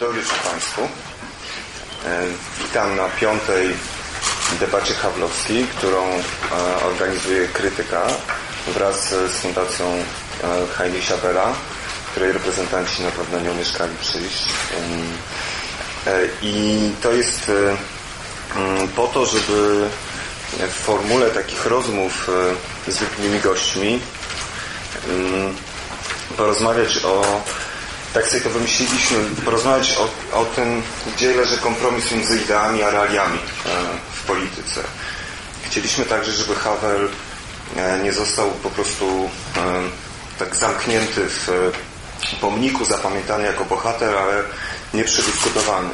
[0.00, 0.80] Dobry wieczór Państwu.
[0.82, 2.26] E,
[2.62, 3.76] witam na piątej
[4.60, 6.20] debacie Hawlowskiej, którą e,
[6.84, 8.06] organizuje Krytyka
[8.66, 11.54] wraz z Fundacją e, Heidi Chabela,
[12.10, 14.48] której reprezentanci na pewno nie umieszkali przyjść.
[16.42, 17.52] I to jest
[18.96, 19.88] po to, żeby
[20.68, 22.30] w formule takich rozmów
[22.88, 24.00] z zwykłymi gośćmi
[26.36, 27.42] porozmawiać o
[28.14, 30.82] tak sobie to wymyśliliśmy, porozmawiać o, o tym,
[31.16, 33.70] gdzie leży kompromis między ideami a realiami e,
[34.12, 34.80] w polityce.
[35.66, 37.08] Chcieliśmy także, żeby Havel
[37.76, 39.60] e, nie został po prostu e,
[40.38, 41.48] tak zamknięty w
[42.40, 44.42] pomniku, zapamiętany jako bohater, ale
[44.94, 45.88] nie przedyskutowany.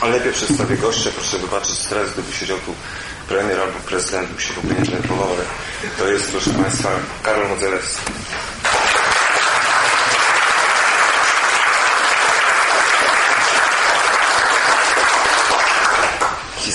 [0.00, 2.74] Ale lepiej przedstawię gościa, proszę wybaczyć stres, gdyby siedział tu
[3.28, 4.86] premier albo prezydent, by się w ogóle nie
[5.98, 6.88] to jest, proszę Państwa,
[7.22, 8.12] Karol Modzelewski.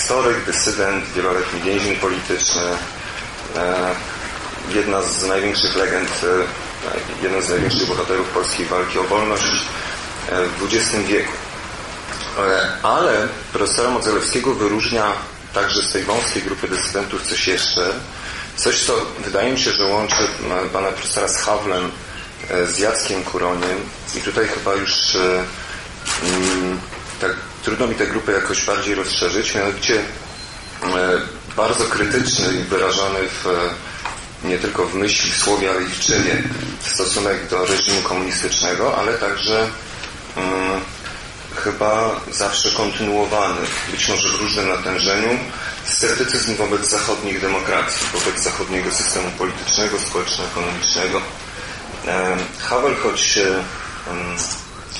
[0.06, 2.61] Historyk, dysydent, wieloletni więzień polityczny,
[3.56, 3.95] e,
[4.70, 9.45] jedna z największych legend, e, jeden z największych bohaterów polskiej walki o wolność
[10.30, 11.31] e, w XX wieku.
[12.83, 15.14] Ale profesora Modzelewskiego wyróżnia
[15.53, 17.94] także z tej wąskiej grupy dysydentów coś jeszcze,
[18.56, 18.94] coś co
[19.26, 20.28] wydaje mi się, że łączy
[20.73, 21.92] pana profesora z Hawlem,
[22.67, 23.78] z Jackiem Kuroniem
[24.16, 25.17] i tutaj chyba już
[27.21, 27.31] tak
[27.63, 30.02] trudno mi tę grupę jakoś bardziej rozszerzyć, mianowicie e,
[31.55, 35.99] bardzo krytyczny i wyrażany w, e, nie tylko w myśli, w słowie, ale i w
[35.99, 36.43] czynie
[36.81, 39.67] stosunek do reżimu komunistycznego, ale także
[40.36, 40.81] hmm,
[41.55, 45.39] chyba zawsze kontynuowany, być może w różnym natężeniu,
[45.86, 51.21] sceptycyzm wobec zachodnich demokracji, wobec zachodniego systemu politycznego, społeczno-ekonomicznego.
[52.08, 53.39] E, Havel, choć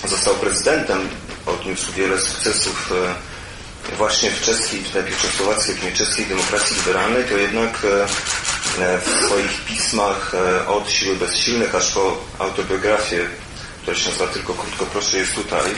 [0.08, 1.10] został prezydentem
[1.46, 2.92] odniósł wiele sukcesów
[3.92, 8.04] e, właśnie w czeskiej, najpierw czechosłowackiej, później czeskiej demokracji liberalnej, to jednak e,
[8.84, 10.32] e, w swoich pismach
[10.68, 13.26] od siły bezsilnych aż po autobiografię,
[13.82, 15.72] która się nazywa tylko krótko proszę jest tutaj.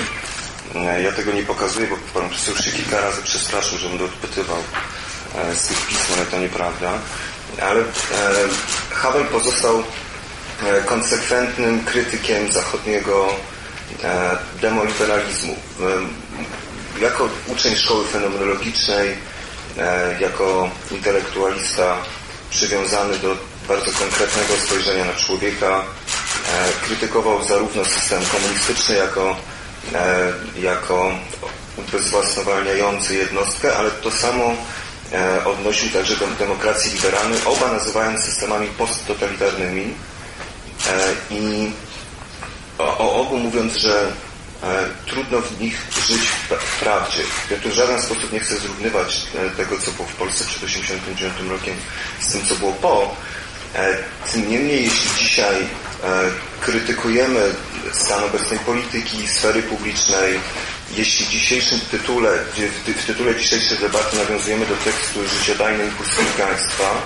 [1.03, 4.57] Ja tego nie pokazuję, bo pan profesor już się kilka razy przestraszył, że będę odpytywał
[5.55, 6.91] z tych pism, ale to nieprawda.
[7.61, 7.83] Ale
[8.91, 9.83] Havel pozostał
[10.85, 13.29] konsekwentnym krytykiem zachodniego
[14.61, 15.53] demoliberalizmu.
[15.53, 19.17] E, jako uczeń szkoły fenomenologicznej,
[19.77, 21.97] e, jako intelektualista
[22.49, 23.37] przywiązany do
[23.67, 25.83] bardzo konkretnego spojrzenia na człowieka,
[26.85, 29.35] krytykował zarówno system komunistyczny jako,
[30.61, 31.11] jako
[31.77, 34.53] ubezwłasnowalniający jednostkę, ale to samo
[35.45, 39.93] odnosił także do demokracji liberalnej, oba nazywając systemami posttotalitarnymi
[41.29, 41.71] i
[42.77, 44.11] o, o obu mówiąc, że
[44.63, 47.23] e, trudno w nich żyć w prawdzie.
[47.51, 50.61] Ja tu w żaden sposób nie chcę zrównywać e, tego, co było w Polsce przed
[50.61, 51.75] 1989 rokiem
[52.19, 53.15] z tym, co było po.
[53.75, 53.97] E,
[54.31, 55.55] tym niemniej, jeśli dzisiaj
[56.61, 57.53] krytykujemy
[57.91, 60.39] stan obecnej polityki, sfery publicznej,
[60.95, 62.37] jeśli w dzisiejszym tytule,
[62.97, 67.01] w tytule dzisiejszej debaty nawiązujemy do tekstu Życiodajnej E,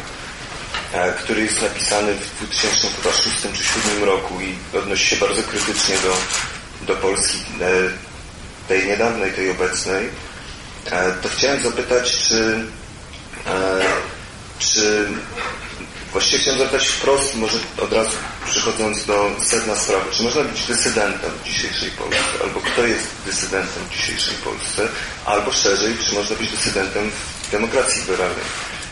[1.18, 6.13] który jest napisany w 2006 czy 2007 roku i odnosi się bardzo krytycznie do,
[6.94, 7.68] do Polski e,
[8.68, 10.09] tej niedawnej, tej obecnej,
[10.91, 12.66] e, to chciałem zapytać, czy,
[14.59, 15.07] czy
[16.12, 18.12] właściwie chciałem zapytać wprost, może od razu
[18.46, 23.84] przechodząc do sedna sprawy, czy można być dysydentem w dzisiejszej Polsce, albo kto jest dysydentem
[23.90, 24.88] w dzisiejszej Polsce,
[25.25, 27.12] albo szerzej, czy można być dysydentem
[27.44, 28.46] w demokracji liberalnej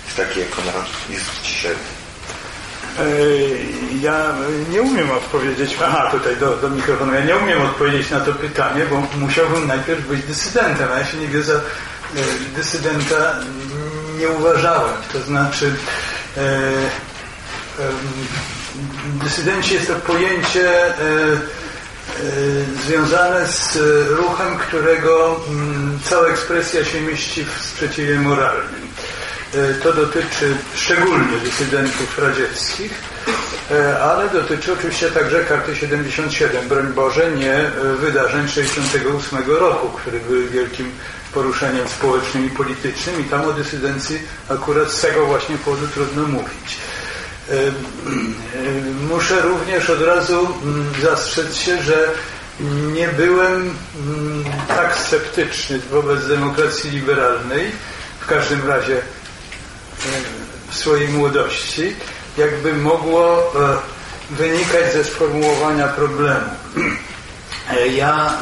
[0.09, 1.71] w takiej, jak ona jest dzisiaj.
[1.71, 3.03] E,
[4.01, 4.33] ja
[4.71, 8.85] nie umiem odpowiedzieć, aha tutaj do, do mikrofonu, ja nie umiem odpowiedzieć na to pytanie,
[8.85, 11.59] bo musiałbym najpierw być dysydentem, a ja się nigdy za e,
[12.55, 13.35] dysydenta
[14.19, 14.93] nie uważałem.
[15.13, 15.75] To znaczy
[16.37, 16.49] e, e,
[19.23, 21.37] dysydenci jest to pojęcie e, e,
[22.85, 23.77] związane z
[24.09, 28.78] ruchem, którego m, mm, cała ekspresja się mieści w sprzeciwie moralnym.
[29.53, 32.91] E, to dotyczy szczególnie dysydentów radzieckich,
[33.71, 40.19] e, ale dotyczy oczywiście także karty 77, broń Boże, nie e, wydarzeń 68 roku, które
[40.19, 40.91] były wielkim
[41.33, 44.19] poruszeniem społecznym i politycznym i tam o dysydencji
[44.49, 46.77] akurat z tego właśnie powodu trudno mówić.
[49.09, 52.11] Muszę również od razu mm, zastrzec się, że
[52.93, 57.71] nie byłem mm, tak sceptyczny wobec demokracji liberalnej,
[58.19, 59.01] w każdym razie
[60.69, 61.95] w swojej młodości,
[62.37, 63.77] jakby mogło e,
[64.29, 66.49] wynikać ze sformułowania problemu.
[67.71, 68.33] E, ja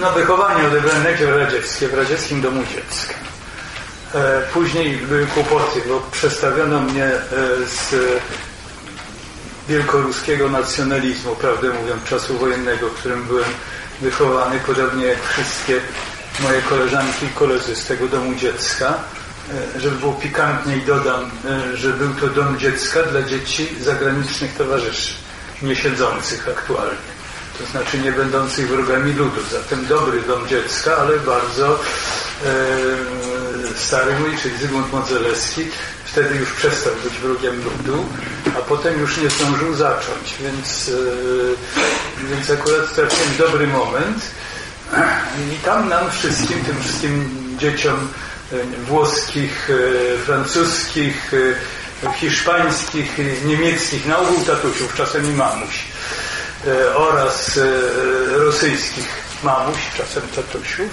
[0.00, 3.14] no, wychowanie odebrałem najpierw radzieckie, w radzieckim domu dziecka.
[4.52, 7.10] Później były kłopoty, bo przestawiono mnie
[7.66, 7.94] z
[9.68, 13.48] wielkoruskiego nacjonalizmu, prawdę mówiąc, czasu wojennego, w którym byłem
[14.00, 15.80] wychowany, podobnie jak wszystkie
[16.40, 18.94] moje koleżanki i koledzy z tego domu dziecka.
[19.76, 25.12] E, żeby było pikantniej dodam, e, że był to dom dziecka dla dzieci zagranicznych towarzyszy,
[25.62, 27.16] nie siedzących aktualnie.
[27.58, 29.40] To znaczy nie będących wrogami ludu.
[29.52, 31.78] Zatem dobry dom dziecka, ale bardzo e,
[33.74, 35.66] stary mój, czyli Zygmunt Modzelewski,
[36.04, 38.06] wtedy już przestał być wrogiem ludu,
[38.58, 40.90] a potem już nie zdążył zacząć, więc,
[42.22, 44.22] e, więc akurat trafiłem dobry moment
[45.52, 48.08] i tam nam wszystkim, tym wszystkim dzieciom
[48.52, 48.56] e,
[48.86, 51.32] włoskich, e, francuskich,
[52.14, 55.84] hiszpańskich, niemieckich, na ogół tatusiów, czasem i mamuś
[56.94, 57.60] oraz
[58.36, 59.08] rosyjskich
[59.42, 60.90] mamuś, czasem tatusiów,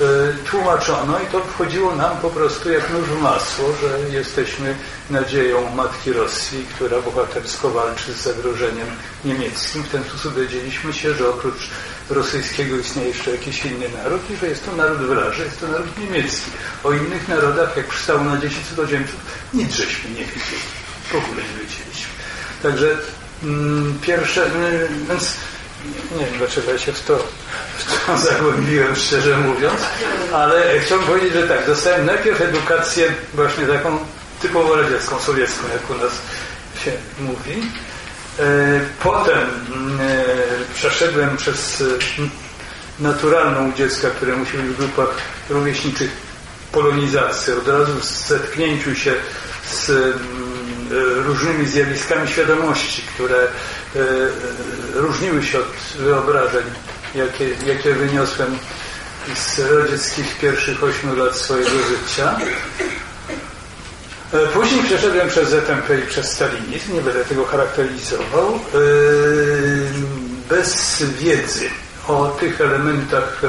[0.00, 4.76] E, tłumaczono i to wchodziło nam po prostu jak nóż w masło, że jesteśmy
[5.10, 8.86] nadzieją Matki Rosji, która bohatersko walczy z zagrożeniem
[9.24, 9.82] niemieckim.
[9.82, 11.70] W ten sposób dowiedzieliśmy się, że oprócz
[12.10, 15.98] rosyjskiego istnieje jeszcze jakiś inny naród i że jest to naród wraży, jest to naród
[15.98, 16.50] niemiecki.
[16.84, 19.20] O innych narodach, jak przystało na dzieci cudzoziemców,
[19.54, 20.62] nic żeśmy nie widzieli.
[21.10, 22.12] W ogóle nie wiedzieliśmy.
[22.62, 22.96] Także
[23.42, 25.36] mm, pierwsze, mm, więc
[26.18, 27.18] nie wiem dlaczego ja się w to,
[27.78, 29.80] w to zagłębiłem, szczerze mówiąc,
[30.32, 33.98] ale chciałbym powiedzieć, że tak, dostałem najpierw edukację właśnie taką
[34.42, 36.12] typowo radziecką, sowiecką, jak u nas
[36.84, 37.62] się mówi.
[38.40, 39.38] E, potem
[40.00, 40.24] e,
[40.74, 41.84] przeszedłem przez e,
[43.02, 45.14] naturalną u dziecka, które musi być w grupach
[45.50, 46.10] rówieśniczych
[46.72, 49.14] polonizacji, od razu w zetknięciu się
[49.70, 49.90] z
[51.26, 53.46] różnymi zjawiskami świadomości, które
[54.94, 56.64] różniły się od wyobrażeń,
[57.14, 58.58] jakie, jakie wyniosłem
[59.34, 62.36] z radzieckich pierwszych ośmiu lat swojego życia.
[64.32, 68.58] E, później przeszedłem przez ZMP i przez stalinizm, nie będę tego charakteryzował, e,
[70.48, 71.70] bez wiedzy
[72.08, 73.42] o tych elementach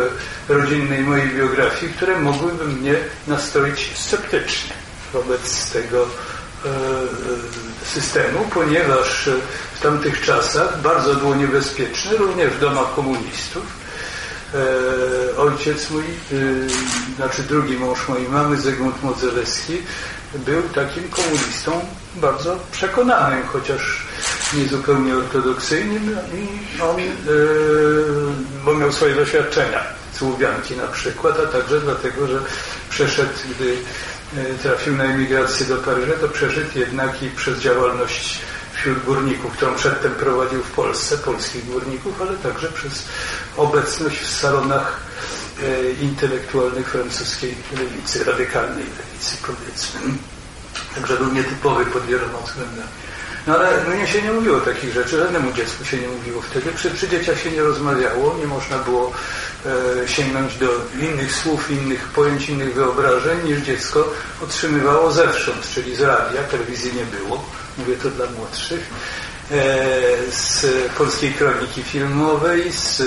[0.50, 2.96] rodzinnej mojej biografii, które mogłyby mnie
[3.28, 4.74] nastroić sceptycznie
[5.14, 6.08] wobec tego
[7.86, 9.30] systemu, ponieważ
[9.76, 13.81] w tamtych czasach bardzo było niebezpieczne, również w domach komunistów.
[14.54, 19.82] E, ojciec mój, e, znaczy drugi mąż mojej mamy, Zygmunt Modzelewski,
[20.34, 21.72] był takim komunistą
[22.16, 24.08] bardzo przekonanym, chociaż
[24.54, 27.04] niezupełnie ortodoksyjnym i on, e,
[28.66, 29.84] bo miał swoje doświadczenia
[30.14, 32.40] z Łubianki na przykład, a także dlatego, że
[32.90, 33.78] przeszedł, gdy
[34.64, 38.40] trafił na emigrację do Paryża, to przeszedł jednak i przez działalność
[38.82, 43.06] wśród górników, którą przedtem prowadził w Polsce, polskich górników, ale także przez
[43.58, 45.00] obecność w salonach
[45.64, 50.00] e, intelektualnych francuskiej lewicy, radykalnej lewicy powiedzmy.
[50.96, 52.90] Także był nietypowy pod wieloma względami.
[53.48, 56.72] No ale mnie się nie mówiło takich rzeczy, żadnemu dziecku się nie mówiło wtedy.
[56.72, 59.12] Przy, przy dzieciach się nie rozmawiało, nie można było
[60.04, 60.68] e, sięgnąć do
[61.00, 64.14] innych słów, innych pojęć, innych wyobrażeń niż dziecko
[64.44, 67.44] otrzymywało zewsząd, czyli z radia, telewizji nie było
[67.78, 68.90] mówię to dla młodszych,
[69.52, 69.56] e,
[70.32, 70.66] z
[70.98, 73.04] polskiej kroniki filmowej, z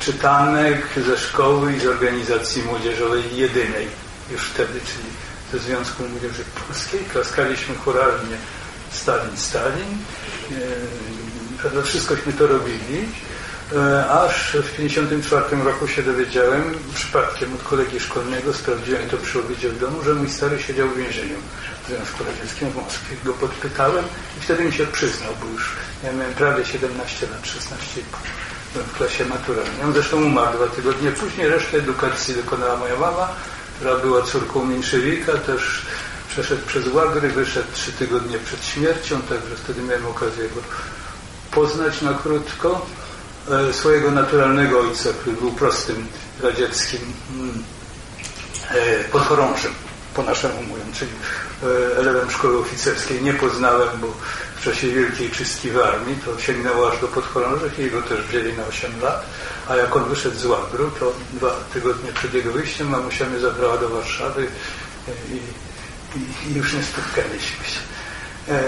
[0.00, 3.88] czytanek ze szkoły i z organizacji młodzieżowej jedynej
[4.30, 5.08] już wtedy, czyli
[5.52, 7.00] ze Związku Młodzieży Polskiej.
[7.12, 8.36] Klaskaliśmy choralnie
[8.92, 9.98] Stalin, Stalin.
[11.78, 13.08] E, wszystkośmy to robili.
[13.76, 19.68] E, aż w 1954 roku się dowiedziałem, przypadkiem od kolegi szkolnego, sprawdziłem to przy obiedzie
[19.68, 21.34] w domu, że mój stary siedział w więzieniu
[21.84, 23.16] w Związku Radzieckim w Moskwie.
[23.24, 24.04] Go podpytałem
[24.38, 25.70] i wtedy mi się przyznał, bo już
[26.04, 28.00] ja miałem prawie 17 lat, 16
[28.72, 29.82] byłem w klasie maturalnej.
[29.84, 33.28] On zresztą umarł dwa tygodnie później, resztę edukacji dokonała moja mama,
[33.76, 35.82] która była córką Minszewika, też
[36.28, 40.60] przeszedł przez łagry, wyszedł trzy tygodnie przed śmiercią, także wtedy miałem okazję go
[41.50, 42.86] poznać na krótko.
[43.50, 46.06] E, swojego naturalnego ojca, który był prostym
[46.42, 47.00] radzieckim
[47.34, 47.64] mm,
[48.70, 49.72] e, podchorążym,
[50.14, 51.10] po naszemu mówiąc, czyli
[51.62, 53.22] e, elewem szkoły oficerskiej.
[53.22, 54.06] Nie poznałem, bo
[54.56, 58.52] w czasie wielkiej czystki w armii to sięgnęło aż do podchorążych i jego też wzięli
[58.52, 59.26] na 8 lat.
[59.68, 63.76] A jak on wyszedł z łagru, to dwa tygodnie przed jego wyjściem mamusia mnie zabrała
[63.76, 64.46] do Warszawy
[65.28, 65.36] i,
[66.18, 67.91] i, i już nie spotkaliśmy się.
[68.48, 68.62] E, e,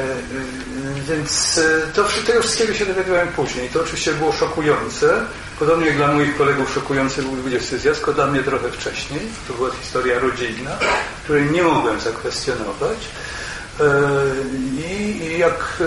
[1.09, 3.69] więc e, to, tego wszystkiego się dowiedziałem później.
[3.69, 5.21] To oczywiście było szokujące.
[5.59, 9.21] Podobnie jak dla moich kolegów szokujący był 20 zjazd, dla mnie trochę wcześniej.
[9.49, 10.71] To była historia rodzinna,
[11.25, 12.99] której nie mogłem zakwestionować.
[14.89, 15.83] I jak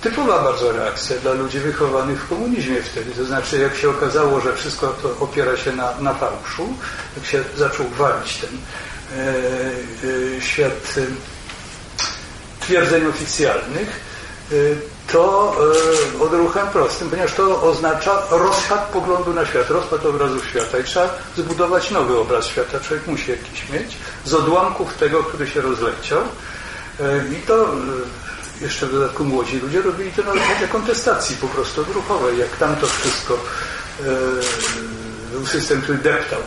[0.00, 3.10] typowa bardzo reakcja dla ludzi wychowanych w komunizmie wtedy.
[3.10, 6.74] To znaczy, jak się okazało, że wszystko to opiera się na, na fałszu,
[7.16, 8.50] jak się zaczął walić ten
[9.18, 9.34] e,
[10.36, 10.94] e, świat
[12.62, 14.00] twierdzeń oficjalnych,
[14.52, 14.54] e,
[15.12, 15.56] to
[16.18, 21.18] e, odruchem prostym, ponieważ to oznacza rozpad poglądu na świat, rozpad obrazu świata i trzeba
[21.36, 22.80] zbudować nowy obraz świata.
[22.80, 26.20] Człowiek musi jakiś mieć z odłamków tego, który się rozleciał.
[27.00, 27.68] E, I to
[28.60, 32.76] jeszcze w dodatku młodzi ludzie robili to na zasadzie kontestacji po prostu odruchowej, jak tam
[32.76, 33.38] to wszystko
[35.32, 36.40] był system, który deptał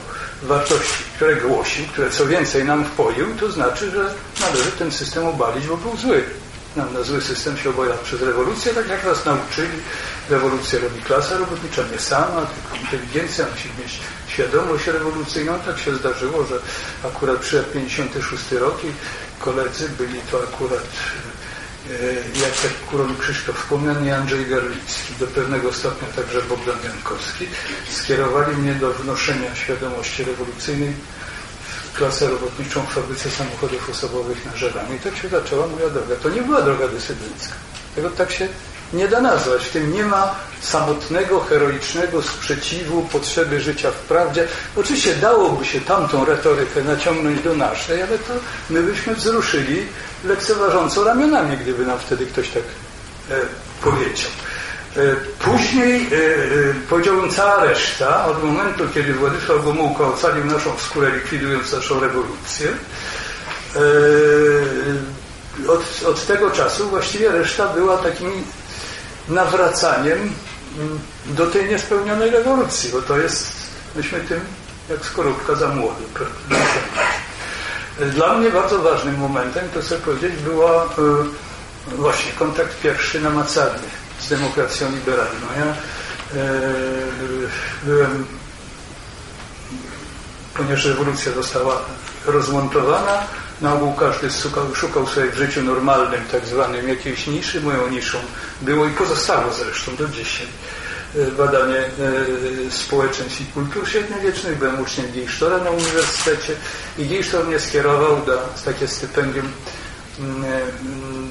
[0.46, 5.68] wartości, które głosił, które co więcej nam wpoił, to znaczy, że należy ten system obalić,
[5.68, 6.24] bo był zły.
[6.76, 9.78] Nam na zły system się obojał przez rewolucję, tak jak nas nauczyli.
[10.30, 15.60] Rewolucję robi klasa robotnicza, nie sama, tylko inteligencja musi mieć świadomość rewolucyjną.
[15.60, 16.60] Tak się zdarzyło, że
[17.04, 18.92] akurat przyszedł 56 rok i
[19.40, 20.84] koledzy byli to akurat
[22.36, 27.48] Jacek Kuron Krzysztof Wspomniany Andrzej Garlicki, do pewnego stopnia także Bogdan Jankowski,
[27.90, 30.94] skierowali mnie do wnoszenia świadomości rewolucyjnej
[31.94, 34.96] w klasę robotniczą w fabryce samochodów osobowych na Żerami.
[34.96, 36.16] I tak się zaczęła moja droga.
[36.16, 37.54] To nie była droga dysydencka.
[37.96, 38.48] Tego tak się
[38.94, 39.66] nie da nazwać.
[39.66, 44.48] W tym nie ma samotnego, heroicznego sprzeciwu potrzeby życia w prawdzie.
[44.76, 48.34] Oczywiście dałoby się tamtą retorykę naciągnąć do naszej, ale to
[48.70, 49.86] my byśmy wzruszyli
[50.24, 52.64] lekceważąco ramionami, gdyby nam wtedy ktoś tak
[53.32, 53.42] e,
[53.84, 54.32] powiedział.
[54.98, 55.00] E,
[55.40, 61.74] później, e, e powiedziałbym, cała reszta, od momentu, kiedy Władysław Gomułka ocalił naszą skórę, likwidując
[61.74, 62.68] naszą rewolucję,
[65.68, 68.44] od, od tego czasu właściwie reszta była takim
[69.30, 70.20] nawracaniem
[70.78, 73.52] mm, do tej niespełnionej rewolucji, bo to jest,
[73.96, 74.40] myśmy tym
[74.90, 76.04] jak skorupka za młody.
[78.00, 80.88] Dla mnie bardzo ważnym momentem, to chcę powiedzieć, była e,
[81.88, 83.88] właśnie kontakt pierwszy namacalny
[84.20, 85.48] z demokracją liberalną.
[85.58, 85.76] Ja e,
[87.84, 88.26] byłem,
[90.54, 91.82] ponieważ rewolucja została
[92.26, 93.24] rozmontowana,
[93.62, 97.62] na ogół każdy szukał, szukał sobie w życiu normalnym, tak zwanym jakiejś niszy.
[97.62, 98.18] Moją niszą
[98.62, 100.48] było i pozostało zresztą do dzisiaj
[101.16, 101.92] e, badanie e,
[102.72, 104.58] społeczeństw i kultur średniowiecznych.
[104.58, 106.56] Byłem uczniem Geisztora na uniwersytecie
[106.98, 109.48] i Geisztor mnie skierował do takie stypendium
[110.20, 110.62] mm, e,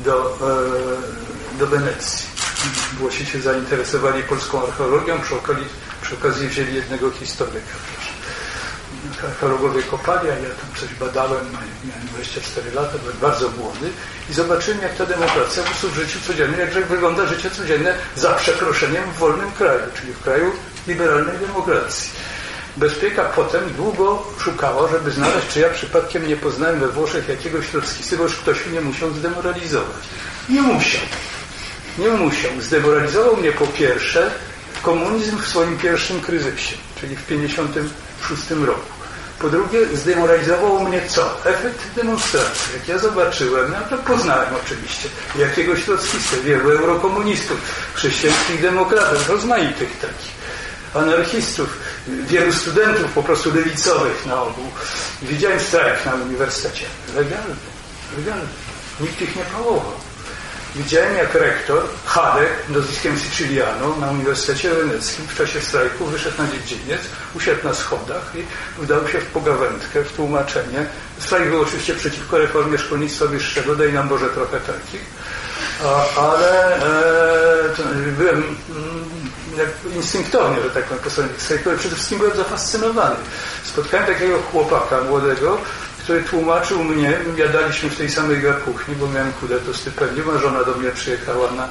[0.05, 0.39] do,
[1.59, 2.27] do Wenecji.
[2.99, 5.65] Włosi się zainteresowali polską archeologią, przy okazji,
[6.03, 7.75] przy okazji wzięli jednego historyka
[9.25, 11.45] archeologowie kopali, a ja tam coś badałem,
[11.85, 13.91] miałem 24 lata, byłem bardzo młody
[14.31, 19.05] i zobaczyłem, jak ta demokracja po w życiu codziennym, jak wygląda życie codzienne za przeproszeniem
[19.13, 20.53] w wolnym kraju, czyli w kraju
[20.87, 22.11] liberalnej demokracji.
[22.77, 28.17] Bezpieka potem długo szukała, żeby znaleźć, czy ja przypadkiem nie poznałem we Włoszech jakiegoś trockisty,
[28.17, 30.05] bo już ktoś mnie musiał zdemoralizować.
[30.49, 31.01] Nie musiał.
[31.99, 32.51] Nie musiał.
[32.61, 34.31] Zdemoralizował mnie po pierwsze
[34.83, 38.94] komunizm w swoim pierwszym kryzysie, czyli w 1956 roku.
[39.45, 41.37] Po drugie, zdemoralizowało mnie co?
[41.45, 42.75] Efekt demonstracji.
[42.75, 45.09] Jak ja zobaczyłem, no to poznałem oczywiście
[45.39, 47.57] jakiegoś trockistę, wielu eurokomunistów,
[47.95, 50.33] chrześcijańskich demokratów, rozmaitych takich,
[50.95, 54.65] anarchistów, wielu studentów po prostu lewicowych na ogół.
[55.23, 56.87] Widziałem strajk na uniwersytecie.
[57.17, 57.57] Legalny,
[58.17, 58.49] legalny.
[59.01, 59.93] Nikt ich nie pałował.
[60.75, 67.01] Widziałem, jak rektor Hadek, nazwiskiem Siciliano, na Uniwersytecie Weneckim w czasie strajku wyszedł na dziedziniec,
[67.37, 70.87] usiadł na schodach i wdał się w pogawędkę, w tłumaczenie.
[71.19, 75.05] Strajk był oczywiście przeciwko reformie szkolnictwa wyższego, daj nam Boże trochę takich,
[76.17, 77.75] ale e,
[78.19, 78.55] byłem mm,
[79.97, 83.17] instynktownie, że tak powiem, po stronie strajku, ale przede wszystkim byłem zafascynowany.
[83.65, 85.59] Spotkałem takiego chłopaka młodego,
[86.05, 90.65] który tłumaczył mnie, jadaliśmy w tej samej kuchni, bo miałem kudę to stypendium, a żona
[90.65, 91.69] do mnie przyjechała na,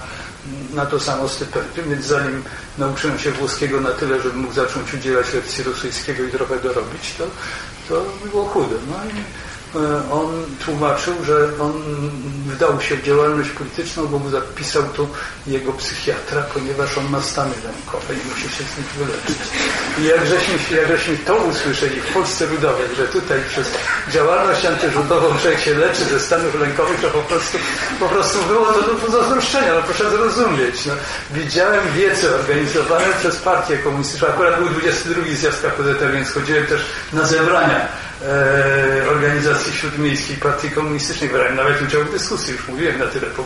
[0.74, 2.44] na to samo stypendium, więc zanim
[2.78, 7.28] nauczyłem się włoskiego na tyle, żebym mógł zacząć udzielać lekcji rosyjskiego i trochę dorobić, to,
[7.90, 8.76] to było chude.
[8.90, 9.24] No i
[10.12, 11.74] on tłumaczył, że on
[12.46, 15.08] wdał się w działalność polityczną, bo mu zapisał to
[15.48, 19.38] jego psychiatra, ponieważ on ma stany lękowe i musi się z nich wyleczyć.
[20.00, 23.72] I jak żeśmy, jak żeśmy to usłyszeli w Polsce Ludowej, że tutaj przez
[24.12, 27.58] działalność antyrzutową człowiek się leczy ze stanów lękowych, to po prostu,
[28.00, 30.86] po prostu było to do zazdroszczenia, no proszę zrozumieć.
[30.86, 30.94] No,
[31.32, 34.28] widziałem wiece organizowane przez partię komunistyczną.
[34.28, 37.88] Akurat był 22 zjazd KPZT, więc chodziłem też na zebrania e,
[39.12, 41.30] organizacji śródmiejskiej Partii Komunistycznej.
[41.30, 43.46] Brałem nawet udział w dyskusji, już mówiłem na tyle po e,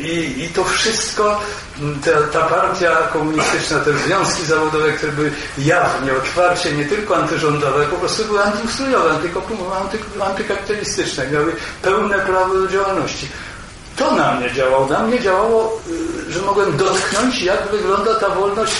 [0.00, 1.40] I, I to wszystko,
[2.04, 7.96] ta, ta, partia komunistyczna, te związki zawodowe, które były jawnie, otwarcie, nie tylko antyrządowe, po
[7.96, 9.18] prostu były antyustrojowe,
[10.24, 13.28] antykapitalistyczne, miały pełne prawo do działalności.
[13.96, 14.86] to na mnie działało.
[14.86, 15.80] Na mnie działało,
[16.28, 18.72] y, że mogłem dotknąć, jak wygląda ta wolność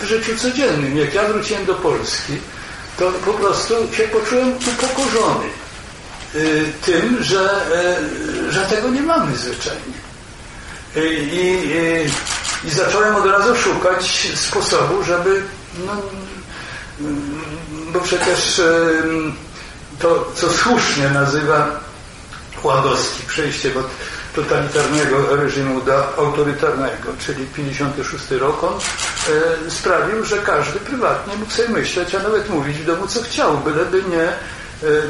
[0.00, 0.98] w życiu codziennym.
[0.98, 2.38] Jak ja wróciłem do Polski,
[2.98, 5.46] to po prostu się poczułem upokorzony
[6.34, 7.60] y, tym, że,
[8.48, 10.04] y, że tego nie mamy zwyczajnie.
[10.96, 15.42] I, i, i zacząłem od razu szukać sposobu, żeby
[15.86, 15.92] no,
[17.92, 18.62] bo przecież
[19.98, 21.80] to, co słusznie nazywa
[22.62, 23.86] Łagowski, przejście od
[24.34, 31.68] totalitarnego reżimu do autorytarnego, czyli 56 rok, on e, sprawił, że każdy prywatnie mógł sobie
[31.68, 34.32] myśleć, a nawet mówić w domu co chciał, byleby nie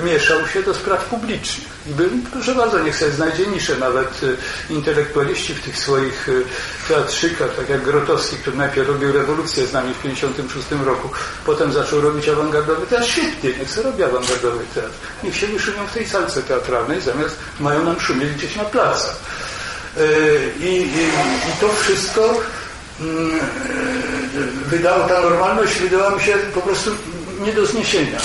[0.04, 1.68] mieszał się do spraw publicznych.
[1.86, 4.20] I był, proszę bardzo, niech sobie znajdzie niszę nawet
[4.70, 6.32] e, intelektualiści w tych swoich e,
[6.88, 11.08] teatrzykach, tak jak Grotowski, który najpierw robił rewolucję z nami w 1956 roku,
[11.46, 13.06] potem zaczął robić awangardowy teatr.
[13.06, 14.94] Świetnie, niech sobie robi awangardowy teatr.
[15.22, 19.16] Niech się wyszumią w tej salce teatralnej, zamiast mają nam szumieć gdzieś na placach.
[20.60, 21.04] I, i,
[21.48, 22.40] i to wszystko
[23.00, 23.40] mm,
[24.66, 26.90] wydało, ta normalność wydała mi się po prostu
[27.40, 28.18] nie do zniesienia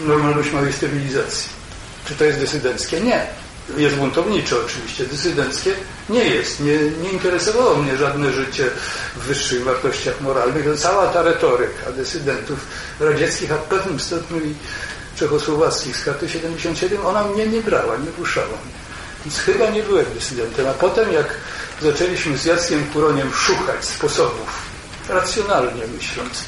[0.00, 1.50] normalność małej stabilizacji.
[2.04, 3.00] Czy to jest dysydenckie?
[3.00, 3.26] Nie.
[3.76, 5.04] Jest buntownicze oczywiście.
[5.04, 5.74] Dysydenckie
[6.08, 6.60] nie jest.
[6.60, 8.64] Nie, nie interesowało mnie żadne życie
[9.16, 10.78] w wyższych wartościach moralnych.
[10.78, 12.58] Cała ta retoryka dysydentów
[13.00, 14.54] radzieckich, a w pewnym stopniu i
[15.16, 18.78] czechosłowackich z karty 77, ona mnie nie brała, nie ruszała mnie.
[19.24, 20.66] Więc chyba nie byłem dysydentem.
[20.66, 21.34] A potem jak
[21.82, 24.62] zaczęliśmy z Jackiem Kuroniem szukać sposobów,
[25.08, 26.44] racjonalnie myśląc,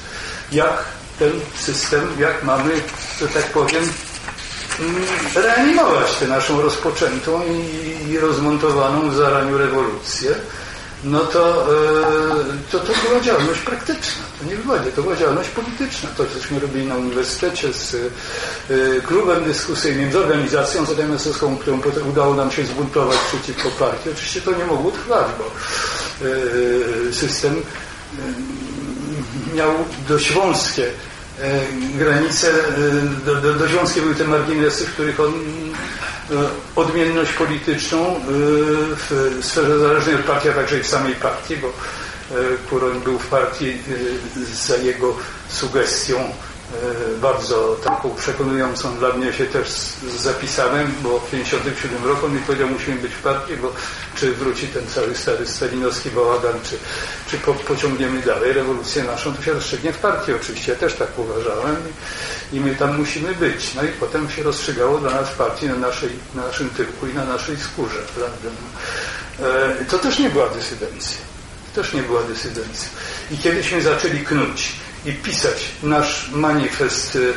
[0.53, 0.85] jak
[1.21, 2.73] ten system, jak mamy,
[3.21, 3.85] że tak powiem,
[4.81, 7.43] mm, reanimować tę naszą rozpoczętą
[8.09, 10.35] i, rozmontowaną w zaraniu rewolucję,
[11.05, 14.23] no to, e, to to była działalność praktyczna.
[14.39, 16.09] To nie była, to była działalność polityczna.
[16.17, 22.35] To, cośmy robili na uniwersytecie z e, klubem dyskusyjnym, z organizacją ZMS-owską, którą potem udało
[22.35, 24.11] nam się zbuntować przeciwko partii.
[24.11, 27.63] Oczywiście to nie mogło trwać, bo e, system
[29.55, 29.73] miał
[30.09, 30.93] dość wąskie
[31.95, 33.55] granice, e, do, do,
[34.03, 36.35] były te marginesy, w których on e,
[36.77, 38.21] odmienność polityczną
[38.97, 41.73] w sferze zależnej od partii, a także i w samej partii, bo
[42.71, 43.79] Kuroń był w partii
[44.53, 45.17] za jego
[45.49, 46.17] sugestią.
[46.17, 46.50] E,
[47.21, 49.69] bardzo taką przekonującą dla mnie się też
[50.17, 53.73] zapisałem, bo w 1957 roku mi powiedział, musimy być w partii, bo
[54.17, 56.79] czy wróci ten cały stary stalinowski bałagan, czy,
[57.31, 60.73] czy po, pociągniemy dalej rewolucję naszą, to się rozstrzygnie w partii oczywiście.
[60.73, 61.77] Ja też tak uważałem
[62.53, 63.75] i, i my tam musimy być.
[63.75, 67.15] No i potem się rozstrzygało dla nas w partii na, naszej, na naszym tyłku i
[67.15, 67.99] na naszej skórze.
[68.15, 68.51] Prawda?
[69.81, 71.19] E, to też nie była dysydencja.
[71.75, 72.89] To też nie była dysydencja.
[73.31, 74.73] I kiedyśmy zaczęli knuć
[75.07, 75.69] i pisać.
[75.83, 77.33] Nasz manifest y,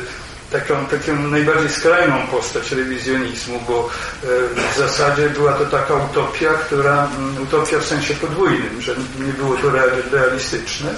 [0.52, 3.88] taką, taką najbardziej skrajną postać rewizjonizmu, bo
[4.24, 4.28] y,
[4.74, 8.94] w zasadzie była to taka utopia, która, mm, utopia w sensie podwójnym, że
[9.26, 9.70] nie było to
[10.12, 10.94] realistyczne,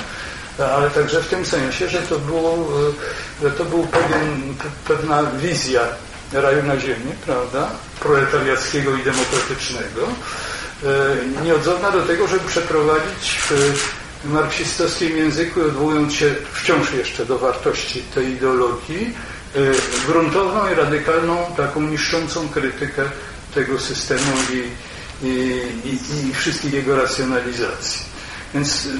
[0.76, 2.55] ale także w tym sensie, że to, było,
[3.40, 4.55] y, że to był pewien,
[4.88, 5.81] pewna wizja
[6.33, 10.09] raju na ziemi, prawda, proletariackiego i demokratycznego,
[11.44, 13.40] nieodzowna do tego, żeby przeprowadzić
[14.29, 19.15] marksistowskim języku, odwołując się wciąż jeszcze do wartości tej ideologii,
[19.57, 19.73] y,
[20.07, 23.03] gruntowną i radykalną, taką niszczącą krytykę
[23.55, 24.62] tego systemu i,
[25.27, 28.07] i, i, i wszystkich jego racjonalizacji.
[28.55, 28.91] Więc y,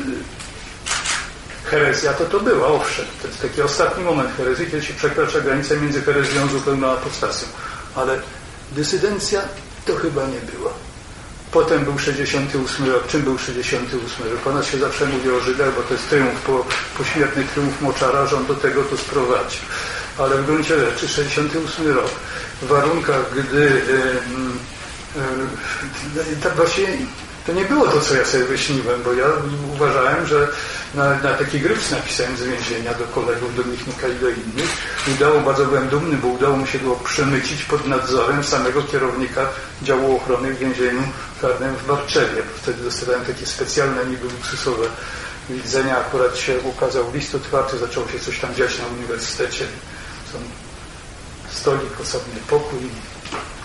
[1.65, 3.05] herezja to to była, owszem.
[3.23, 7.49] To jest taki ostatni moment herezji, kiedy się przekracza granicę między herezją zupełną apostacją.
[7.95, 8.21] Ale
[8.73, 9.43] dysydencja
[9.87, 10.86] to chyba nie była.
[11.57, 13.07] Potem był 68 rok.
[13.07, 14.47] Czym był 68 rok?
[14.47, 16.67] U nas się zawsze mówi o Żydach, bo to jest triumf, po,
[16.99, 19.61] pośmiertny triumf Moczara, że on do tego to sprowadził.
[20.19, 22.11] Ale w gruncie rzeczy 68 rok,
[22.63, 25.23] w warunkach, gdy yy,
[26.17, 26.87] yy, tak właśnie
[27.47, 29.27] to nie było to, co ja sobie wyśniłem, bo ja
[29.75, 30.49] uważałem, że
[30.95, 34.71] na, na taki gryps napisałem z więzienia do kolegów, do Michnika i do innych.
[35.17, 39.49] Udało, bardzo byłem dumny, bo udało mi się go przemycić pod nadzorem samego kierownika
[39.83, 41.03] działu ochrony w więzieniu
[41.41, 42.43] karnym w Barczewie.
[42.63, 44.87] Wtedy dostałem takie specjalne, niby luksusowe
[45.51, 45.99] widzenia.
[45.99, 49.65] Akurat się ukazał list otwarty, zaczęło się coś tam dziać na uniwersytecie.
[50.33, 50.39] Są
[51.51, 52.81] stolik, osobny pokój,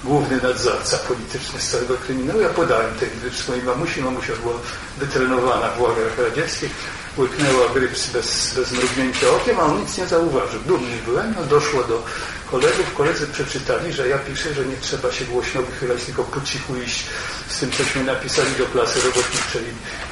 [0.04, 2.42] główny nadzorca polityczny z całego kryminału.
[2.42, 4.02] Ja podałem ten gryps swojej mamusi.
[4.02, 4.54] Mamusia była
[4.98, 6.72] wytrenowana w ławach radzieckich.
[7.18, 10.60] Łyknęła gryps bez, bez mrugnięcia okiem, a on nic nie zauważył.
[10.60, 11.36] Dumny byłem.
[11.40, 12.04] No, doszło do
[12.52, 12.94] kolegów.
[12.94, 17.06] Koledzy przeczytali, że ja piszę, że nie trzeba się głośno wychylać, tylko po cichu iść
[17.48, 19.64] z tym, cośmy napisali do klasy robotniczej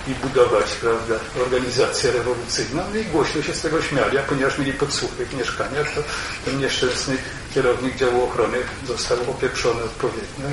[0.08, 2.84] i, i budować, prawda, organizację rewolucyjną.
[2.94, 6.02] No I głośno się z tego śmiali, a ponieważ mieli podsłuchy w mieszkaniach, to
[6.46, 7.18] ten nieszczęsny
[7.54, 10.50] kierownik działu ochrony został opieprzony odpowiednio.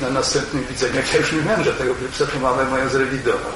[0.00, 1.14] Na następnych widzeniach.
[1.14, 3.52] Ja już nie wiem, że tego Grypsa to mamę moją zrewidował.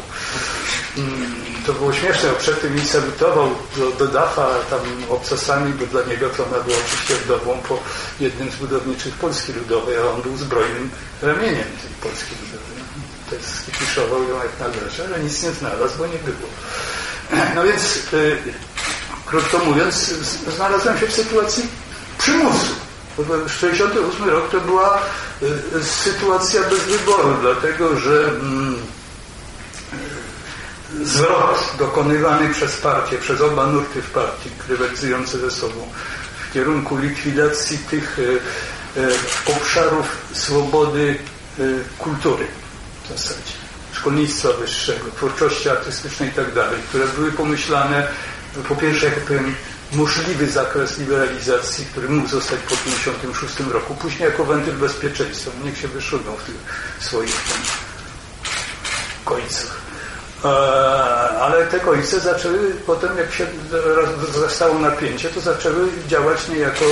[0.98, 1.34] Mm,
[1.66, 6.02] to było śmieszne, bo przed tym mi salutował do, do Dafa tam obcasami, bo dla
[6.02, 7.78] niego to ona była oczywiście wdową po
[8.20, 10.90] jednym z budowniczych Polski Ludowej, a on był zbrojnym
[11.22, 12.84] ramieniem tej Polski Ludowej.
[13.30, 16.48] To jest skipiszował ją jak należy, ale nic nie znalazł, bo nie było.
[17.54, 18.38] No więc, y,
[19.26, 19.94] krótko mówiąc,
[20.56, 21.68] znalazłem się w sytuacji
[22.18, 22.89] przymusu.
[23.48, 24.98] 68 rok to była
[25.42, 28.76] y, sytuacja bez wyboru, dlatego że mm,
[31.02, 35.88] zwrot dokonywany przez partię, przez oba nurty w partii, rywalizujące ze sobą
[36.48, 41.18] w kierunku likwidacji tych e, e, obszarów swobody
[41.98, 42.46] kultury
[43.04, 43.52] w zasadzie,
[43.92, 48.08] szkolnictwa wyższego, twórczości artystycznej i tak dalej, które były pomyślane
[48.68, 49.54] po pierwsze, jak powiem,
[49.92, 55.50] możliwy zakres liberalizacji, który mógł zostać po 1956 roku, później jako wentyl bezpieczeństwa.
[55.64, 56.56] Niech się wyszudą w tych
[57.00, 57.58] swoich tam
[59.24, 59.80] końcach.
[60.44, 60.48] E,
[61.40, 63.46] ale te końce zaczęły potem, jak się
[64.34, 66.84] zastało napięcie, to zaczęły działać nie jako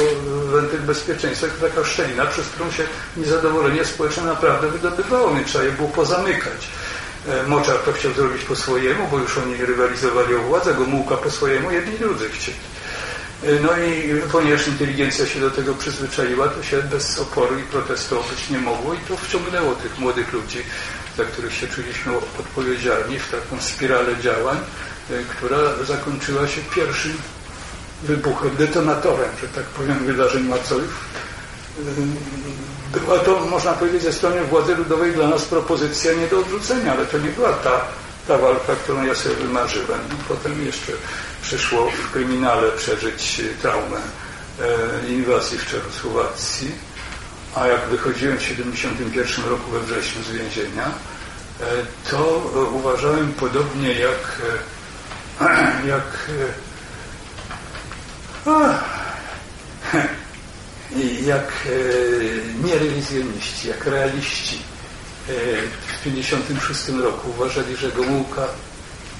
[0.44, 2.84] wentyl bezpieczeństwa, jako taka szczelina, przez którą się
[3.16, 6.68] niezadowolenie społeczne naprawdę wydobywało, nie trzeba je było pozamykać.
[7.28, 11.30] E, Moczar to chciał zrobić po swojemu, bo już oni rywalizowali o władzę, Gomułka po
[11.30, 12.58] swojemu, jedni drudzy chcieli.
[13.42, 18.20] E, no i ponieważ inteligencja się do tego przyzwyczaiła, to się bez oporu i protestu
[18.20, 20.62] obyć nie mogło i to wciągnęło tych młodych ludzi
[21.18, 27.18] za których się czuliśmy odpowiedzialni w taką spiralę działań, e, która zakończyła się pierwszym
[28.02, 30.90] wybuchem, detonatorem, że tak powiem, wydarzeń marcowych.
[32.94, 36.92] E, była to, można powiedzieć, ze strony władzy ludowej dla nas propozycja nie do odrzucenia,
[36.92, 37.80] ale to nie była ta,
[38.28, 40.00] ta walka, którą ja sobie wymarzyłem.
[40.08, 40.92] No, potem jeszcze
[41.42, 44.00] przyszło w kryminale przeżyć traumę e,
[45.08, 46.72] inwazji w Czechosłowacji
[47.54, 50.90] a jak wychodziłem w 1971 roku we wrześniu z więzienia, e,
[52.10, 54.42] to e, uważałem podobnie jak
[55.40, 56.30] e, jak
[61.26, 61.52] jak
[62.64, 62.74] nie
[63.70, 64.58] jak realiści
[65.28, 68.48] w 1956 roku uważali, że Gomułka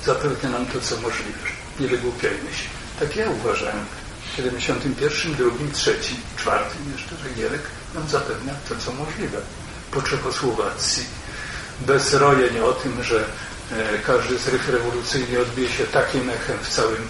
[0.05, 1.39] zapewnia nam to, co możliwe.
[1.81, 2.69] Nie wygłupiajmy się.
[3.01, 3.85] Tak ja uważałem.
[4.33, 5.99] W 71, 2, 3,
[6.37, 7.63] 4 jeszcze, że Gierek
[7.95, 9.39] nam zapewnia to, co możliwe
[9.91, 11.05] po Czechosłowacji.
[11.81, 13.25] Bez rojeń o tym, że
[13.73, 17.09] e, każdy zryw rewolucyjny odbije się takim echem w całym e,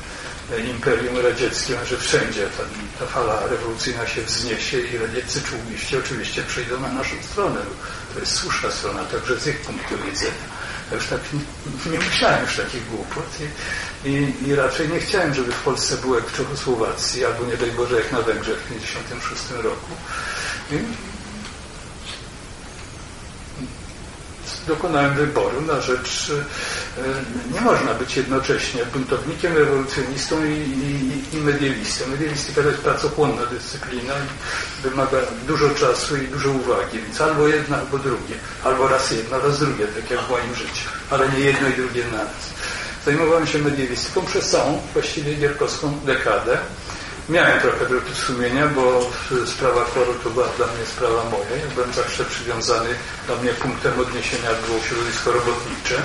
[0.56, 2.62] Imperium Radzieckim, że wszędzie ta,
[2.98, 7.60] ta fala rewolucyjna się wzniesie i radzieccy czołgiści oczywiście przejdą na naszą stronę.
[8.14, 10.48] To jest słuszna strona, także z ich punktu widzenia.
[10.90, 13.26] Ja już tak nie, nie myślałem już takich głupot
[14.04, 17.56] i, i, i, raczej nie chciałem, żeby w Polsce było jak w Czechosłowacji, albo nie
[17.56, 19.92] daj Boże jak na Węgrzech w 1956 roku
[24.68, 26.32] dokonałem wyboru na rzecz,
[26.98, 34.82] e, nie można być jednocześnie buntownikiem, rewolucjonistą i, i, i to jest pracochłonna dyscyplina i
[34.82, 38.34] wymaga dużo czasu i dużo uwagi, więc albo jedno, albo drugie.
[38.64, 42.04] Albo raz jedno, raz drugie, tak jak w moim życiu, ale nie jedno i drugie
[42.12, 42.50] naraz.
[43.04, 46.58] Zajmowałem się medialistyką przez całą, właściwie gierkowską dekadę.
[47.28, 49.10] Miałem trochę wyrzuty sumienia, bo
[49.46, 51.56] sprawa chworu to była dla mnie sprawa moja.
[51.56, 52.88] Ja byłem zawsze przywiązany,
[53.26, 56.02] dla mnie punktem odniesienia było środowisko robotnicze.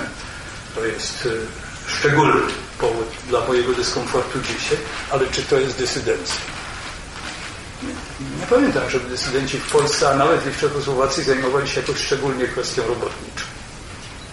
[0.74, 1.40] To jest y,
[1.86, 2.40] szczególny
[2.78, 4.78] powód dla mojego dyskomfortu dzisiaj,
[5.10, 6.36] ale czy to jest dysydencja?
[8.40, 12.82] Nie, pamiętam, żeby dysydenci w Polsce, a nawet w Czechosłowacji zajmowali się jakoś szczególnie kwestią
[12.82, 13.44] robotniczą.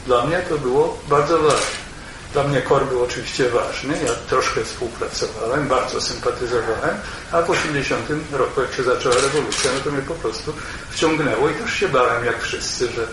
[0.06, 1.91] Dla mnie to było bardzo ważne.
[2.34, 6.96] Dla mnie KOR był oczywiście ważny, ja troszkę współpracowałem, bardzo sympatyzowałem,
[7.32, 10.54] a w 80 roku, jak się zaczęła rewolucja, no to mnie po prostu
[10.90, 13.08] wciągnęło i też się bałem, jak wszyscy, że,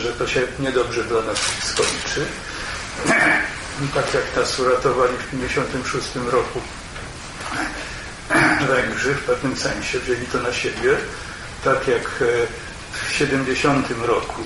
[0.00, 2.26] że to się niedobrze dla nas skończy.
[3.94, 6.60] Tak jak nas uratowali w 56 roku
[8.68, 10.96] Węgrzy w pewnym sensie, wzięli to na siebie,
[11.64, 12.24] tak jak
[12.92, 14.42] w 70 roku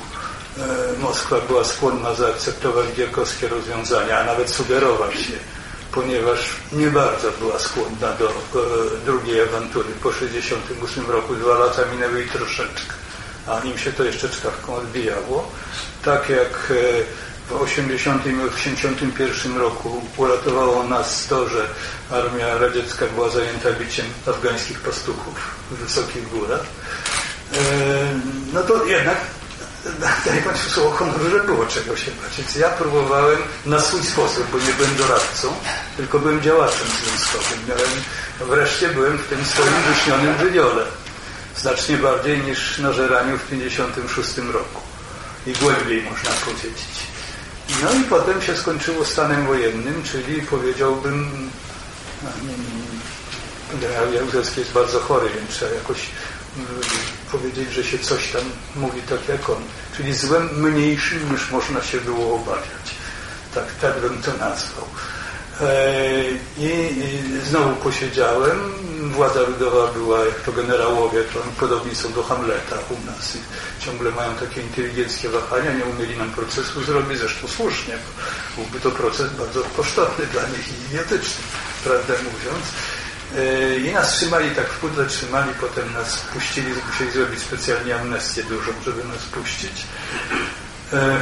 [0.98, 5.38] Moskwa była skłonna zaakceptować gierkowskie rozwiązania, a nawet sugerować je,
[5.92, 8.32] ponieważ nie bardzo była skłonna do e,
[9.04, 9.88] drugiej awantury.
[10.02, 12.92] Po 1968 roku dwa lata minęły i troszeczkę,
[13.46, 15.50] a nim się to jeszcze czkawką odbijało.
[16.04, 16.74] Tak jak e,
[17.48, 21.66] w 80 i 81 roku uratowało nas to, że
[22.10, 26.62] armia radziecka była zajęta biciem afgańskich pastuchów w wysokich górach,
[28.52, 29.16] no to jednak
[30.24, 32.36] daję Państwu słowo honoru, że było czego się bać.
[32.38, 35.54] Więc ja próbowałem na swój sposób, bo nie byłem doradcą,
[35.96, 37.58] tylko byłem działaczem związkowym.
[37.68, 37.90] Miałem,
[38.40, 40.86] wreszcie byłem w tym swoim wyśnionym żywiole
[41.56, 44.80] Znacznie bardziej niż na Żeraniu w 1956 roku.
[45.46, 46.82] I głębiej można powiedzieć.
[47.82, 51.50] No i potem się skończyło stanem wojennym, czyli powiedziałbym,
[52.22, 52.30] no,
[53.80, 55.98] generał Jaruzelski jest bardzo chory, więc trzeba jakoś
[57.32, 58.42] powiedzieć, że się coś tam
[58.76, 59.62] mówi tak jak on.
[59.96, 62.94] Czyli złem mniejszym niż można się było obawiać.
[63.54, 64.84] Tak, tak bym to nazwał.
[65.60, 66.22] E,
[66.58, 66.70] I
[67.48, 68.58] znowu posiedziałem.
[69.00, 73.38] Władza ludowa była, jak to generałowie, to podobni są do Hamleta u nas.
[73.80, 77.94] Ciągle mają takie inteligenckie wahania, nie umieli nam procesu zrobić, zresztą słusznie,
[78.56, 81.44] byłby to proces bardzo kosztowny dla nich i idiotyczny,
[81.84, 82.64] prawdę mówiąc.
[83.38, 88.42] E, I nas trzymali tak w pudle, trzymali, potem nas puścili, musieli zrobić specjalnie amnestię
[88.42, 89.86] dużą, żeby nas puścić.
[90.92, 91.20] E,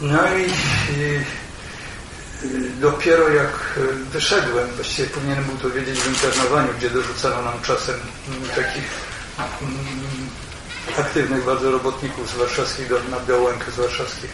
[0.00, 0.50] no i,
[2.80, 3.78] dopiero jak
[4.12, 8.00] wyszedłem, właściwie powinienem był to wiedzieć w internowaniu, gdzie dorzucano nam czasem
[8.56, 8.84] takich
[9.60, 10.30] mm,
[10.98, 14.30] aktywnych bardzo robotników z warszawskich, na Białękę z warszawskich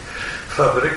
[0.49, 0.95] fabryk,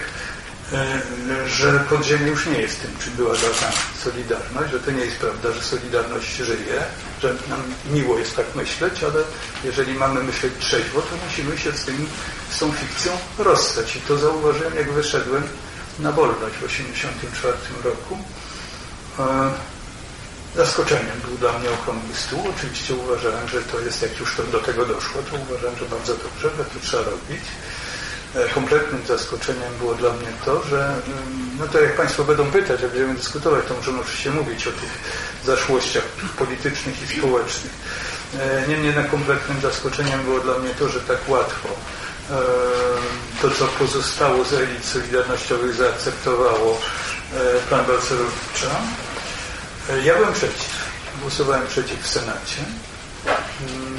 [1.47, 3.73] że podziemie już nie jest tym, czym była dawna
[4.05, 6.85] Solidarność, że to nie jest prawda, że Solidarność żyje,
[7.23, 9.23] że nam miło jest tak myśleć, ale
[9.65, 12.07] jeżeli mamy myśleć trzeźwo, to musimy się z, tym,
[12.51, 13.97] z tą fikcją rozstać.
[13.97, 15.43] I to zauważyłem, jak wyszedłem
[15.99, 18.19] na wolność w 1984 roku.
[19.19, 19.51] E,
[20.57, 22.45] zaskoczeniem był dla mnie okrągły stół.
[22.57, 26.15] Oczywiście uważałem, że to jest, jak już to do tego doszło, to uważałem, że bardzo
[26.15, 27.43] dobrze, że to trzeba robić.
[28.35, 32.81] E, kompletnym zaskoczeniem było dla mnie to, że mm, no to jak Państwo będą pytać,
[32.81, 34.91] jak będziemy dyskutować, to możemy oczywiście mówić o tych
[35.45, 36.03] zaszłościach
[36.39, 37.73] politycznych i społecznych.
[38.39, 41.69] E, niemniej jednak kompletnym zaskoczeniem było dla mnie to, że tak łatwo
[43.43, 46.81] to, co pozostało z elit solidarnościowych, zaakceptowało
[47.69, 48.71] plan Balcerowicza.
[50.05, 50.91] Ja byłem przeciw.
[51.21, 52.57] Głosowałem przeciw w Senacie.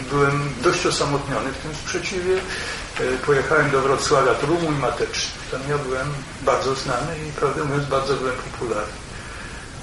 [0.09, 2.41] Byłem dość osamotniony w tym sprzeciwie.
[3.25, 5.31] Pojechałem do Wrocławia, to był mój mateczny.
[5.51, 6.07] Tam ja byłem
[6.41, 8.93] bardzo znany i prawdę mówiąc bardzo byłem popularny.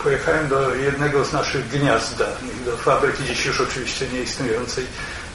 [0.02, 4.86] Pojechałem do jednego z naszych gniazd dawnych, do fabryki, dziś już oczywiście nieistniejącej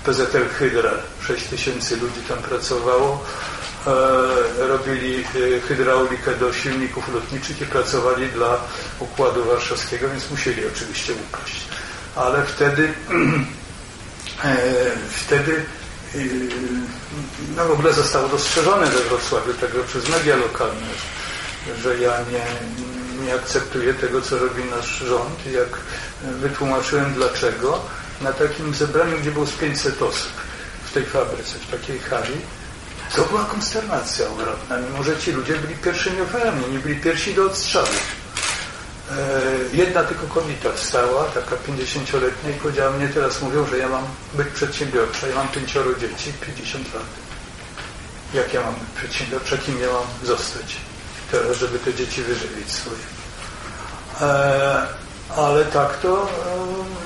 [0.05, 0.91] PZL Hydra.
[1.27, 3.25] 6 tysięcy ludzi tam pracowało.
[3.87, 8.59] E, robili e, hydraulikę do silników lotniczych i pracowali dla
[8.99, 11.61] Układu Warszawskiego, więc musieli oczywiście upaść.
[12.15, 12.83] Ale wtedy
[14.43, 14.55] e,
[15.09, 15.65] wtedy
[17.55, 20.87] no w ogóle zostało dostrzeżone we Wrocławiu tego przez media lokalne,
[21.81, 22.45] że ja nie,
[23.25, 25.45] nie akceptuję tego, co robi nasz rząd.
[25.51, 25.69] Jak
[26.23, 27.79] wytłumaczyłem dlaczego,
[28.21, 30.31] na takim zebraniu, gdzie było z 500 osób
[30.85, 32.37] w tej fabryce, w takiej hali,
[33.15, 37.45] to była konsternacja ogromna, mimo że ci ludzie byli pierwszymi ofiarami, nie byli pierwsi do
[37.45, 37.87] odstrzału.
[39.11, 44.03] E, jedna tylko kobieta wstała, taka 50-letnia i powiedziała mnie, teraz mówią, że ja mam
[44.33, 47.03] być przedsiębiorcza, ja mam pięcioro dzieci, 50 lat.
[48.33, 50.75] Jak ja mam być przedsiębiorcza, kim ja mam zostać
[51.31, 53.03] teraz, żeby te dzieci wyżywić swoje.
[54.21, 54.87] E,
[55.37, 56.29] ale tak to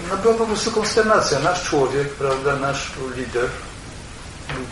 [0.10, 1.40] no była po prostu konsternacja.
[1.40, 3.50] Nasz człowiek, prawda, nasz lider,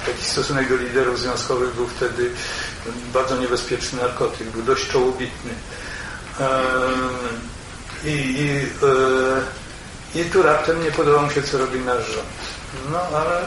[0.05, 2.31] taki stosunek do liderów związkowych był wtedy
[3.13, 5.51] bardzo niebezpieczny narkotyk, był dość czołobitny.
[8.04, 8.50] I, i,
[10.15, 12.28] e, i tu raptem nie podobał mi się, co robi nasz rząd.
[12.91, 13.41] No ale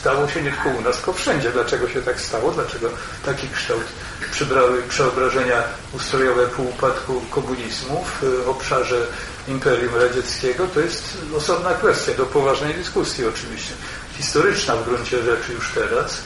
[0.00, 1.50] stało się nie tylko u nas, tylko wszędzie.
[1.50, 2.50] Dlaczego się tak stało?
[2.50, 2.90] Dlaczego
[3.24, 3.84] taki kształt
[4.32, 9.06] przybrały przeobrażenia ustrojowe po upadku komunizmu w obszarze
[9.48, 10.66] Imperium Radzieckiego?
[10.66, 13.72] To jest osobna kwestia do poważnej dyskusji oczywiście.
[14.16, 16.22] Historyczna w gruncie rzeczy już teraz.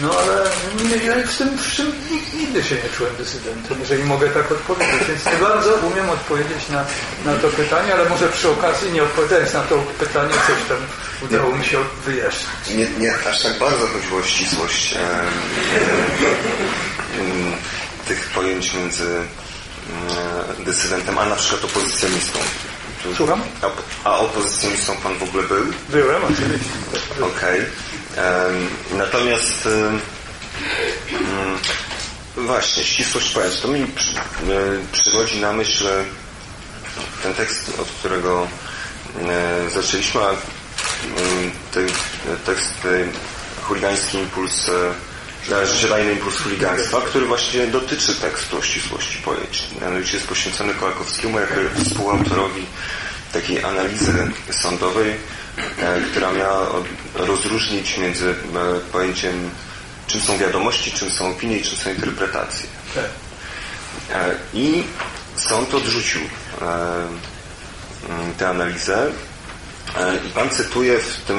[0.00, 0.50] No ale
[1.04, 1.58] ja w tym,
[2.34, 5.08] nigdy się nie czułem dysydentem, jeżeli mogę tak odpowiedzieć.
[5.08, 6.84] Więc nie bardzo umiem odpowiedzieć na,
[7.24, 10.78] na to pytanie, ale może przy okazji nie odpowiadając na to pytanie, coś tam
[11.22, 12.68] udało mi się wyjaśnić.
[12.68, 15.28] Nie, nie aż tak bardzo chodziło o ścisłość e, e,
[18.08, 19.16] tych pojęć między
[20.60, 22.38] e, dysydentem, a na przykład opozycjonistą.
[23.16, 23.42] Słucham?
[23.62, 25.66] A, a opozycjonistą pan w ogóle był?
[25.88, 26.70] Byłem, oczywiście.
[27.20, 27.60] Okej.
[27.60, 27.66] Okay.
[28.92, 29.68] Natomiast
[32.36, 33.60] właśnie, ścisłość pojęć.
[33.60, 34.14] To mi przy,
[34.92, 35.84] przychodzi na myśl
[37.22, 38.48] ten tekst, od którego
[39.74, 40.30] zaczęliśmy, a
[41.72, 41.88] ten
[42.46, 42.74] tekst
[43.62, 44.70] chuligański impuls
[45.64, 49.68] Życiodajny impuls chuligaństwa, który właśnie dotyczy tekstu o ścisłości pojęć.
[49.80, 52.66] Mianowicie jest poświęcony Kołakowskiemu jako współautorowi
[53.32, 55.41] takiej analizy sądowej, E,
[56.10, 56.66] która miała
[57.14, 58.34] rozróżnić między e,
[58.92, 59.50] pojęciem
[60.06, 62.66] czym są wiadomości, czym są opinie i czym są interpretacje.
[62.94, 63.04] Tak.
[64.16, 64.84] E, I
[65.36, 66.20] sąd odrzucił
[68.38, 69.10] tę analizę.
[70.26, 71.38] I Pan cytuje w tym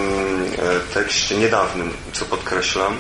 [0.94, 2.98] tekście niedawnym, co podkreślam,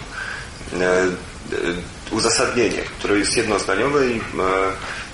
[2.12, 4.21] uzasadnienie, które jest jednozdaniowe i,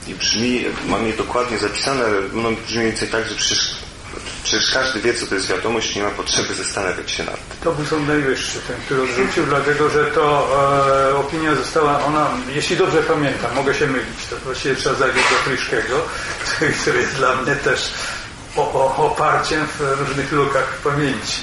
[0.08, 3.76] i brzmi, mam je dokładnie zapisane, no, brzmi więcej tak, że przecież
[4.44, 7.58] Przecież każdy wie, co to jest wiadomość, nie ma potrzeby zastanawiać się nad tym.
[7.64, 10.48] To był Sąd Najwyższy, ten, który odrzucił, dlatego że to
[11.12, 15.50] e, opinia została, ona, jeśli dobrze pamiętam, mogę się mylić, to właściwie trzeba zajrzeć do
[15.50, 16.02] Kryszkiego,
[16.82, 17.92] który jest dla mnie też
[18.56, 21.42] o, o, oparciem w różnych lukach pamięci.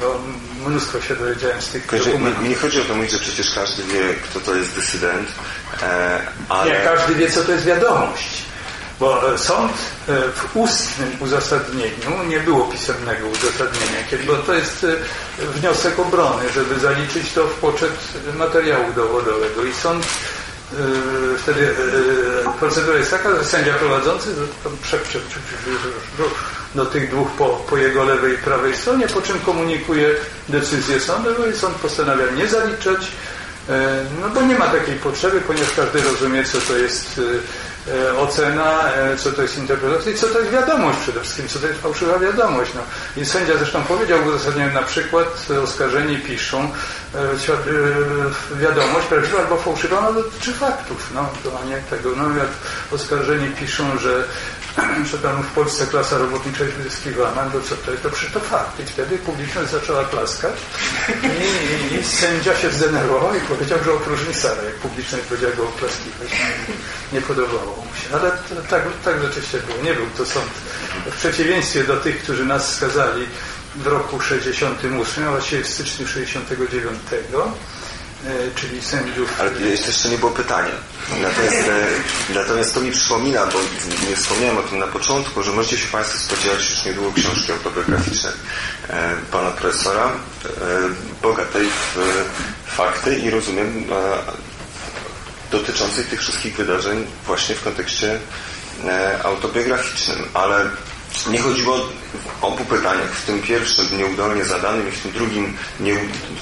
[0.00, 0.20] Bo
[0.68, 2.42] mnóstwo się dowiedziałem z tych dokumentów.
[2.42, 5.28] Nie, nie chodzi o to mówić, że przecież każdy wie, kto to jest dysydent,
[5.82, 6.70] e, ale...
[6.70, 8.51] Nie, każdy wie, co to jest wiadomość.
[9.00, 14.96] Bo e, sąd e, w ustnym uzasadnieniu nie było pisemnego uzasadnienia, bo to jest e,
[15.46, 17.92] wniosek obrony, żeby zaliczyć to w poczet
[18.38, 19.64] materiału dowodowego.
[19.64, 20.06] I sąd
[21.38, 21.74] wtedy
[22.60, 24.28] procedura jest taka, że sędzia prowadzący
[26.74, 30.14] do tych dwóch po, po jego lewej i prawej stronie, po czym komunikuje
[30.48, 33.12] decyzję sądową i sąd postanawia nie zaliczać,
[34.20, 37.20] no bo nie ma takiej potrzeby, ponieważ każdy rozumie, co to jest
[38.18, 41.66] ocena, e, co to jest interpretacja i co to jest wiadomość przede wszystkim, co to
[41.66, 42.72] jest fałszywa wiadomość.
[42.74, 42.80] No.
[43.22, 46.70] I sędzia zresztą powiedział w uzasadnieniu na przykład oskarżeni piszą
[47.14, 52.10] e, wiadomość prawdziwa albo fałszywa, ona dotyczy faktów, no, to a nie tego.
[52.16, 52.48] No, jak
[52.92, 54.24] oskarżeni piszą, że
[55.22, 58.02] tam w Polsce klasa robotnicza wyzyskiwana, to co to jest?
[58.02, 58.80] To przecież to fakt.
[58.80, 60.54] I wtedy publiczność zaczęła klaskać
[61.22, 65.68] i, i, i sędzia się zdenerwował i powiedział, że opróżni salę, jak publiczność powiedziała go
[65.68, 66.28] oklaskiwać.
[67.12, 68.16] Nie podobało mu się.
[68.16, 68.32] Ale
[68.70, 69.82] tak, tak rzeczywiście było.
[69.82, 70.50] Nie był to sąd.
[71.06, 73.26] W przeciwieństwie do tych, którzy nas skazali
[73.76, 77.52] w roku 68, a właściwie w styczniu 69, E,
[78.54, 79.40] czyli sędziów.
[79.40, 80.74] Ale jeszcze nie było pytania.
[81.22, 83.58] Natomiast, e, natomiast to mi przypomina, bo
[84.08, 88.32] nie wspomniałem o tym na początku, że możecie się Państwo spodziewać już niedługo książki autobiograficznej
[88.88, 90.12] e, pana profesora,
[91.22, 91.98] bogatej w
[92.66, 93.84] fakty i rozumiem
[95.50, 98.18] dotyczącej tych wszystkich wydarzeń właśnie w kontekście
[99.24, 100.70] autobiograficznym, ale
[101.30, 101.74] nie chodziło
[102.40, 103.12] o obu pytaniach.
[103.12, 105.56] W tym pierwszym nieudolnie zadanym i w tym drugim,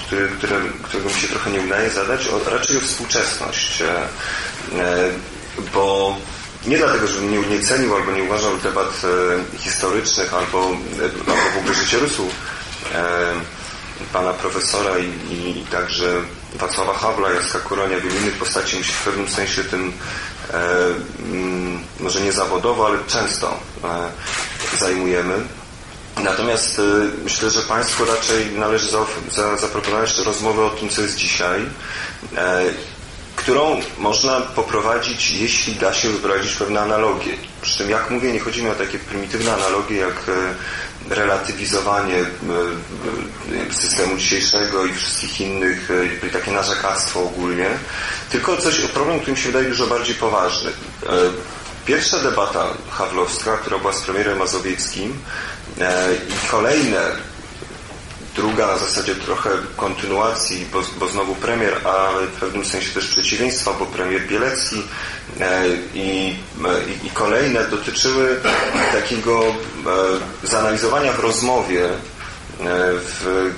[0.06, 3.82] który, które, którego mi się trochę nie udaje zadać, o, raczej o współczesność.
[3.82, 4.02] E,
[4.78, 5.10] e,
[5.74, 6.16] bo
[6.66, 10.76] nie dlatego, żebym nie, nie cenił albo nie uważał debat e, historycznych albo,
[11.26, 12.28] albo w ogóle życiorysu
[14.12, 16.22] pana profesora i, i, także
[16.54, 19.92] Wacława Hawla, Jacka Kuronia, wielu innych postaci musi w pewnym sensie tym
[20.50, 20.56] e,
[21.22, 24.10] mm, może nie zawodowo, ale często e,
[24.78, 25.34] zajmujemy.
[26.24, 26.82] Natomiast e,
[27.24, 28.98] myślę, że Państwu raczej należy za,
[29.30, 31.60] za, zaproponować rozmowę o tym, co jest dzisiaj,
[32.36, 32.64] e,
[33.36, 37.32] którą można poprowadzić, jeśli da się wyprowadzić pewne analogie.
[37.62, 43.74] Przy czym, jak mówię, nie chodzi mi o takie prymitywne analogie, jak e, relatywizowanie e,
[43.74, 45.88] systemu dzisiejszego i wszystkich innych,
[46.32, 47.70] takie narzekactwo ogólnie,
[48.30, 50.70] tylko coś, problem, który mi się wydaje dużo bardziej poważny.
[51.90, 55.18] Pierwsza debata hawlowska, która była z premierem Mazowieckim
[56.28, 57.00] i kolejne
[58.36, 63.72] druga na zasadzie trochę kontynuacji, bo, bo znowu premier, ale w pewnym sensie też przeciwieństwa,
[63.78, 64.82] bo premier Bielecki
[65.40, 68.40] e, i, e, i kolejne dotyczyły
[68.92, 69.52] takiego e,
[70.46, 71.88] zanalizowania w rozmowie,
[72.94, 73.50] w,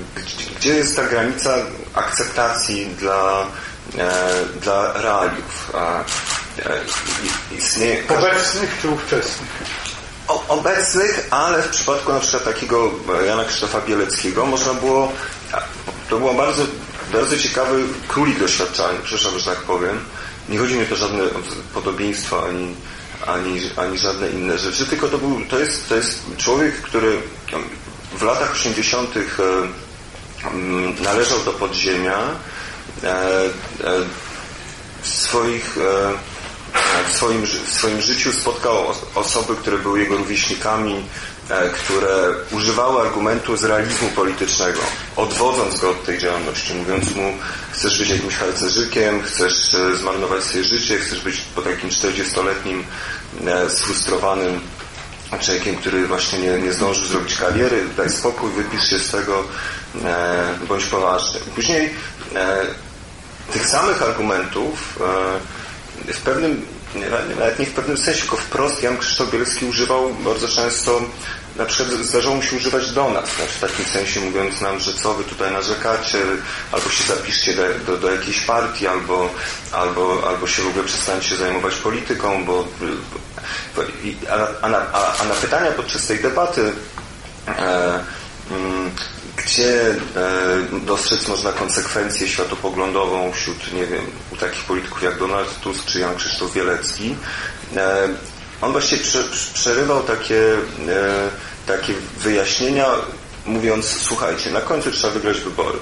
[0.56, 1.54] gdzie jest ta granica
[1.94, 3.46] akceptacji dla,
[4.62, 5.72] dla realiów.
[7.58, 9.48] Istnieje, Obecnych czy ówczesnych?
[10.48, 12.90] obecnych, ale w przypadku na przykład takiego
[13.26, 15.12] Jana Krzysztofa Bieleckiego można było,
[16.10, 16.62] to było bardzo,
[17.12, 20.04] bardzo ciekawy królik doświadczalny, przepraszam, że tak powiem.
[20.48, 21.22] Nie chodzi mi o to żadne
[21.74, 22.74] podobieństwo ani,
[23.26, 27.18] ani, ani żadne inne rzeczy, tylko to, był, to, jest, to jest człowiek, który
[28.18, 29.16] w latach 80.
[29.16, 29.20] E,
[31.02, 32.18] należał do podziemia
[33.04, 33.50] e, e,
[35.02, 35.76] swoich
[37.08, 41.04] w swoim, w swoim życiu spotkał osoby, które były jego rówieśnikami,
[41.50, 44.80] e, które używały argumentu z realizmu politycznego,
[45.16, 47.32] odwodząc go od tej działalności, mówiąc mu,
[47.72, 52.84] chcesz być jakimś harcerzykiem, chcesz e, zmarnować swoje życie, chcesz być po takim 40-letnim
[53.46, 54.60] e, sfrustrowanym
[55.40, 59.44] człowiekiem, który właśnie nie, nie zdążył zrobić kariery, daj spokój, wypisz się z tego,
[60.68, 61.40] bądź poważny.
[61.54, 61.94] Później
[63.52, 64.98] tych samych argumentów
[66.06, 66.66] w pewnym,
[67.38, 71.00] nawet nie w pewnym sensie, tylko wprost Jan Krzysztof Bielski używał bardzo często
[71.56, 74.94] na przykład zdarzało mu się używać do nas, tak, w takim sensie mówiąc nam, że
[74.94, 76.18] co wy tutaj narzekacie,
[76.72, 79.30] albo się zapiszcie do, do, do jakiejś partii, albo,
[79.72, 82.68] albo, albo się w ogóle przestańcie zajmować polityką, bo
[84.62, 86.72] a, na, a, na pytania podczas tej debaty
[87.48, 88.00] e,
[88.50, 88.90] mm,
[89.36, 89.96] gdzie e,
[90.86, 96.16] dostrzec można konsekwencję światopoglądową wśród, nie wiem, u takich polityków jak Donald Tusk czy Jan
[96.16, 97.16] Krzysztof Bielecki.
[97.76, 98.08] E,
[98.60, 99.24] on prze,
[99.54, 100.54] przerywał takie,
[100.88, 101.28] e,
[101.66, 102.86] takie wyjaśnienia,
[103.46, 105.78] mówiąc, słuchajcie, na końcu trzeba wygrać wybory.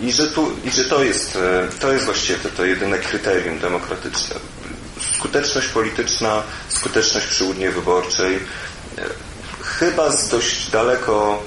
[0.00, 1.38] I że, tu, i że to, jest,
[1.80, 4.36] to jest właściwie to, to jedyne kryterium demokratyczne.
[5.14, 8.38] Skuteczność polityczna, skuteczność przy urnie wyborczej,
[9.78, 11.42] chyba z dość daleko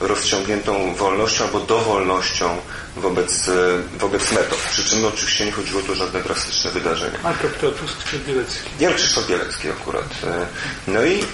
[0.00, 2.56] rozciągniętą wolnością albo dowolnością
[2.96, 4.58] wobec, e, wobec metod.
[4.58, 7.18] Przy czym oczywiście nie chodziło tu o żadne drastyczne wydarzenia.
[7.22, 7.70] A to kto?
[7.70, 8.70] Tusk czy Bielecki?
[8.80, 10.04] Ja Krzysztof Bielecki akurat.
[10.24, 10.46] E,
[10.86, 11.24] no i,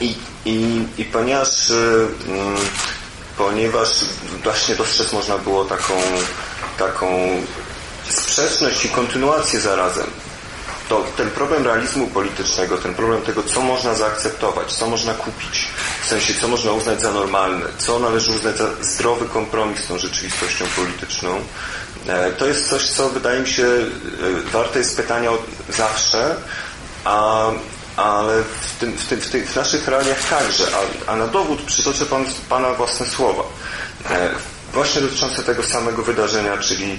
[0.00, 0.14] i,
[0.44, 2.56] i, i ponieważ, e, mm,
[3.38, 3.88] ponieważ
[4.42, 5.94] właśnie dostrzec można było taką,
[6.78, 7.06] taką
[8.08, 10.06] sprzeczność i kontynuację zarazem
[10.88, 15.68] to ten problem realizmu politycznego, ten problem tego, co można zaakceptować, co można kupić,
[16.02, 19.98] w sensie, co można uznać za normalne, co należy uznać za zdrowy kompromis z tą
[19.98, 21.40] rzeczywistością polityczną,
[22.06, 23.88] e, to jest coś, co wydaje mi się e,
[24.52, 25.30] warte jest pytania
[25.68, 26.36] zawsze,
[27.04, 27.50] a,
[27.96, 30.64] ale w, tym, w, tym, w, tych, w naszych realiach także,
[31.06, 33.42] a, a na dowód przytoczę pan, Pana własne słowa.
[34.10, 34.30] E,
[34.76, 36.98] właśnie dotyczące tego samego wydarzenia, czyli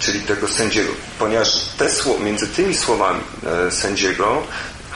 [0.00, 0.92] czyli tego sędziego.
[1.18, 1.48] Ponieważ
[1.78, 1.88] te,
[2.20, 4.42] między tymi słowami e, sędziego,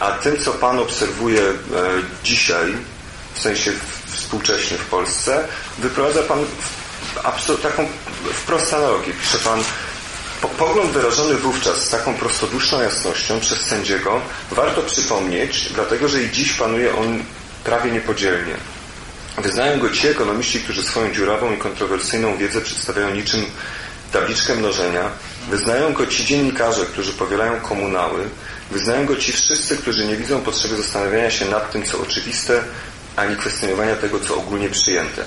[0.01, 1.55] a tym, co Pan obserwuje e,
[2.25, 2.77] dzisiaj,
[3.35, 3.73] w sensie
[4.07, 6.45] współcześnie w Polsce, wyprowadza Pan
[7.63, 7.89] taką
[8.35, 9.13] wprost analogię.
[9.13, 9.65] Pisze Pan,
[10.59, 14.21] Pogląd wyrażony wówczas z taką prostoduszną jasnością przez sędziego
[14.51, 17.25] warto przypomnieć, dlatego że i dziś panuje on
[17.65, 18.55] prawie niepodzielnie.
[19.39, 23.45] Wyznają go ci ekonomiści, którzy swoją dziurawą i kontrowersyjną wiedzę przedstawiają niczym
[24.13, 25.11] tabliczkę mnożenia,
[25.51, 28.29] wyznają go ci dziennikarze, którzy powielają komunały,
[28.71, 32.63] wyznają go ci wszyscy, którzy nie widzą potrzeby zastanawiania się nad tym, co oczywiste,
[33.17, 35.25] ani kwestionowania tego, co ogólnie przyjęte.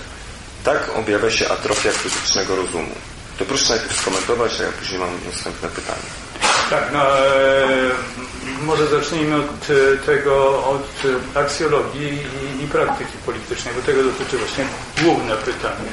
[0.64, 2.96] Tak objawia się atrofia krytycznego rozumu.
[3.40, 6.25] To proszę najpierw skomentować, a ja później mam następne pytanie.
[6.70, 7.92] Tak, no, e,
[8.62, 10.88] może zacznijmy od e, tego, od
[11.36, 12.20] aksjologii
[12.60, 14.66] i, i praktyki politycznej, bo tego dotyczy właśnie
[15.04, 15.92] główne pytanie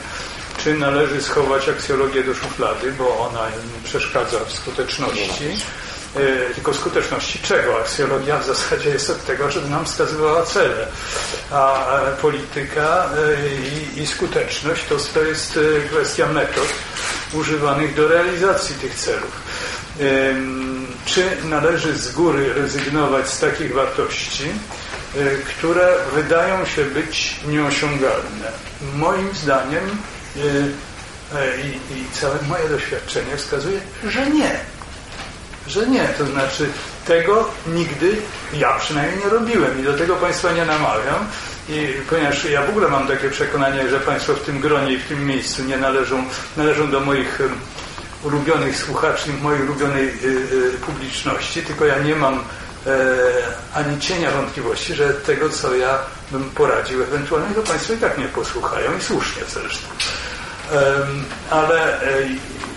[0.65, 3.41] czy należy schować aksjologię do szuflady, bo ona
[3.85, 5.45] przeszkadza w skuteczności.
[6.17, 7.81] E, tylko skuteczności czego?
[7.81, 10.87] Aksjologia w zasadzie jest od tego, żeby nam wskazywała cele,
[11.51, 11.87] a
[12.23, 13.11] polityka
[13.97, 15.59] i, i skuteczność to, to jest
[15.91, 16.69] kwestia metod
[17.33, 19.43] używanych do realizacji tych celów.
[21.05, 24.45] Czy należy z góry rezygnować z takich wartości,
[25.49, 28.53] które wydają się być nieosiągalne?
[28.97, 29.91] Moim zdaniem
[30.37, 30.73] Y,
[31.35, 34.51] e, i, i całe moje doświadczenie wskazuje, że nie.
[35.67, 36.09] Że nie.
[36.19, 36.69] To znaczy
[37.07, 38.17] tego nigdy
[38.53, 41.27] ja przynajmniej nie robiłem i do tego Państwa nie namawiam.
[41.69, 45.09] I ponieważ ja w ogóle mam takie przekonanie, że Państwo w tym gronie i w
[45.09, 46.25] tym miejscu nie należą,
[46.57, 47.41] należą do moich
[48.23, 50.29] ulubionych słuchaczy, mojej ulubionej y,
[50.75, 52.41] y, publiczności, tylko ja nie mam e,
[53.75, 55.99] ani cienia wątpliwości, że tego, co ja
[56.31, 59.87] bym poradził ewentualnie, to Państwo i tak nie posłuchają i słusznie zresztą.
[61.51, 62.29] ale e,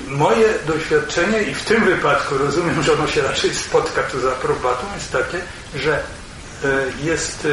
[0.07, 4.87] moje doświadczenie i w tym wypadku rozumiem, że ono się raczej spotka tu z aprobatą,
[4.95, 5.41] jest takie,
[5.75, 6.67] że e,
[7.03, 7.47] jest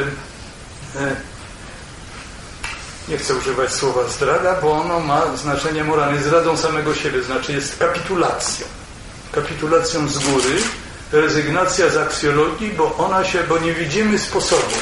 [3.09, 7.78] nie chcę używać słowa zdrada, bo ono ma znaczenie moralne, zdradą samego siebie, znaczy jest
[7.78, 8.66] kapitulacją.
[9.32, 10.57] Kapitulacją z góry,
[11.12, 14.76] rezygnacja z aksjologii, bo ona się, bo nie widzimy sposobu,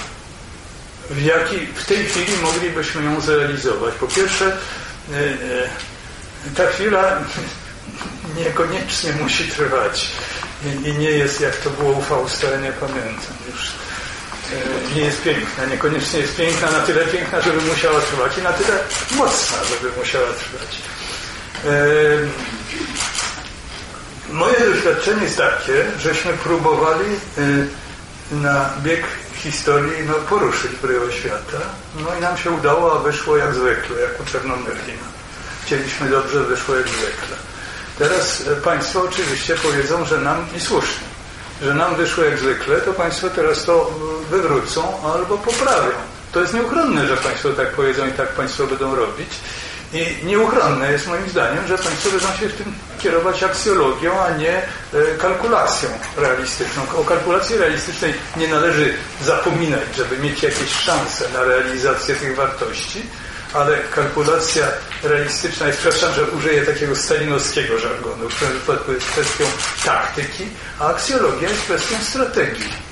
[1.11, 3.95] w jaki w tej chwili moglibyśmy ją zrealizować.
[3.95, 4.47] Po pierwsze,
[5.13, 7.19] e, e, ta chwila
[8.45, 10.11] niekoniecznie musi trwać
[10.85, 13.73] i nie jest, jak to było u Fausta, nie pamiętam już,
[14.95, 18.79] nie jest piękna, niekoniecznie jest piękna, na tyle piękna, żeby musiała trwać i na tyle
[19.17, 20.79] mocna, żeby musiała trwać.
[24.33, 27.05] Moje doświadczenie jest takie, żeśmy próbowali
[28.31, 31.61] na bieg historii no, poruszyć bryłę świata.
[31.95, 35.09] No i nam się udało, a wyszło jak zwykle, jak u Czernomyrlina.
[35.65, 37.37] Chcieliśmy dobrze, wyszło jak zwykle.
[37.99, 41.10] Teraz e, Państwo oczywiście powiedzą, że nam i słusznie,
[41.63, 43.91] że nam wyszło jak zwykle, to Państwo teraz to
[44.31, 44.83] wywrócą
[45.15, 45.93] albo poprawią.
[46.33, 49.29] To jest nieuchronne, że Państwo tak powiedzą i tak Państwo będą robić.
[49.93, 54.57] I nieuchronne jest moim zdaniem, że Państwo będą się w tym kierować aksjologią, a nie
[54.57, 54.63] e,
[55.19, 56.83] kalkulacją realistyczną.
[56.97, 58.95] O kalkulacji realistycznej nie należy
[59.25, 63.03] zapominać, żeby mieć jakieś szanse na realizację tych wartości,
[63.55, 64.67] ale kalkulacja
[65.03, 69.45] realistyczna jest, przepraszam, że użyję takiego stalinowskiego żargonu, w tym wypadku jest kwestią
[69.85, 70.47] taktyki,
[70.81, 72.91] a aksjologia jest kwestią strategii.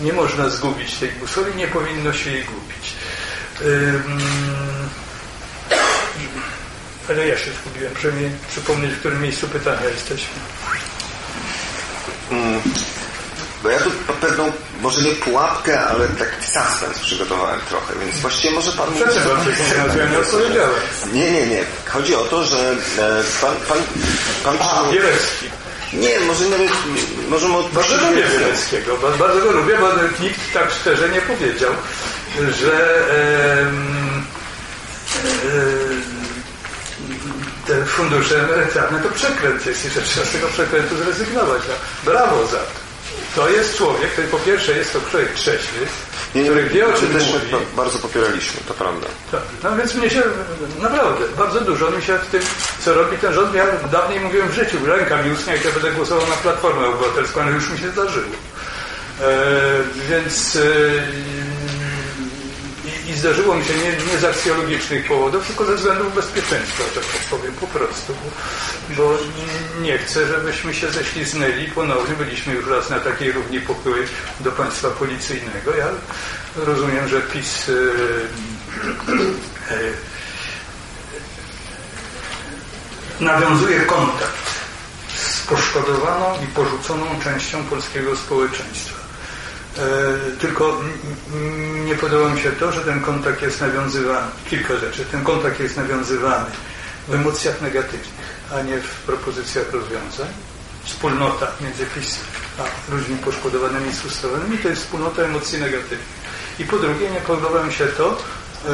[0.00, 2.94] Nie można zgubić tej busoli, nie powinno się jej gubić.
[7.08, 10.34] Ale ja się zgubiłem, żeby mi przypomnieć, w którym miejscu pytania jesteśmy.
[12.30, 12.60] Mm,
[13.62, 13.90] bo ja tu
[14.80, 18.88] może nie pułapkę, ale taki suspens przygotowałem trochę, więc właściwie może Pan...
[18.94, 19.24] Przepraszam,
[19.98, 21.20] ja nie.
[21.20, 21.64] Nie, nie, nie.
[21.86, 23.54] Chodzi o to, że e, Pan...
[23.68, 23.78] pan,
[24.44, 25.46] pan A, Bielecki.
[25.92, 26.70] Nie, może nawet...
[27.28, 27.54] Możemy.
[27.72, 29.88] Bardzo lubię Bieleckiego, bardzo go lubię, bo
[30.24, 31.72] nikt tak szczerze nie powiedział,
[32.60, 33.04] że...
[33.10, 33.62] E,
[35.46, 36.20] e,
[37.66, 41.62] te fundusze emerytalne to przekręt jest i że trzeba z tego przekrętu zrezygnować.
[41.68, 41.74] No,
[42.12, 42.89] brawo za to.
[43.34, 45.86] To jest człowiek, który po pierwsze jest to człowiek trzeźwy,
[46.34, 47.66] nie, który wie o czym też mówi.
[47.76, 49.06] bardzo popieraliśmy, to prawda.
[49.62, 50.22] No więc mnie się
[50.78, 52.42] naprawdę bardzo dużo mi się w tym,
[52.80, 53.54] co robi ten rząd.
[53.54, 57.40] Ja dawniej mówiłem w życiu, ręka mi uschnie, jak ja będę głosował na Platformę Obywatelską,
[57.40, 58.26] ale już mi się zdarzyło.
[59.20, 59.32] E,
[60.08, 60.60] więc e,
[63.10, 67.52] i zdarzyło mi się nie, nie z aksjologicznych powodów, tylko ze względów bezpieczeństwa, tak powiem
[67.52, 68.30] po prostu, bo,
[68.96, 69.18] bo
[69.80, 72.14] nie chcę, żebyśmy się ześliznęli ponownie.
[72.14, 74.06] Byliśmy już raz na takiej równi pochyły
[74.40, 75.76] do państwa policyjnego.
[75.76, 75.88] Ja
[76.56, 77.72] rozumiem, że PiS e,
[79.74, 79.78] e,
[83.20, 84.50] nawiązuje kontakt
[85.16, 88.99] z poszkodowaną i porzuconą częścią polskiego społeczeństwa.
[89.78, 89.82] E,
[90.40, 90.80] tylko
[91.84, 95.76] nie podoba mi się to, że ten kontakt jest nawiązywany, kilka rzeczy, ten kontakt jest
[95.76, 96.50] nawiązywany
[97.08, 100.26] w emocjach negatywnych, a nie w propozycjach rozwiązań.
[100.84, 101.86] Wspólnota między
[102.58, 106.20] a ludźmi poszkodowanymi i sfrustrowanymi to jest wspólnota emocji negatywnych.
[106.58, 108.18] I po drugie nie podoba mi się to,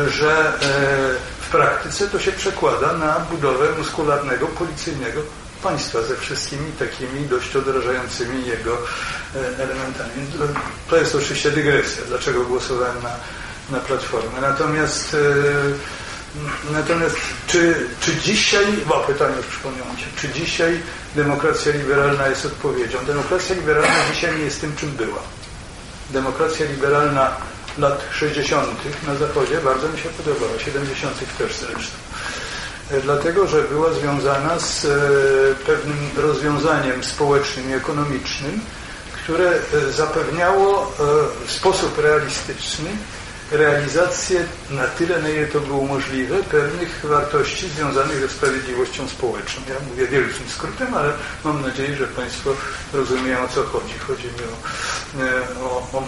[0.09, 5.21] że e, w praktyce to się przekłada na budowę muskularnego, policyjnego
[5.63, 10.13] państwa ze wszystkimi takimi dość odrażającymi jego e, elementami.
[10.91, 13.17] To jest oczywiście dygresja, dlaczego głosowałem na,
[13.77, 14.41] na Platformę.
[14.41, 15.97] Natomiast e,
[16.73, 20.81] natomiast czy, czy dzisiaj, bo pytanie już przypomniałem się, czy dzisiaj
[21.15, 22.99] demokracja liberalna jest odpowiedzią?
[23.07, 25.23] Demokracja liberalna dzisiaj nie jest tym, czym była.
[26.11, 27.37] Demokracja liberalna
[27.79, 28.69] lat 60.
[29.07, 31.39] na Zachodzie bardzo mi się podobała, 70.
[31.39, 32.06] też zresztą.
[32.91, 34.89] E, dlatego że była związana z e,
[35.67, 38.61] pewnym rozwiązaniem społecznym i ekonomicznym,
[39.13, 40.93] które e, zapewniało
[41.47, 42.91] w sposób realistyczny
[43.51, 49.63] realizację na tyle, na ile to było możliwe, pewnych wartości związanych ze sprawiedliwością społeczną.
[49.69, 51.13] Ja mówię wielkim skrótem, ale
[51.45, 52.51] mam nadzieję, że Państwo
[52.93, 53.99] rozumieją o co chodzi.
[54.07, 54.33] Chodzi mi
[55.61, 56.03] o, o, o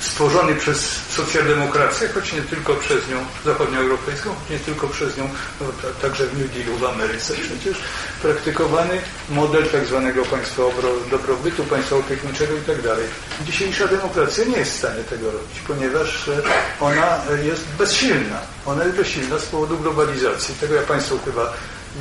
[0.00, 5.28] stworzony przez socjaldemokrację, choć nie tylko przez nią zachodnioeuropejską, choć nie tylko przez nią,
[5.60, 5.66] no,
[6.02, 7.82] także w New Dealu w Ameryce przecież,
[8.22, 10.62] praktykowany model tak zwanego państwa
[11.10, 13.06] dobrobytu, państwa opiekuńczego i tak dalej.
[13.46, 16.42] Dzisiejsza demokracja nie jest w stanie tego robić, ponieważ e,
[16.80, 18.40] ona jest bezsilna.
[18.66, 20.54] Ona jest bezsilna z powodu globalizacji.
[20.54, 21.52] Tego ja Państwu chyba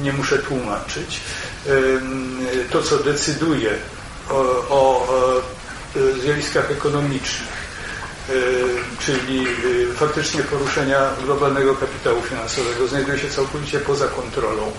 [0.02, 1.20] nie muszę tłumaczyć.
[2.70, 3.72] To, co decyduje
[4.30, 4.36] o,
[4.70, 5.08] o
[6.22, 7.70] zjawiskach ekonomicznych,
[9.00, 9.48] czyli
[9.96, 14.72] faktycznie poruszenia globalnego kapitału finansowego, znajduje się całkowicie poza kontrolą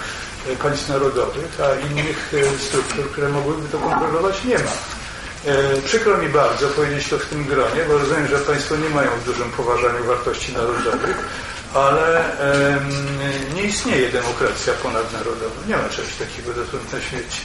[0.62, 4.72] państw narodowych, a innych struktur, które mogłyby to kontrolować, nie ma.
[5.84, 9.24] Przykro mi bardzo powiedzieć to w tym gronie, bo rozumiem, że Państwo nie mają w
[9.24, 11.16] dużym poważaniu wartości narodowych,
[11.74, 12.24] ale
[13.54, 15.66] nie istnieje demokracja ponadnarodowa.
[15.68, 17.40] Nie ma czegoś takiego dotąd na świecie.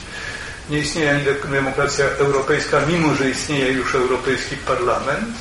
[0.70, 5.36] Nie istnieje ani demokracja europejska, mimo że istnieje już Europejski Parlament,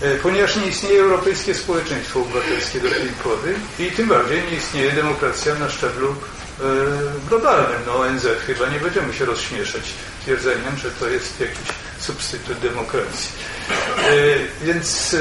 [0.00, 4.92] e, ponieważ nie istnieje Europejskie Społeczeństwo Obywatelskie do tej pory i tym bardziej nie istnieje
[4.92, 6.16] demokracja na szczeblu
[6.62, 7.80] E, globalnym.
[7.86, 9.82] No ONZ chyba nie będziemy się rozśmieszać
[10.22, 11.68] twierdzeniem, że to jest jakiś
[12.00, 13.30] substytut demokracji.
[13.98, 15.16] E, więc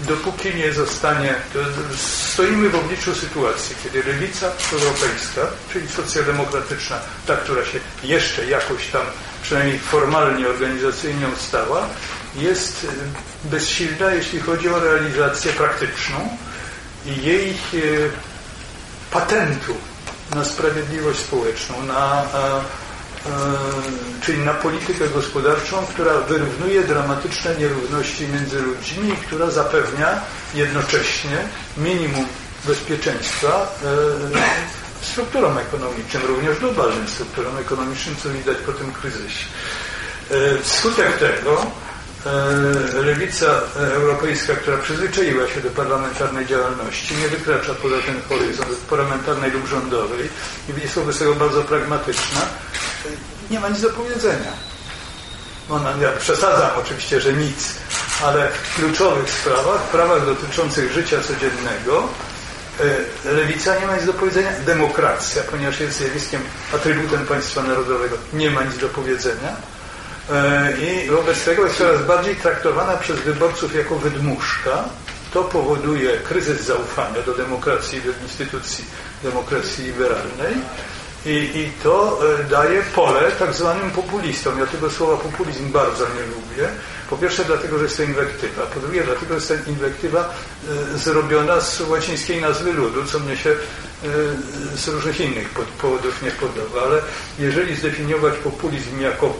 [0.00, 1.34] dopóki nie zostanie,
[1.96, 5.40] stoimy w obliczu sytuacji, kiedy lewica europejska,
[5.72, 9.02] czyli socjaldemokratyczna, ta, która się jeszcze jakoś tam,
[9.42, 11.88] przynajmniej formalnie, organizacyjnie stała,
[12.36, 12.86] jest
[13.44, 16.28] bezsilna, jeśli chodzi o realizację praktyczną
[17.06, 17.56] i jej
[19.10, 19.74] patentu
[20.34, 22.24] na sprawiedliwość społeczną, na,
[24.22, 30.20] czyli na politykę gospodarczą, która wyrównuje dramatyczne nierówności między ludźmi i która zapewnia
[30.54, 31.36] jednocześnie
[31.76, 32.26] minimum
[32.64, 33.78] bezpieczeństwa
[35.02, 39.44] strukturą ekonomiczną, również globalnym strukturą ekonomiczną, co widać po tym kryzysie.
[40.62, 41.85] Wskutek tego E,
[43.04, 43.46] lewica
[43.76, 50.28] europejska, która przyzwyczaiła się do parlamentarnej działalności, nie wykracza poza ten horyzont parlamentarnej lub rządowej
[50.68, 52.40] i będzie wobec tego bardzo pragmatyczna,
[53.50, 54.52] nie ma nic do powiedzenia.
[55.70, 57.74] Ona, ja przesadzam oczywiście, że nic,
[58.24, 62.08] ale w kluczowych sprawach, w dotyczących życia codziennego,
[63.24, 64.52] e, lewica nie ma nic do powiedzenia.
[64.66, 66.40] Demokracja, ponieważ jest zjawiskiem,
[66.74, 69.75] atrybutem państwa narodowego, nie ma nic do powiedzenia E,
[70.82, 74.84] i wobec tego jest coraz bardziej traktowana przez wyborców jako wydmuszka.
[75.32, 78.84] To powoduje kryzys zaufania do demokracji, do instytucji
[79.22, 80.54] demokracji liberalnej
[81.26, 84.58] i, i to e, daje pole tak zwanym populistom.
[84.58, 86.68] Ja tego słowa populizm bardzo nie lubię.
[87.10, 88.62] Po pierwsze dlatego, że jest to inwektywa.
[88.62, 90.34] Po drugie dlatego, że jest to inwektywa
[90.94, 93.56] e, zrobiona z łacińskiej nazwy ludu, co mnie się
[94.76, 95.48] z różnych innych
[95.80, 96.82] powodów nie podoba.
[96.82, 97.00] Ale
[97.38, 99.34] jeżeli zdefiniować populizm jako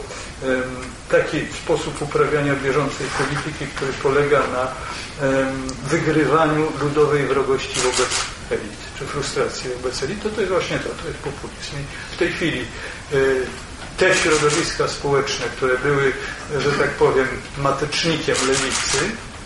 [1.09, 4.71] taki sposób uprawiania bieżącej polityki, który polega na
[5.83, 8.09] wygrywaniu ludowej wrogości wobec
[8.51, 11.75] elit, czy frustracji wobec elit, to to jest właśnie to, to jest populizm.
[12.11, 13.17] I w tej chwili e,
[13.97, 16.13] te środowiska społeczne, które były,
[16.59, 17.27] że tak powiem,
[17.57, 18.97] matecznikiem lewicy,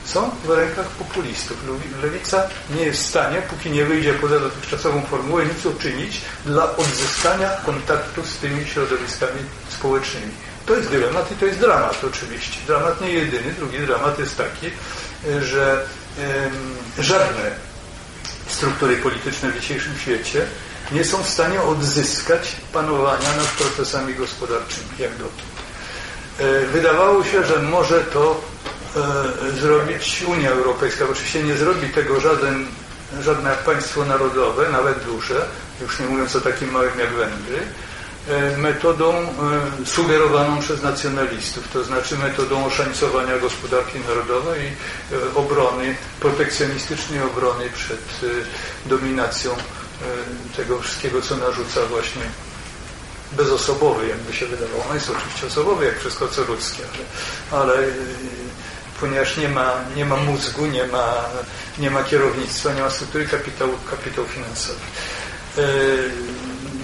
[0.06, 1.58] są w rękach populistów.
[2.04, 7.50] Lewica nie jest w stanie, póki nie wyjdzie poza dotychczasową formułę, nic uczynić dla odzyskania
[7.66, 9.40] kontaktu z tymi środowiskami
[9.70, 10.32] społecznymi.
[10.72, 12.58] To jest dylemat i to jest dramat oczywiście.
[12.68, 13.54] Dramat nie jedyny.
[13.54, 14.72] Drugi dramat jest taki,
[15.42, 15.86] że
[17.00, 17.52] żadne
[18.48, 20.46] struktury polityczne w dzisiejszym świecie
[20.92, 25.52] nie są w stanie odzyskać panowania nad procesami gospodarczymi, jak dotąd.
[26.40, 28.42] E, wydawało się, że może to
[28.96, 31.06] e, zrobić Unia Europejska.
[31.12, 32.68] Oczywiście nie zrobi tego żaden,
[33.22, 35.46] żadne państwo narodowe, nawet duże,
[35.82, 37.60] już nie mówiąc o takim małym jak Węgry,
[38.58, 44.68] metodą e, sugerowaną przez nacjonalistów, to znaczy metodą oszańcowania gospodarki narodowej i
[45.16, 48.02] e, obrony, protekcjonistycznej obrony przed
[48.86, 49.52] dominacją
[50.58, 52.22] tego wszystkiego, co narzuca właśnie
[53.32, 54.86] bezosobowy, jakby się wydawało.
[54.90, 56.84] On jest oczywiście osobowy, jak wszystko co ludzkie,
[57.52, 57.88] ale, ale
[59.00, 61.26] ponieważ nie ma, nie ma mózgu, nie ma,
[61.80, 64.80] nie ma kierownictwa, nie ma struktury kapitału, kapitału finansowy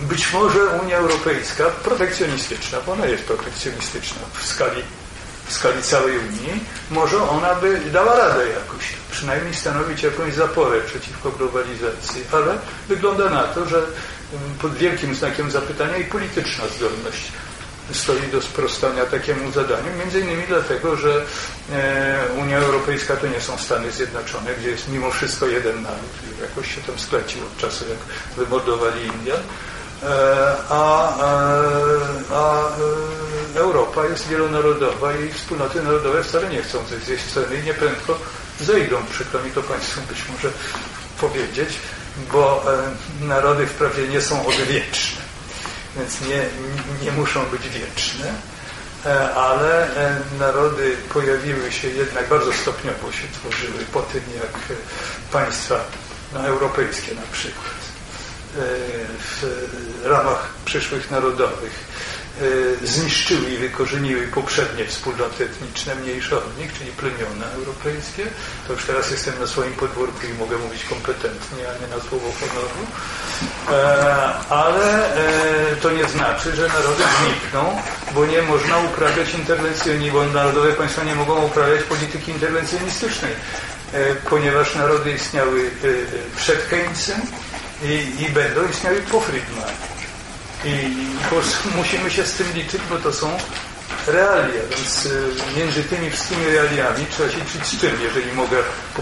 [0.10, 4.82] być może Unia Europejska protekcjonistyczna, bo ona jest protekcjonistyczna w skali,
[5.48, 11.32] w skali całej Unii, może ona by dała radę jakoś, przynajmniej stanowić jakąś zaporę przeciwko
[11.32, 13.82] globalizacji, ale wygląda na to, że
[14.62, 17.32] pod wielkim znakiem zapytania i polityczna zdolność
[17.92, 21.26] stoi do sprostania takiemu zadaniu, między innymi dlatego, że
[21.72, 26.76] e, Unia Europejska to nie są Stany Zjednoczone, gdzie jest mimo wszystko jeden naród, jakoś
[26.76, 28.00] się tam sklecił od czasu, jak
[28.38, 29.40] wymordowali Indian,
[30.70, 32.68] a, e, a
[33.56, 37.64] e, Europa jest wielonarodowa i wspólnoty narodowe wcale nie chcą zejść z tej sceny i
[37.64, 38.20] nieprędko
[38.60, 38.98] zejdą.
[39.10, 40.50] Przykro mi to Państwu być może
[41.22, 41.70] powiedzieć,
[42.32, 42.66] bo
[43.22, 45.22] narody wprawdzie nie są odwieczne,
[45.98, 46.46] więc nie,
[47.02, 48.34] nie muszą być wieczne,
[49.36, 49.90] ale
[50.40, 54.78] narody pojawiły się jednak bardzo stopniowo się tworzyły po tym, jak
[55.32, 55.76] państwa
[56.34, 57.87] no, europejskie na przykład
[59.20, 61.86] w ramach przyszłych narodowych
[62.82, 68.26] e, zniszczyły i wykorzeniły poprzednie wspólnoty etniczne, mniejsze od nich, czyli plemiona europejskie.
[68.68, 72.32] To już teraz jestem na swoim podwórku i mogę mówić kompetentnie, a nie na słowo
[72.40, 72.84] honoru.
[73.72, 77.82] E, ale e, to nie znaczy, że narody znikną,
[78.16, 83.32] bo nie można uprawiać interwencjonizmu, bo narodowe państwa nie mogą uprawiać polityki interwencjonistycznej,
[84.30, 85.72] ponieważ narody istniały
[86.38, 87.22] przed Keynesem,
[87.84, 89.70] i, i będą istniały po Friedman.
[90.66, 90.96] I
[91.30, 93.38] prostu musimy się z tym liczyć, bo to są
[94.08, 98.58] realia, więc y, między tymi wszystkimi realiami trzeba się liczyć z czym, jeżeli mogę
[98.96, 99.02] po,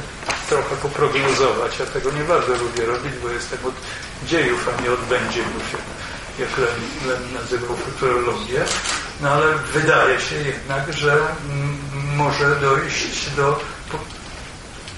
[0.50, 1.80] trochę poprognozować.
[1.80, 3.74] Ja tego nie bardzo lubię robić, bo jestem od
[4.28, 6.58] dziejów, a nie od będzienów, jak, jak
[7.08, 8.66] Len nazywał futurologię.
[9.22, 11.18] No ale wydaje się jednak, że
[12.16, 13.60] może dojść do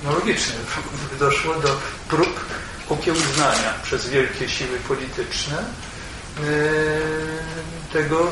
[0.04, 0.56] no logicznie,
[1.20, 1.76] doszło do
[2.10, 2.40] prób
[2.90, 5.64] okiełznania przez wielkie siły polityczne e,
[7.94, 8.26] tego e,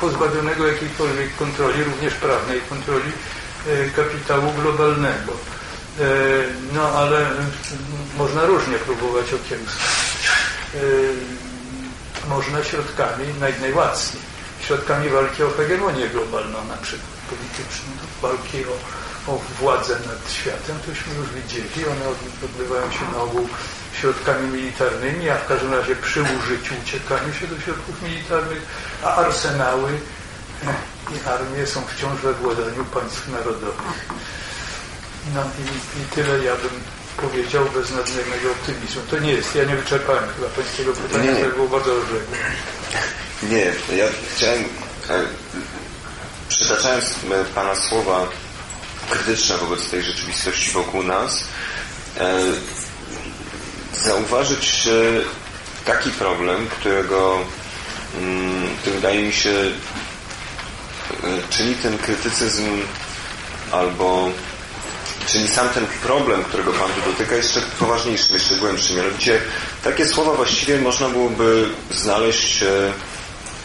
[0.00, 3.12] pozbawionego jakiejkolwiek kontroli, również prawnej kontroli
[3.68, 5.32] e, kapitału globalnego.
[6.72, 7.30] No ale
[8.18, 9.76] można różnie próbować okiełznać.
[12.28, 13.54] Można środkami naj,
[14.60, 17.88] środkami walki o hegemonię globalną na przykład polityczną,
[18.22, 22.08] walki o, o władzę nad światem, tośmy już widzieli, one
[22.44, 23.48] odbywają się na ogół
[24.00, 28.62] środkami militarnymi, a w każdym razie przy użyciu uciekaniu się do środków militarnych,
[29.04, 29.90] a arsenały
[31.10, 34.08] i armie są wciąż we władaniu państw narodowych.
[35.34, 36.80] No i, i tyle ja bym
[37.16, 39.02] powiedział bez nadmiernego optymizmu.
[39.10, 42.36] To nie jest, ja nie wyczerpałem chyba pańskiego pytania, które było bardzo rozległe.
[43.42, 43.64] Nie,
[43.96, 44.64] ja chciałem,
[45.10, 45.24] e,
[46.48, 48.28] przytaczając e, Pana słowa
[49.10, 51.44] krytyczne wobec tej rzeczywistości wokół nas,
[52.16, 52.38] e,
[54.04, 54.88] zauważyć
[55.84, 57.38] taki problem, którego,
[58.18, 59.54] mm, który wydaje mi się
[61.50, 62.64] czyni ten krytycyzm
[63.72, 64.30] albo
[65.26, 68.94] czyli sam ten problem, którego Pan tu dotyka, jeszcze poważniejszy, jeszcze głębszy.
[68.94, 69.40] Mianowicie
[69.84, 72.64] takie słowa właściwie można byłoby znaleźć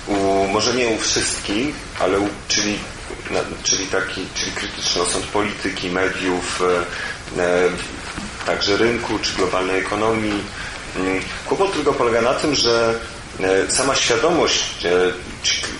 [0.07, 2.80] u, może nie u wszystkich, ale u, czyli,
[3.63, 7.69] czyli taki, czyli krytyczny osąd polityki, mediów, e, e,
[8.47, 10.43] także rynku czy globalnej ekonomii.
[10.95, 12.99] Mm, kłopot tylko polega na tym, że
[13.39, 14.89] e, sama świadomość e,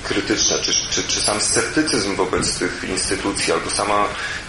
[0.04, 4.06] krytyczna, czy, czy, czy sam sceptycyzm wobec tych instytucji, albo sama,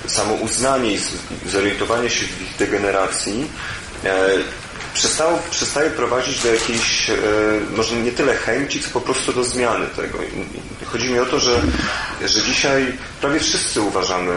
[0.07, 1.01] samo uznanie i
[1.47, 3.51] zorientowanie się w ich degeneracji
[4.05, 4.29] e,
[4.95, 7.15] przestało, przestaje prowadzić do jakiejś, e,
[7.77, 10.19] może nie tyle chęci, co po prostu do zmiany tego.
[10.85, 11.61] Chodzi mi o to, że,
[12.27, 14.33] że dzisiaj prawie wszyscy uważamy,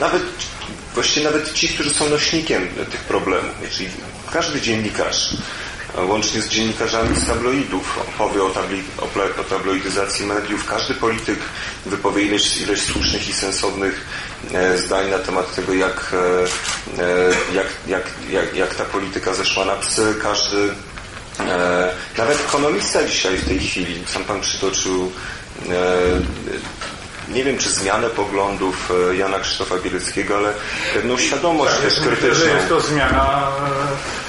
[0.00, 0.22] nawet
[0.94, 3.88] właściwie nawet ci, którzy są nośnikiem tych problemów, czyli
[4.32, 5.36] każdy dziennikarz,
[6.02, 8.82] łącznie z dziennikarzami z tabloidów, opowie o, tabli,
[9.40, 10.66] o tabloidyzacji mediów.
[10.66, 11.38] Każdy polityk
[11.86, 14.06] wypowie ileś, ileś słusznych i sensownych
[14.54, 19.64] e, zdań na temat tego, jak, e, e, jak, jak, jak, jak ta polityka zeszła
[19.64, 20.14] na psy.
[20.22, 20.74] Każdy,
[22.18, 25.12] nawet ekonomista dzisiaj w tej chwili, sam Pan przytoczył
[27.28, 30.52] nie wiem, czy zmianę poglądów Jana Krzysztofa Bieleckiego, ale
[30.94, 32.34] pewną świadomość tak, też krytyczną.
[32.34, 34.23] Że jest to zmiana E,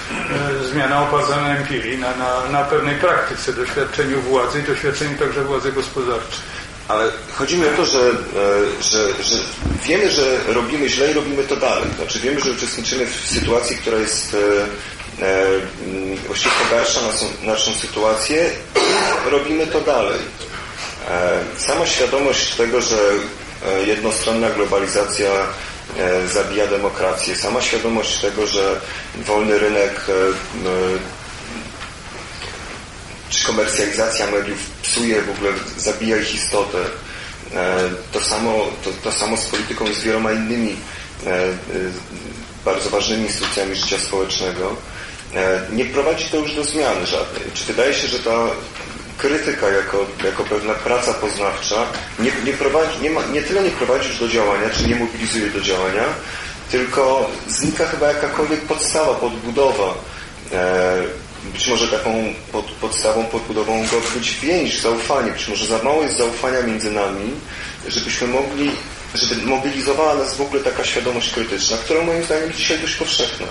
[0.71, 5.71] zmiana oparta na empirii, na, na, na pewnej praktyce, doświadczeniu władzy i doświadczeniu także władzy
[5.71, 6.39] gospodarczej.
[6.87, 9.35] Ale chodzi mi o to, że, e, że, że
[9.85, 11.83] wiemy, że robimy źle i robimy to dalej.
[11.95, 14.37] Znaczy wiemy, że uczestniczymy w sytuacji, która jest
[15.21, 15.45] e, e,
[16.27, 20.19] właściwie pogarsza naszą, naszą sytuację i robimy to dalej.
[21.09, 22.97] E, sama świadomość tego, że
[23.85, 25.74] jednostronna globalizacja E,
[26.33, 27.35] zabija demokrację.
[27.35, 28.81] Sama świadomość tego, że
[29.15, 30.13] wolny rynek e,
[33.29, 36.77] czy komercjalizacja mediów psuje w ogóle, zabija ich istotę.
[37.55, 40.75] E, to samo, to, to samo z polityką i z wieloma innymi
[42.65, 44.75] bardzo ważnymi instytucjami życia społecznego.
[45.71, 47.51] Nie prowadzi to już do zmiany żadnej.
[47.53, 48.49] Czy wydaje się, że ta
[49.17, 51.85] krytyka jako, jako pewna praca poznawcza
[52.19, 55.49] nie, nie, prowadzi, nie, ma, nie tyle nie prowadzi już do działania, czy nie mobilizuje
[55.49, 56.03] do działania,
[56.71, 59.93] tylko znika chyba jakakolwiek podstawa, podbudowa.
[60.51, 61.03] E,
[61.53, 65.31] być może taką pod, podstawą, podbudową mogła być więź, zaufanie.
[65.31, 67.31] Być może za mało jest zaufania między nami,
[67.87, 68.71] żebyśmy mogli,
[69.13, 73.47] żeby mobilizowała nas w ogóle taka świadomość krytyczna, która moim zdaniem jest dzisiaj dość powszechna.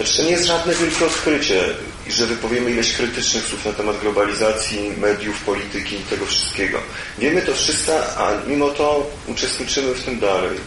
[0.00, 1.64] Znaczy to nie jest żadne wielkie odkrycie,
[2.08, 6.78] że wypowiemy ileś krytycznych słów na temat globalizacji, mediów, polityki i tego wszystkiego.
[7.18, 10.58] Wiemy to wszyscy, a mimo to uczestniczymy w tym dalej.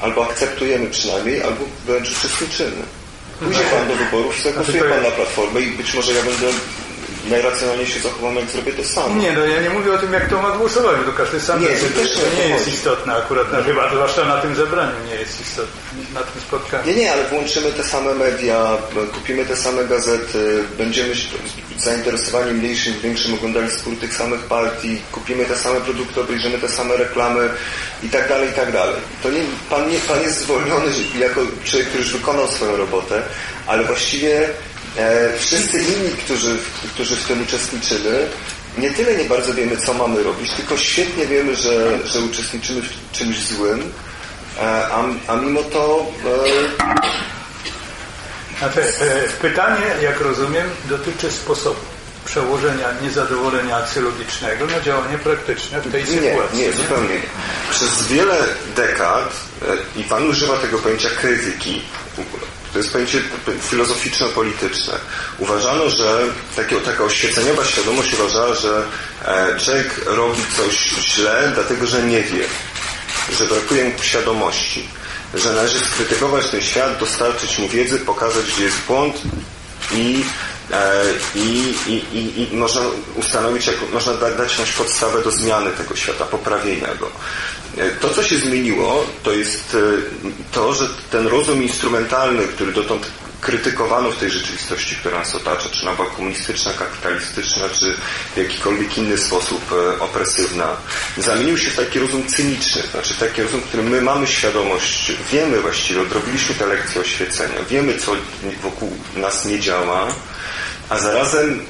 [0.00, 2.82] Albo akceptujemy przynajmniej, albo wręcz uczestniczymy.
[3.38, 6.46] Pójdzie Pan do wyborów zagłosuje Pan na Platformę i być może ja będę
[7.30, 9.20] najracjonalniej się zachowam, jak zrobię to samo.
[9.20, 11.66] Nie, no ja nie mówię o tym, jak to ma głosować, bo każdy sam nie,
[11.66, 15.40] to, też to nie jest istotne akurat, na, chyba zwłaszcza na tym zebraniu nie jest
[15.40, 15.80] istotne,
[16.14, 16.86] na tym spotkaniu.
[16.86, 18.76] Nie, nie, ale włączymy te same media,
[19.14, 21.14] kupimy te same gazety, będziemy
[21.78, 26.96] zainteresowani mniejszym, większym oglądali spór tych samych partii, kupimy te same produkty, obejrzymy te same
[26.96, 27.50] reklamy
[28.02, 28.96] i tak dalej, i tak dalej.
[29.22, 30.86] To nie, pan, nie, pan jest zwolniony
[31.18, 33.22] jako człowiek, który już wykonał swoją robotę,
[33.66, 34.48] ale właściwie
[35.38, 36.58] wszyscy inni, którzy,
[36.94, 38.28] którzy w tym uczestniczymy,
[38.78, 43.12] nie tyle nie bardzo wiemy, co mamy robić, tylko świetnie wiemy, że, że uczestniczymy w
[43.12, 43.92] czymś złym,
[44.58, 46.06] e, a, a mimo to...
[48.58, 48.92] Znaczy,
[49.40, 51.80] pytanie, jak rozumiem, dotyczy sposobu
[52.24, 56.58] przełożenia niezadowolenia aksjologicznego na działanie praktyczne w tej sytuacji.
[56.58, 57.20] Nie, nie, zupełnie nie.
[57.70, 58.36] Przez wiele
[58.76, 59.36] dekad,
[59.96, 61.82] i Pan używa tego pojęcia krytyki
[62.16, 63.22] w ogóle, to jest pojęcie
[63.60, 64.94] filozoficzno-polityczne.
[65.38, 66.20] Uważano, że
[66.56, 68.84] takie, taka oświeceniowa świadomość uważała, że
[69.24, 70.76] e, człowiek robi coś
[71.14, 72.44] źle, dlatego że nie wie,
[73.38, 74.88] że brakuje mu świadomości,
[75.34, 79.22] że należy skrytykować ten świat, dostarczyć mu wiedzy, pokazać, gdzie jest błąd
[79.92, 80.24] i
[80.70, 81.04] e,
[81.34, 82.80] i, i, i, i, można
[83.14, 87.10] ustanowić, jak, można dać jakąś podstawę do zmiany tego świata, poprawienia go.
[87.78, 89.78] E, to, co się zmieniło, to jest e,
[90.52, 93.10] to, że ten rozum instrumentalny, który dotąd
[93.40, 97.94] krytykowano w tej rzeczywistości, która nas otacza, czy nowa komunistyczna, kapitalistyczna, czy
[98.34, 100.76] w jakikolwiek inny sposób e, opresywna,
[101.18, 105.60] zamienił się w taki rozum cyniczny, znaczy taki rozum, w którym my mamy świadomość, wiemy
[105.60, 108.12] właściwie, odrobiliśmy te lekcje oświecenia, wiemy, co
[108.62, 110.14] wokół nas nie działa,
[110.88, 111.66] a zarazem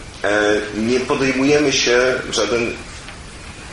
[0.76, 2.72] nie podejmujemy się w żaden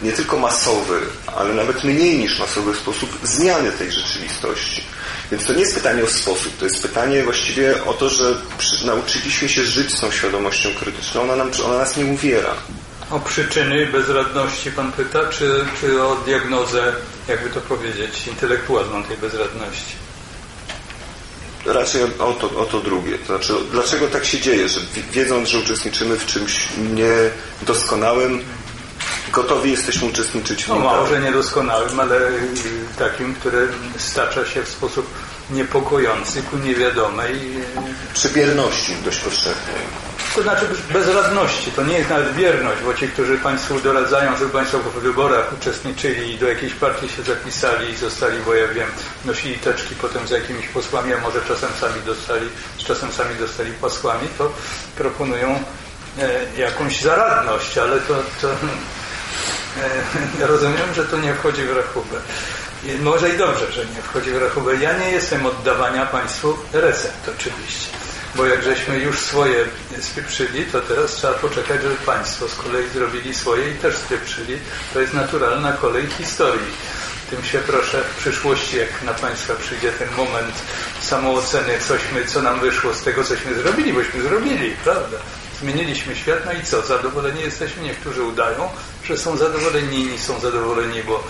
[0.03, 0.99] nie tylko masowy,
[1.35, 4.83] ale nawet mniej niż masowy sposób zmiany tej rzeczywistości.
[5.31, 8.41] Więc to nie jest pytanie o sposób, to jest pytanie właściwie o to, że
[8.85, 12.53] nauczyliśmy się żyć z tą świadomością krytyczną, ona, nam, ona nas nie uwiera.
[13.11, 16.93] O przyczyny bezradności Pan pyta, czy, czy o diagnozę,
[17.27, 19.95] jakby to powiedzieć, intelektualną tej bezradności?
[21.65, 23.17] Raczej o to, o to drugie.
[23.17, 24.79] To znaczy, dlaczego tak się dzieje, że
[25.11, 26.69] wiedząc, że uczestniczymy w czymś
[27.61, 28.43] niedoskonałym,
[29.31, 30.83] gotowi jesteśmy uczestniczyć w no, nim.
[30.83, 32.19] No może niedoskonałym, ale
[32.99, 33.67] takim, które
[33.97, 35.05] stacza się w sposób
[35.51, 37.39] niepokojący ku niewiadomej.
[38.13, 40.09] Przybierności dość powszechnej.
[40.35, 44.79] To znaczy bezradności, to nie jest nawet bierność, bo ci, którzy Państwu doradzają, żeby Państwo
[44.79, 48.87] w wyborach uczestniczyli i do jakiejś partii się zapisali i zostali, bo ja wiem,
[49.25, 54.27] nosili teczki potem z jakimiś posłami, a może czasem sami dostali, czasem sami dostali posłami,
[54.37, 54.51] to
[54.95, 55.63] proponują
[56.19, 58.47] e, jakąś zaradność, ale to, to
[60.41, 62.19] E, rozumiem, że to nie wchodzi w rachubę.
[62.99, 64.75] Może i dobrze, że nie wchodzi w rachubę.
[64.75, 67.89] Ja nie jestem oddawania Państwu recept oczywiście.
[68.35, 69.65] Bo jak żeśmy już swoje
[70.01, 74.57] spieprzyli, to teraz trzeba poczekać, żeby Państwo z kolei zrobili swoje i też spieprzyli.
[74.93, 76.71] To jest naturalna kolej historii.
[77.29, 80.55] Tym się proszę w przyszłości, jak na Państwa przyjdzie ten moment
[81.01, 85.17] samooceny, cośmy, co nam wyszło z tego, cośmy zrobili, bośmy zrobili, prawda?
[85.61, 86.81] Zmieniliśmy świat, no i co?
[86.81, 87.83] Zadowoleni jesteśmy?
[87.83, 88.69] Niektórzy udają,
[89.03, 91.23] że są zadowoleni, inni są zadowoleni, bo,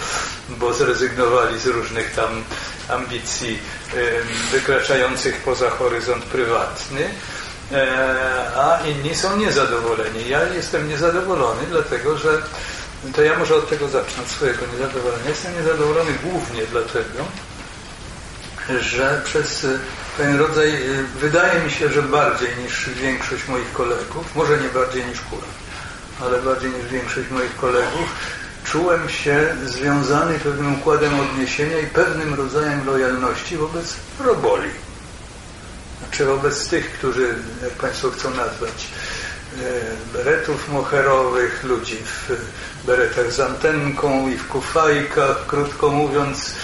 [0.49, 2.43] bo zrezygnowali z różnych tam
[2.89, 3.59] ambicji
[4.51, 7.09] wykraczających poza horyzont prywatny,
[7.71, 10.29] e, a inni są niezadowoleni.
[10.29, 12.41] Ja jestem niezadowolony, dlatego że
[13.15, 15.29] to ja może od tego zacznę, od swojego niezadowolenia.
[15.29, 17.25] Jestem niezadowolony głównie dlatego,
[18.77, 19.67] że przez
[20.17, 25.05] ten rodzaj, y, wydaje mi się, że bardziej niż większość moich kolegów, może nie bardziej
[25.05, 25.47] niż Kura,
[26.21, 28.09] ale bardziej niż większość moich kolegów,
[28.63, 34.69] czułem się związany pewnym układem odniesienia i pewnym rodzajem lojalności wobec roboli.
[35.99, 38.87] Znaczy wobec tych, którzy, jak Państwo chcą nazwać,
[39.57, 42.31] y, beretów moherowych, ludzi w
[42.85, 46.55] beretach z antenką i w kufajkach, krótko mówiąc,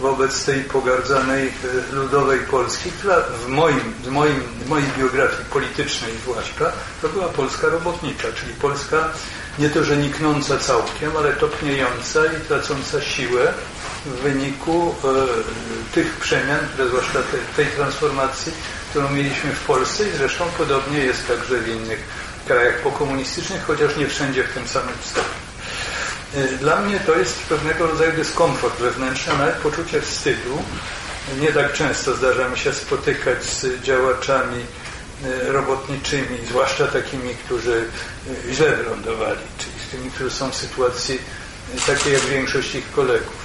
[0.00, 6.12] wobec tej pogardzanej e, ludowej Polski, która w, moim, w, moim, w mojej biografii politycznej
[6.22, 6.72] zwłaszcza
[7.02, 9.08] to była Polska robotnicza, czyli Polska
[9.58, 13.52] nie to, że niknąca całkiem, ale topniejąca i tracąca siłę
[14.06, 15.08] w wyniku e,
[15.94, 18.52] tych przemian, które zwłaszcza te, tej transformacji,
[18.90, 22.04] którą mieliśmy w Polsce i zresztą podobnie jest także w innych
[22.46, 25.41] krajach pokomunistycznych, chociaż nie wszędzie w tym samym stopniu.
[26.36, 30.62] Y, dla mnie to jest pewnego rodzaju dyskomfort wewnętrzny, nawet poczucie wstydu.
[31.40, 34.60] Nie tak często zdarza mi się spotykać z działaczami
[35.24, 37.84] y, robotniczymi, zwłaszcza takimi, którzy
[38.48, 41.18] y, źle wylądowali, czyli z tymi, którzy są w sytuacji
[41.86, 43.42] takiej jak większość ich kolegów.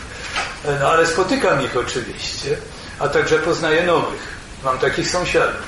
[0.80, 2.58] No ale spotykam ich oczywiście,
[3.00, 4.38] a także poznaję nowych.
[4.64, 5.62] Mam takich sąsiadów.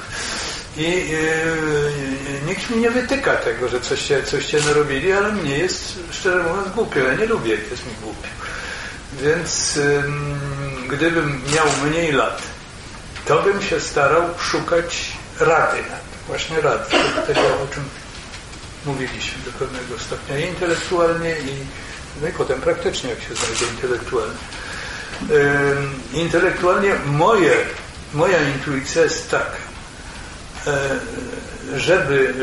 [0.79, 6.43] I yy, nikt mi nie wytyka tego, że coście, coście narobili, ale mnie jest, szczerze
[6.43, 6.99] mówiąc, głupio.
[6.99, 8.29] Ja nie lubię, jest mi głupio.
[9.21, 10.03] Więc yy,
[10.87, 12.41] gdybym miał mniej lat,
[13.25, 15.77] to bym się starał szukać rady,
[16.27, 16.85] właśnie rady,
[17.27, 17.83] tego, o czym
[18.85, 21.55] mówiliśmy do pewnego stopnia i intelektualnie, i,
[22.21, 24.39] no i potem praktycznie, jak się znajdzie intelektualnie.
[25.29, 27.55] Yy, intelektualnie moje,
[28.13, 29.68] moja intuicja jest taka,
[31.75, 32.33] żeby...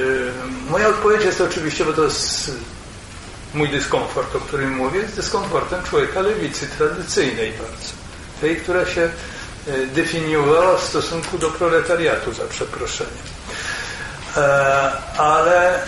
[0.68, 2.50] E, moja odpowiedź jest oczywiście, bo to jest
[3.54, 7.92] mój dyskomfort, o którym mówię, jest dyskomfortem człowieka lewicy tradycyjnej bardzo.
[8.40, 13.36] Tej, która się e, definiowała w stosunku do proletariatu, za przeproszeniem.
[15.18, 15.80] Ale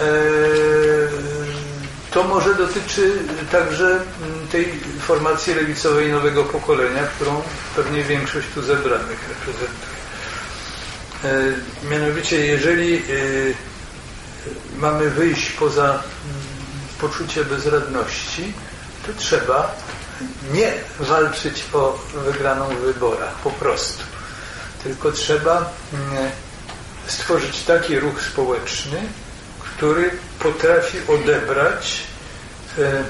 [2.11, 3.12] to może dotyczy
[3.53, 4.01] także
[4.53, 7.43] tej formacji lewicowej nowego pokolenia, którą
[7.76, 9.97] pewnie większość tu zebranych reprezentuje.
[11.24, 11.52] E,
[11.90, 13.02] mianowicie, jeżeli e,
[14.76, 16.02] mamy wyjść poza mm,
[17.00, 18.52] poczucie bezradności,
[19.06, 19.74] to trzeba
[20.52, 24.02] nie walczyć o wygraną w wyborach, po prostu.
[24.82, 26.30] Tylko trzeba mm,
[27.06, 29.02] stworzyć taki ruch społeczny,
[29.58, 32.02] który potrafi odebrać
[32.78, 33.04] e,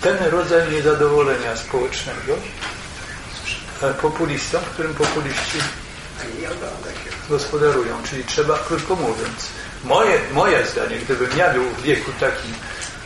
[0.00, 2.36] ten rodzaj niezadowolenia społecznego,
[4.02, 5.58] populistom, którym populiści
[7.28, 8.02] gospodarują.
[8.02, 9.48] Czyli trzeba, krótko mówiąc,
[9.84, 12.54] moje, moje zdanie, gdybym ja był w wieku takim,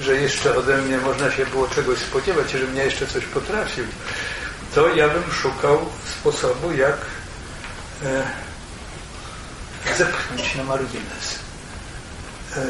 [0.00, 3.84] że jeszcze ode mnie można się było czegoś spodziewać, żebym ja jeszcze coś potrafił,
[4.74, 5.88] to ja bym szukał
[6.20, 6.96] sposobu, jak
[8.04, 8.22] e,
[9.98, 11.38] zepchnąć na margines
[12.56, 12.66] e,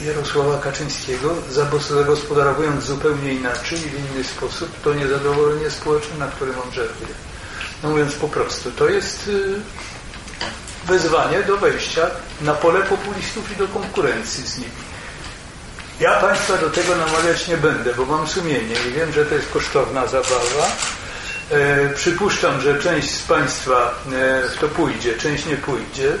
[0.00, 1.34] Jarosława Kaczyńskiego,
[1.88, 7.14] zagospodarowując zupełnie inaczej i w inny sposób to niezadowolenie społeczne, na którym on żeruje.
[7.82, 9.54] No mówiąc po prostu, to jest y,
[10.86, 12.06] wezwanie do wejścia
[12.40, 14.90] na pole populistów i do konkurencji z nimi.
[16.00, 19.50] Ja Państwa do tego namawiać nie będę, bo mam sumienie i wiem, że to jest
[19.50, 20.66] kosztowna zabawa.
[21.50, 26.12] E, przypuszczam, że część z Państwa e, w to pójdzie, część nie pójdzie.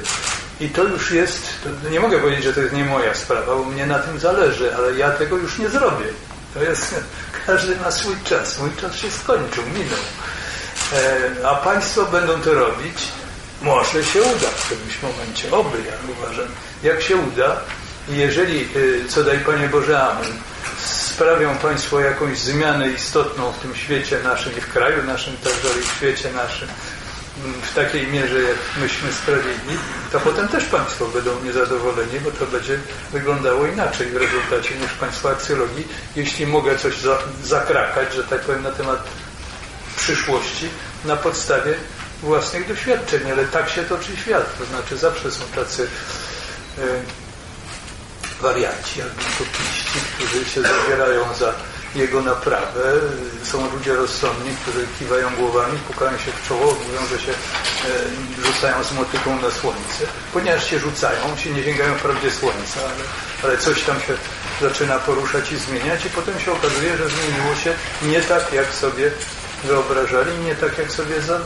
[0.60, 1.42] I to już jest,
[1.82, 4.76] to nie mogę powiedzieć, że to jest nie moja sprawa, bo mnie na tym zależy,
[4.76, 6.06] ale ja tego już nie zrobię.
[6.54, 6.94] To jest,
[7.46, 8.58] każdy ma swój czas.
[8.58, 9.98] Mój czas się skończył, minął.
[10.92, 13.08] E, a Państwo będą to robić.
[13.62, 15.52] Może się uda w którymś momencie.
[15.52, 16.46] Oby, ja uważam.
[16.82, 17.60] Jak się uda,
[18.08, 20.32] jeżeli, e, co daj Panie Boże, Amen,
[20.78, 25.82] sprawią Państwo jakąś zmianę istotną w tym świecie naszym i w kraju naszym także, i
[25.82, 26.68] w świecie naszym,
[27.62, 29.78] w takiej mierze, jak myśmy sprawili,
[30.12, 32.78] to potem też Państwo będą niezadowoleni, bo to będzie
[33.12, 35.88] wyglądało inaczej w rezultacie niż Państwo aksjologii.
[36.16, 39.04] Jeśli mogę coś za, zakrakać, że tak powiem, na temat
[39.96, 40.68] przyszłości,
[41.04, 41.74] na podstawie
[42.22, 44.58] własnych doświadczeń, ale tak się toczy świat.
[44.58, 45.88] To znaczy zawsze są tacy
[46.78, 46.82] e,
[48.42, 51.54] wariaci albo utopiści, którzy się zabierają za
[51.94, 52.92] jego naprawę.
[53.42, 58.84] Są ludzie rozsądni, którzy kiwają głowami, pukają się w czoło, mówią, że się e, rzucają
[58.84, 60.04] z motyką na słońce.
[60.32, 63.04] Ponieważ się rzucają, się nie sięgają wprawdzie słońca, ale,
[63.42, 64.14] ale coś tam się
[64.60, 69.10] zaczyna poruszać i zmieniać i potem się okazuje, że zmieniło się nie tak, jak sobie
[69.64, 71.40] wyobrażali, nie tak, jak sobie za,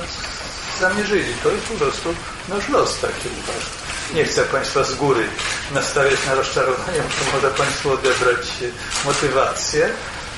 [0.81, 1.35] zamierzyli.
[1.43, 2.15] To jest po prostu
[2.49, 3.85] nasz los taki uważam.
[4.15, 5.27] Nie chcę Państwa z góry
[5.75, 8.47] nastawiać na rozczarowanie, bo może Państwu odebrać
[9.05, 9.91] motywację,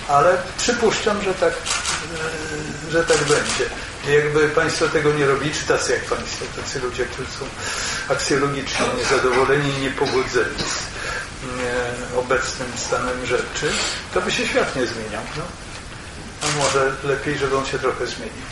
[0.09, 3.65] ale przypuszczam, że tak, e, że tak będzie.
[4.09, 7.45] Jakby Państwo tego nie robili, czy tacy jak Państwo, tacy ludzie, którzy są
[8.09, 10.87] aksjologicznie niezadowoleni i niepogodzeni z
[12.15, 13.73] e, obecnym stanem rzeczy,
[14.15, 15.23] to by się świat nie zmieniał.
[15.37, 15.43] No.
[16.43, 18.47] A może lepiej, żeby on się trochę zmienił.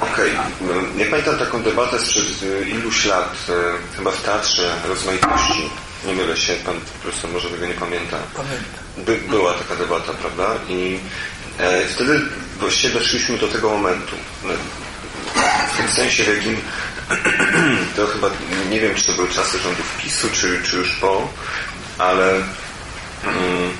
[0.00, 0.32] Okej.
[0.32, 1.04] Okay.
[1.04, 5.70] Ja pamiętam taką debatę sprzed iluś lat, e, chyba w Teatrze Rozmaitości
[6.06, 8.18] nie mylę się, pan profesor może tego nie pamięta.
[8.96, 10.54] By, była taka debata, prawda?
[10.68, 10.98] I
[11.58, 12.20] e, wtedy
[12.60, 14.16] właściwie doszliśmy do tego momentu.
[14.44, 14.50] No,
[15.74, 16.56] w tym sensie, w jakim
[17.96, 18.30] to chyba,
[18.70, 21.28] nie wiem, czy to były czasy rządów PiSu, czy, czy już po,
[21.98, 23.70] ale, mm,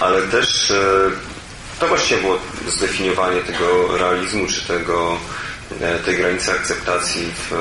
[0.00, 1.10] ale też e,
[1.80, 5.18] to właściwie było zdefiniowanie tego realizmu, czy tego,
[5.80, 7.52] e, tej granicy akceptacji w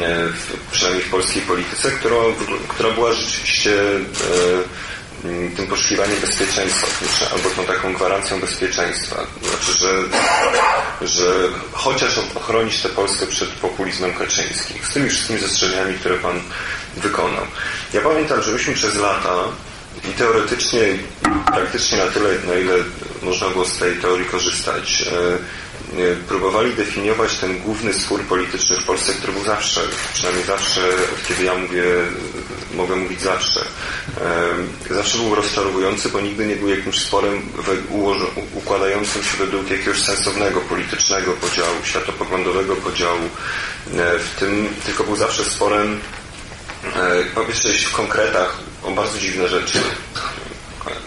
[0.00, 0.28] E,
[0.70, 2.16] przynajmniej w polskiej polityce, która,
[2.68, 4.92] która była rzeczywiście e,
[5.56, 6.86] tym poszukiwaniem bezpieczeństwa,
[7.32, 9.26] albo tą taką gwarancją bezpieczeństwa.
[9.42, 9.94] Znaczy, że,
[11.08, 16.40] że chociaż ochronić tę Polskę przed populizmem kaczyńskim, z tymi wszystkimi zastrzeżeniami, które Pan
[16.96, 17.46] wykonał.
[17.92, 19.34] Ja pamiętam, że myśmy przez lata
[20.10, 20.80] i teoretycznie,
[21.46, 22.74] praktycznie na tyle, na ile
[23.22, 25.38] można było z tej teorii korzystać, e,
[26.28, 29.80] próbowali definiować ten główny spór polityczny w Polsce, który był zawsze,
[30.14, 31.84] przynajmniej zawsze, od kiedy ja mówię,
[32.74, 33.64] mogę mówić zawsze,
[34.90, 37.42] zawsze był rozczarowujący, bo nigdy nie był jakimś sporem
[38.54, 43.28] układającym się według jakiegoś sensownego politycznego podziału, światopoglądowego podziału.
[43.96, 46.00] E, w tym tylko był zawsze sporem,
[47.34, 49.78] powiedzmy w konkretach, o bardzo dziwne rzeczy.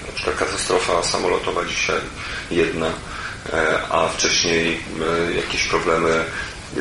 [0.07, 2.01] Na przykład katastrofa samolotowa dzisiaj
[2.51, 2.91] jedna
[3.89, 4.79] a wcześniej
[5.29, 6.25] e, jakieś problemy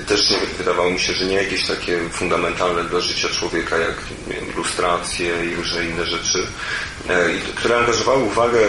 [0.08, 3.94] też nie, wydawało mi się, że nie jakieś takie fundamentalne dla życia człowieka, jak
[4.28, 6.46] wiem, lustracje i różne inne rzeczy,
[7.08, 8.60] e, które angażowały uwagę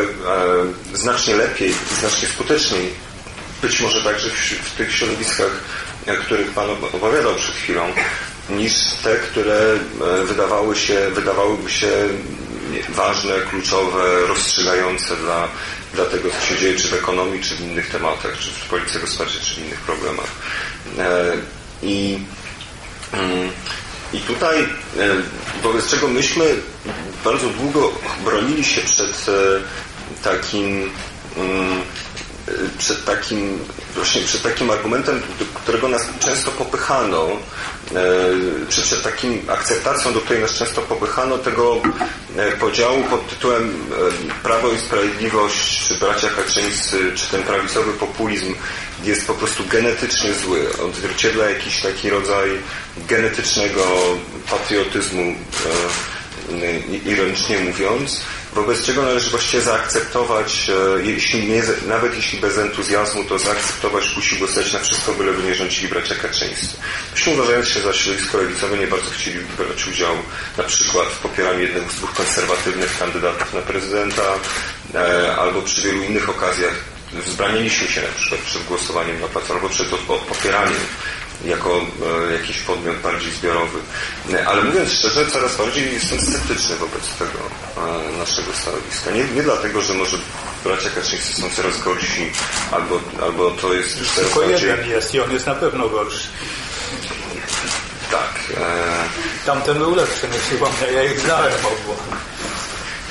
[0.94, 2.94] znacznie lepiej i znacznie skuteczniej,
[3.62, 5.52] być może także w, tych środowiskach,
[6.26, 7.94] których Pan opowiadał przed chwilą,
[8.50, 8.74] niż
[9.04, 9.80] te, które
[10.26, 11.88] wydawały się, wydawałyby się
[12.90, 15.48] ważne, kluczowe, rozstrzygające dla
[15.96, 19.00] dla tego, co się dzieje czy w ekonomii, czy w innych tematach, czy w polityce
[19.00, 20.32] gospodarczej, czy w innych problemach.
[21.00, 21.34] E,
[21.84, 22.20] I,
[23.14, 23.52] mm,
[24.14, 24.68] i tutaj, e,
[25.64, 26.46] wobec czego myśmy
[27.24, 27.92] bardzo długo
[28.24, 29.34] bronili się przed e,
[30.24, 30.92] takim
[31.38, 31.82] mm,
[32.78, 33.60] przed takim,
[33.96, 37.28] właśnie przed takim argumentem, do którego nas często popychano,
[38.70, 41.82] czy przed takim akceptacją, do której nas często popychano, tego
[42.60, 43.90] podziału pod tytułem
[44.44, 48.54] Prawo i Sprawiedliwość, czy bracia Kaczyńscy, czy ten prawicowy populizm
[49.04, 50.68] jest po prostu genetycznie zły.
[50.90, 52.50] Odzwierciedla jakiś taki rodzaj
[52.98, 53.84] genetycznego
[54.50, 55.36] patriotyzmu,
[57.06, 58.22] ironicznie mówiąc,
[58.56, 64.36] wobec czego należy właściwie zaakceptować, e, jeśli nie, nawet jeśli bez entuzjazmu, to zaakceptować musi
[64.36, 66.78] głosować na wszystko, byleby nie rządzili bracia Kaczyńscy.
[67.14, 70.18] Myśmy uważając się za środowisko lewicowe nie bardzo chcieli brać udziału
[70.58, 74.24] na przykład w popieraniu jednego z dwóch konserwatywnych kandydatów na prezydenta
[74.94, 76.74] e, albo przy wielu innych okazjach
[77.14, 79.88] wzbraniliśmy się na przykład przed głosowaniem na albo przed
[80.30, 80.80] popieraniem
[81.46, 81.82] jako
[82.30, 83.80] e, jakiś podmiot bardziej zbiorowy.
[84.48, 87.40] Ale mówiąc szczerze, coraz bardziej jestem sceptyczny wobec tego
[87.78, 89.12] e, naszego stanowiska.
[89.12, 90.18] Nie, nie dlatego, że może
[90.64, 92.32] bracia Kaczyńscy są coraz gorsi,
[92.72, 94.70] albo, albo to jest już coraz Tylko bardziej...
[94.70, 96.28] jeden jest i on jest na pewno gorszy.
[98.12, 98.58] Tak.
[98.58, 99.46] E...
[99.46, 101.96] Tamten był lepszy, nie przypomnę, ja ich znałem obu.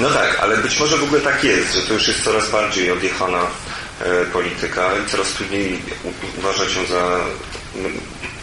[0.01, 2.91] No tak, ale być może w ogóle tak jest, że to już jest coraz bardziej
[2.91, 3.41] odjechana
[4.01, 5.83] e, polityka i coraz trudniej
[6.39, 7.21] uważać ją za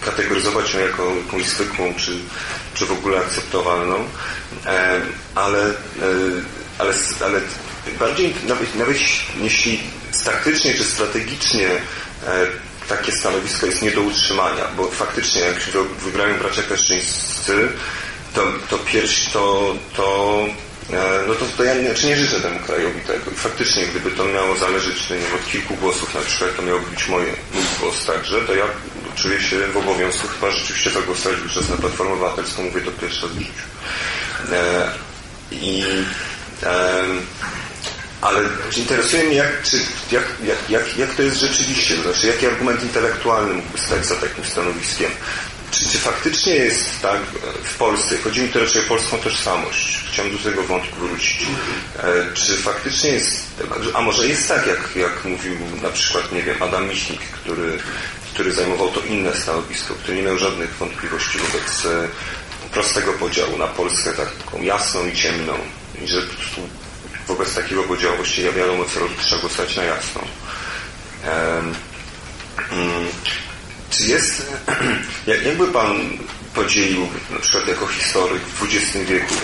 [0.01, 2.11] kategoryzować ją jako jakąś zwykłą, czy,
[2.73, 3.95] czy w ogóle akceptowalną,
[4.65, 5.01] e,
[5.35, 5.73] ale, e,
[6.77, 6.93] ale,
[7.25, 7.41] ale
[7.99, 8.97] bardziej nawet, nawet
[9.41, 9.79] jeśli
[10.25, 11.67] taktycznie czy strategicznie
[12.27, 12.47] e,
[12.89, 15.71] takie stanowisko jest nie do utrzymania, bo faktycznie jak się
[16.03, 17.67] wybrają bracia Kaczyńscy,
[18.33, 20.45] to, to pierś to, to
[21.27, 23.31] no to, to ja znaczy nie życzę temu krajowi tego.
[23.31, 26.91] I faktycznie, gdyby to miało zależeć nie wiem, od kilku głosów na przykład, to miałby
[26.91, 28.65] być moje, mój głos także, to ja
[29.15, 33.31] czuję się w obowiązku chyba rzeczywiście zagłosować już na Platformę Obywatelską, mówię to pierwszy raz
[33.31, 33.51] w życiu.
[34.51, 34.91] E,
[35.51, 35.83] I
[36.63, 37.03] e,
[38.21, 38.39] ale
[38.77, 39.77] interesuje mnie, jak, czy,
[40.11, 44.15] jak, jak, jak, jak to jest rzeczywiście, to znaczy jaki argument intelektualny mógłby stać za
[44.15, 45.11] takim stanowiskiem.
[45.71, 47.21] Czy, czy faktycznie jest tak
[47.63, 51.47] w Polsce, chodzi mi tu raczej o polską tożsamość, chciałem do tego wątku wrócić,
[51.99, 53.41] e, czy faktycznie jest,
[53.93, 57.79] a może jest tak, jak, jak mówił na przykład, nie wiem, Adam Michnik, który
[58.33, 62.07] który zajmował to inne stanowisko, który nie miał żadnych wątpliwości wobec e,
[62.73, 65.53] prostego podziału na Polskę taką jasną i ciemną
[66.03, 66.21] i że
[67.27, 70.21] wobec takiego podziału właściwie wiadomo co robić, trzeba głosować na jasną.
[71.27, 71.75] Um,
[73.89, 74.51] czy jest,
[75.27, 76.17] jak, jakby Pan
[76.55, 79.35] podzielił na przykład jako historyk w XX wieku,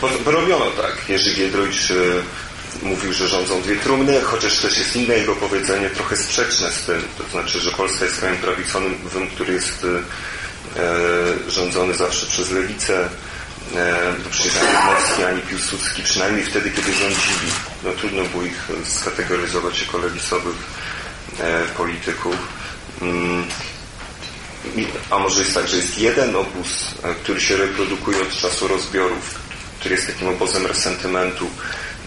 [0.00, 1.92] bo, bo robiono tak, Jerzy Giedroyć
[2.82, 7.02] mówił, że rządzą dwie trumny, chociaż też jest inne jego powiedzenie, trochę sprzeczne z tym.
[7.18, 8.94] To znaczy, że Polska jest krajem prawicowym,
[9.34, 9.86] który jest
[10.76, 13.08] e, rządzony zawsze przez lewicę.
[13.76, 17.52] E, przecież ani Mocki, ani Piłsudski, przynajmniej wtedy, kiedy rządzili.
[17.84, 20.56] No, trudno było ich skategoryzować jako lewicowych
[21.40, 22.36] e, polityków.
[23.02, 23.44] Mm.
[25.10, 29.34] A może jest tak, że jest jeden obóz, e, który się reprodukuje od czasu rozbiorów,
[29.80, 31.50] który jest takim obozem resentymentu,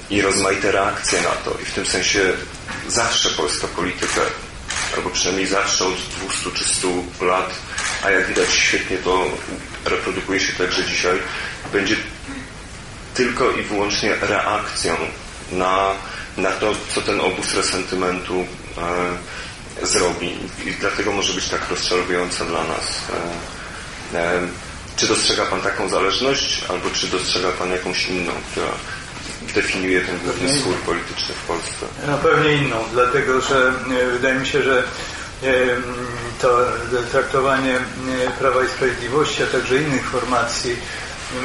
[0.10, 1.58] i rozmaite reakcje na to.
[1.62, 2.34] I w tym sensie
[2.88, 4.22] zawsze polska polityka,
[4.98, 6.88] albo przynajmniej zawsze od 200 czy 100
[7.26, 7.54] lat,
[8.04, 9.26] a jak widać świetnie to
[9.86, 11.18] reprodukuje się także dzisiaj,
[11.72, 11.96] będzie
[13.14, 14.96] tylko i wyłącznie reakcją
[15.52, 15.92] na,
[16.38, 18.46] na to, co ten obóz resentymentu
[18.78, 20.38] e, zrobi.
[20.66, 23.02] I dlatego może być tak rozczarowujące dla nas.
[24.14, 24.48] E, e,
[24.96, 28.68] czy dostrzega Pan taką zależność, albo czy dostrzega Pan jakąś inną, która
[29.54, 31.86] definiuje ten główny spór polityczny w Polsce?
[32.08, 34.84] No pewnie inną, dlatego że e, wydaje mi się, że
[35.44, 35.54] e,
[36.42, 36.58] to
[37.12, 37.82] traktowanie e,
[38.40, 40.76] Prawa i Sprawiedliwości, a także innych formacji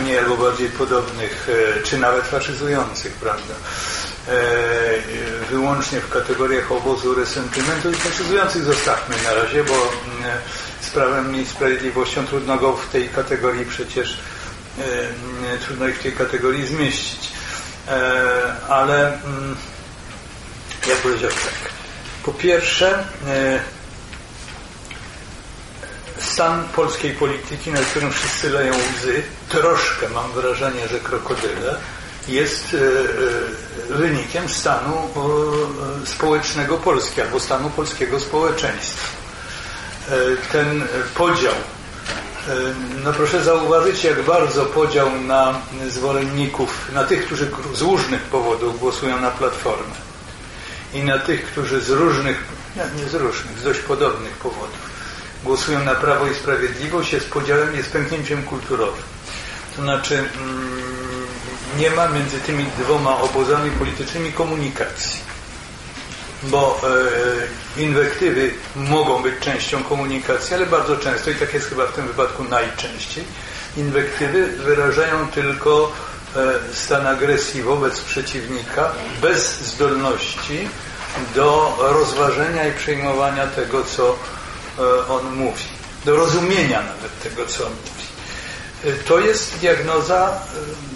[0.02, 1.48] mniej albo bardziej podobnych,
[1.84, 3.54] czy nawet faszyzujących, prawda,
[5.50, 9.92] wyłącznie w kategoriach obozu resentymentu i faszyzujących zostawmy na razie, bo
[10.80, 14.18] z Prawem i Sprawiedliwością trudno go w tej kategorii przecież
[15.66, 17.32] trudno ich w tej kategorii zmieścić.
[17.88, 19.56] E, ale mm,
[20.88, 21.72] ja powiedział tak.
[22.24, 23.60] Po pierwsze, e,
[26.18, 31.76] stan polskiej polityki, na którym wszyscy leją łzy, troszkę mam wrażenie, że krokodyle,
[32.28, 32.76] jest
[33.90, 35.08] e, wynikiem stanu
[36.04, 39.08] społecznego Polski albo stanu polskiego społeczeństwa.
[40.52, 41.54] Ten podział
[43.04, 45.54] no proszę zauważyć, jak bardzo podział na
[45.88, 49.94] zwolenników, na tych, którzy z różnych powodów głosują na Platformę
[50.94, 52.44] i na tych, którzy z różnych,
[52.76, 54.94] nie, z różnych, z dość podobnych powodów
[55.44, 59.02] głosują na Prawo i Sprawiedliwość, jest podziałem, jest pęknięciem kulturowym.
[59.76, 61.26] To znaczy mm,
[61.78, 65.33] nie ma między tymi dwoma obozami politycznymi komunikacji.
[66.44, 66.80] Bo
[67.76, 72.06] e, inwektywy mogą być częścią komunikacji, ale bardzo często, i tak jest chyba w tym
[72.06, 73.24] wypadku najczęściej,
[73.76, 75.92] inwektywy wyrażają tylko
[76.36, 78.92] e, stan agresji wobec przeciwnika
[79.22, 80.68] bez zdolności
[81.34, 84.16] do rozważenia i przejmowania tego, co
[84.78, 85.64] e, on mówi,
[86.04, 88.04] do rozumienia nawet tego, co on mówi.
[88.84, 90.93] E, to jest diagnoza e,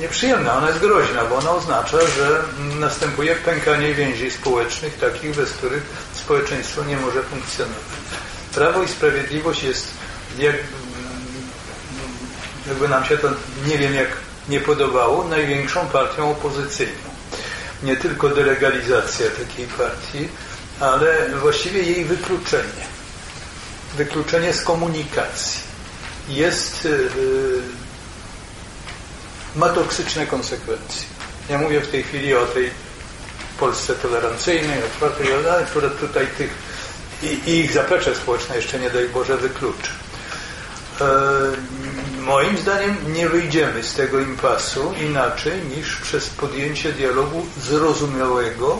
[0.00, 2.42] nieprzyjemna, ona jest groźna, bo ona oznacza, że
[2.78, 5.82] następuje pękanie więzi społecznych, takich, bez których
[6.14, 7.84] społeczeństwo nie może funkcjonować.
[8.54, 9.88] Prawo i Sprawiedliwość jest,
[10.38, 10.56] jak,
[12.68, 13.28] jakby nam się to
[13.66, 14.08] nie wiem jak
[14.48, 17.10] nie podobało, największą partią opozycyjną
[17.82, 20.28] nie tylko delegalizacja takiej partii,
[20.80, 22.86] ale właściwie jej wykluczenie.
[23.96, 25.60] Wykluczenie z komunikacji.
[26.28, 27.62] Jest, yy,
[29.56, 31.02] ma toksyczne konsekwencje.
[31.48, 32.70] Ja mówię w tej chwili o tej
[33.58, 35.26] Polsce tolerancyjnej, otwartej,
[35.70, 36.50] która tutaj tych
[37.22, 39.90] i, ich zaplecze społeczne jeszcze nie daj Boże wykluczy.
[41.00, 41.06] E,
[42.20, 48.78] moim zdaniem nie wyjdziemy z tego impasu inaczej niż przez podjęcie dialogu zrozumiałego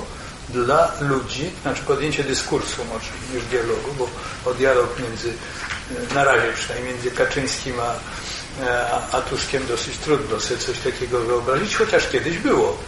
[0.48, 4.08] dla ludzi, znaczy podjęcie dyskursu może niż dialogu, bo
[4.50, 5.32] o dialog między,
[6.10, 7.94] e, na razie przynajmniej między Kaczyńskim a,
[9.12, 12.78] a Tuskiem dosyć trudno sobie coś takiego wyobrazić, chociaż kiedyś było.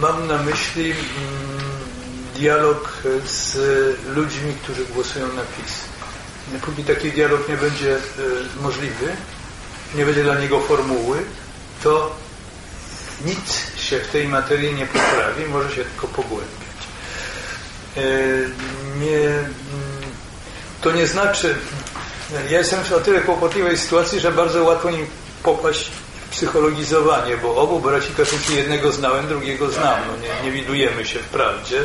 [0.00, 1.00] Mam na myśli mm,
[2.36, 3.56] dialog z
[4.16, 5.94] ludźmi, którzy głosują na PiS
[6.62, 8.00] póki taki dialog nie będzie e,
[8.62, 9.16] możliwy,
[9.94, 11.18] nie będzie dla niego formuły,
[11.82, 12.16] to
[13.24, 16.48] nic się w tej materii nie poprawi, może się tylko pogłębiać.
[17.96, 18.00] E,
[18.98, 19.44] nie, mm,
[20.80, 21.54] to nie znaczy,
[22.50, 25.06] ja jestem o tyle kłopotliwej sytuacji, że bardzo łatwo im
[25.42, 30.00] popaść w psychologizowanie, bo obu braci Kaczyńskich jednego znałem, drugiego znam.
[30.06, 31.84] No nie, nie widujemy się wprawdzie.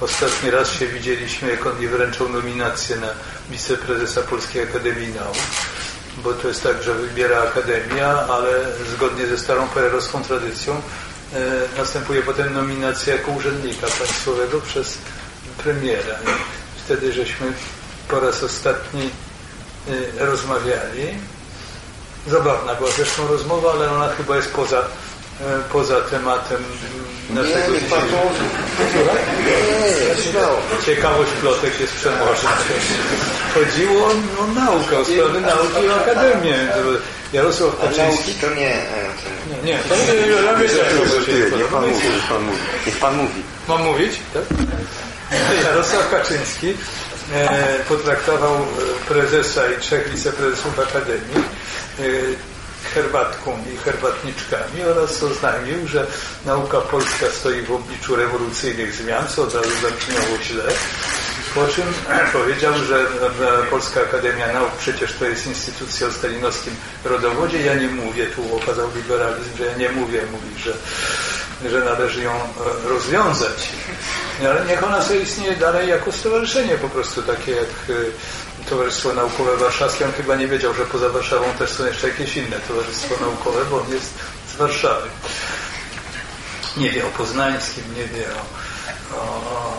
[0.00, 3.08] Ostatni raz się widzieliśmy, jak on mi wręczał nominację na
[3.50, 5.36] wiceprezesa Polskiej Akademii Nauk,
[6.16, 8.50] bo to jest tak, że wybiera Akademia, ale
[8.96, 14.98] zgodnie ze starą pererowską tradycją e, następuje potem nominacja jako urzędnika państwowego przez
[15.58, 16.16] premiera.
[16.84, 17.52] Wtedy żeśmy
[18.08, 19.10] po raz ostatni
[20.18, 21.18] rozmawiali.
[22.26, 24.84] Zabawna była zresztą rozmowa, ale ona chyba jest poza
[25.40, 26.64] E, poza tematem
[27.30, 28.16] naszego nie, dzisiejszego.
[30.86, 32.50] Ciekawość plotek jest przemożna.
[33.54, 34.06] Chodziło
[34.40, 36.68] o naukę, o sprawy nauki i akademię.
[37.32, 38.34] Jarosław Kaczyński...
[38.34, 38.54] to nie...
[38.54, 40.98] Nie, nie, to nie, ja wiedziałem,
[41.58, 42.08] Niech pan mówi,
[42.86, 43.42] niech pan mówi.
[43.68, 44.12] Mam mówić?
[44.34, 44.42] Tak?
[45.64, 46.74] Jarosław Kaczyński e,
[47.88, 48.66] potraktował
[49.08, 51.44] prezesa i trzech wiceprezesów Akademii
[51.98, 52.02] e,
[52.94, 56.06] herbatką i herbatniczkami oraz oznajmił, że
[56.46, 59.68] nauka polska stoi w obliczu rewolucyjnych zmian, co od razu
[60.42, 60.64] źle.
[61.54, 61.84] Po czym
[62.38, 63.06] powiedział, że
[63.70, 66.74] Polska Akademia Nauk przecież to jest instytucja o stalinowskim
[67.04, 67.62] rodowodzie.
[67.62, 70.72] Ja nie mówię, tu okazał liberalizm, że ja nie mówię, mówi, że,
[71.70, 73.68] że należy ją e, rozwiązać.
[74.40, 77.92] Ale niech ona sobie istnieje dalej jako stowarzyszenie po prostu takie jak e,
[78.70, 80.04] Towarzystwo Naukowe Warszawskie.
[80.04, 83.76] On chyba nie wiedział, że poza Warszawą też są jeszcze jakieś inne towarzystwo naukowe, bo
[83.76, 84.14] on jest
[84.52, 85.08] z Warszawy.
[86.76, 88.26] Nie wie o Poznańskim, nie wie
[89.12, 89.74] o, o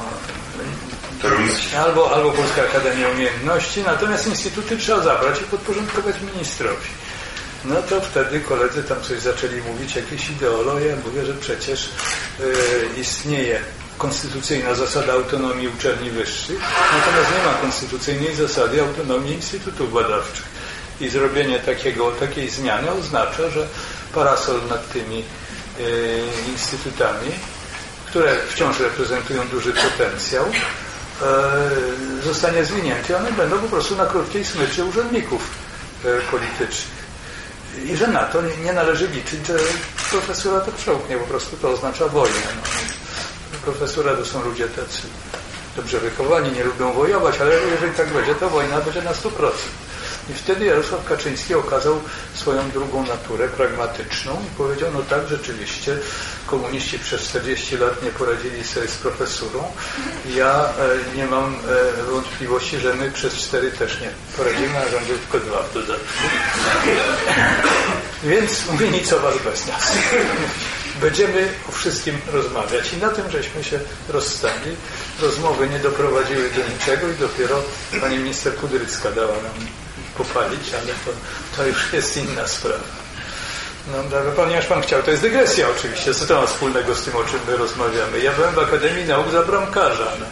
[1.78, 6.88] albo, albo Polska Akademia Umiejętności, natomiast instytuty trzeba zabrać i podporządkować ministrowi.
[7.68, 10.96] No to wtedy koledzy tam coś zaczęli mówić, jakieś ideologie.
[11.06, 11.90] Mówię, że przecież
[12.40, 13.60] y, istnieje
[13.98, 16.60] konstytucyjna zasada autonomii uczelni wyższych,
[16.94, 20.46] natomiast nie ma konstytucyjnej zasady autonomii instytutów badawczych.
[21.02, 23.68] I zrobienie takiego, takiej zmiany oznacza, że
[24.14, 25.84] parasol nad tymi e,
[26.52, 27.32] instytutami,
[28.06, 33.18] które wciąż reprezentują duży potencjał, e, zostanie zwinięty.
[33.18, 35.50] One będą po prostu na krótkiej smyczy urzędników
[36.06, 36.95] e, politycznych.
[37.84, 39.54] I że na to nie, należy liczyć, że
[40.10, 42.36] profesora to przełknie, po prostu to oznacza wojnę.
[43.54, 45.02] No profesora to są ludzie tacy
[45.76, 49.30] dobrze wychowani, nie lubią wojować, ale jeżeli tak będzie, to wojna będzie na 100%.
[50.30, 52.02] I wtedy Jarosław Kaczyński okazał
[52.34, 55.98] swoją drugą naturę, pragmatyczną i powiedział, no tak, rzeczywiście
[56.48, 59.64] komuniści przez 40 lat nie poradzili sobie z profesurą.
[60.36, 60.70] Ja
[61.14, 65.40] e, nie mam e, wątpliwości, że my przez 4 też nie poradzimy, a rządził tylko
[65.40, 66.06] dwa w dodatku.
[68.24, 69.98] Więc mówi nic o was bez nas
[71.02, 72.94] będziemy o wszystkim rozmawiać.
[72.94, 73.80] I na tym żeśmy się
[74.10, 74.76] rozstali.
[75.22, 77.64] Rozmowy nie doprowadziły do niczego i dopiero
[78.02, 79.85] pani minister Kudrycka dała nam
[80.18, 81.12] popalić, ale to,
[81.58, 83.06] to już jest inna sprawa.
[83.92, 84.04] No,
[84.36, 87.40] ponieważ Pan chciał, to jest dygresja oczywiście, co to ma wspólnego z tym, o czym
[87.48, 88.20] my rozmawiamy.
[88.20, 90.12] Ja byłem w Akademii Nauk za bramkarza.
[90.20, 90.26] No.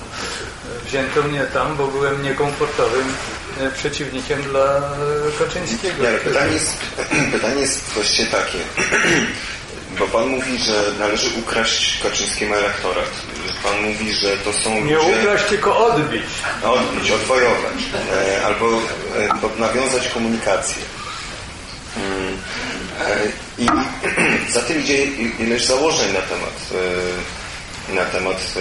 [0.86, 3.14] Wzięto mnie tam, bo byłem niekomfortowym
[3.60, 4.82] e, przeciwnikiem dla e,
[5.40, 6.04] Kaczyńskiego.
[6.04, 6.78] Nie, pytanie, jest,
[7.34, 7.82] pytanie jest
[8.32, 8.58] takie,
[10.00, 13.10] bo Pan mówi, że należy ukraść Kaczyńskiemu elektorat.
[13.64, 15.20] Pan mówi, że to są Nie ludzie...
[15.20, 16.24] ukraść, tylko odbić.
[16.64, 17.74] Odbić, odwojować.
[18.14, 18.66] E, albo
[19.58, 20.84] e, nawiązać komunikację.
[21.98, 22.38] Mm,
[23.02, 23.68] e, I
[24.54, 25.06] za tym idzie
[25.40, 26.54] ileś założeń na temat
[27.90, 28.54] e, na temat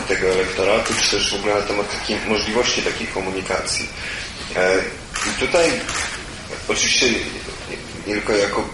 [0.00, 3.88] e, tego elektoratu, czy też w ogóle na temat takiej możliwości takiej komunikacji.
[4.56, 4.78] E,
[5.30, 5.70] I tutaj
[6.68, 7.06] oczywiście
[8.06, 8.68] nie tylko jako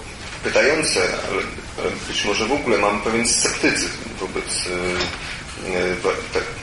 [0.44, 1.42] pytające, ale
[2.08, 3.88] być może w ogóle mam pewien sceptycyzm
[4.20, 4.68] wobec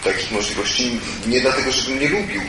[0.04, 1.00] takich możliwości.
[1.28, 2.42] Nie dlatego, żebym nie lubił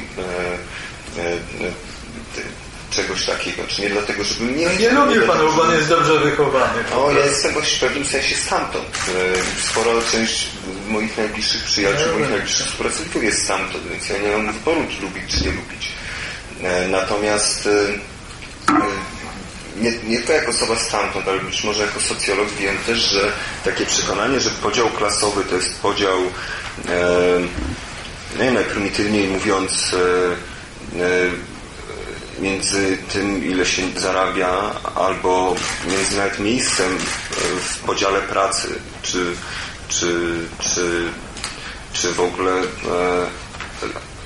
[2.90, 4.66] czegoś takiego, czy nie dlatego, żebym nie...
[4.66, 6.94] Nie lubił Pan, bo Pan jest dobrze wychowany.
[6.96, 8.98] O, ja jestem w pewnym sensie stamtąd.
[9.62, 10.48] Spora część
[10.88, 15.24] moich najbliższych przyjaciół, moich najbliższych współpracowników jest stamtąd, więc ja nie mam wyboru, czy lubić,
[15.30, 15.92] czy nie lubić.
[16.90, 17.68] Natomiast
[19.80, 23.32] nie, nie tylko jako osoba stamtąd, ale być może jako socjolog wiem też, że
[23.64, 26.18] takie przekonanie, że podział klasowy to jest podział
[26.88, 29.98] e, nie najprymitywniej mówiąc e,
[31.02, 31.30] e,
[32.40, 35.54] między tym, ile się zarabia, albo
[35.88, 36.98] między nawet miejscem
[37.60, 38.68] w podziale pracy,
[39.02, 39.36] czy,
[39.88, 41.04] czy, czy,
[41.92, 42.64] czy w ogóle e,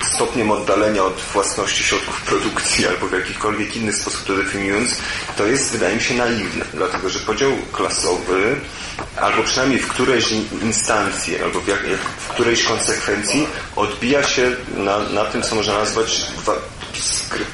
[0.05, 4.97] stopniem oddalenia od własności środków produkcji albo w jakikolwiek inny sposób to definiując,
[5.37, 6.65] to jest, wydaje mi się, naiwne.
[6.73, 8.55] Dlatego, że podział klasowy
[9.17, 11.79] albo przynajmniej w którejś instancji albo w, jak,
[12.17, 16.25] w którejś konsekwencji odbija się na, na tym, co można nazwać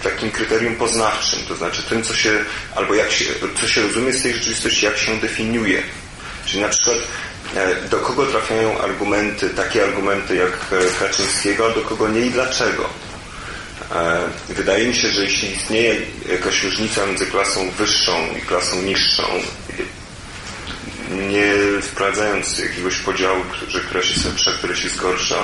[0.03, 2.45] takim kryterium poznawczym, to znaczy tym, co się,
[2.75, 3.25] albo jak się,
[3.61, 5.83] co się rozumie z tej rzeczywistości, jak się definiuje.
[6.45, 6.97] Czyli na przykład
[7.89, 12.89] do kogo trafiają argumenty, takie argumenty jak e, Kaczyńskiego, a do kogo nie i dlaczego.
[13.95, 14.19] E,
[14.49, 15.95] wydaje mi się, że jeśli istnieje
[16.31, 19.23] jakaś różnica między klasą wyższą i klasą niższą,
[21.29, 25.43] nie wprowadzając jakiegoś podziału, że któraś jest lepsza, któraś jest gorsza,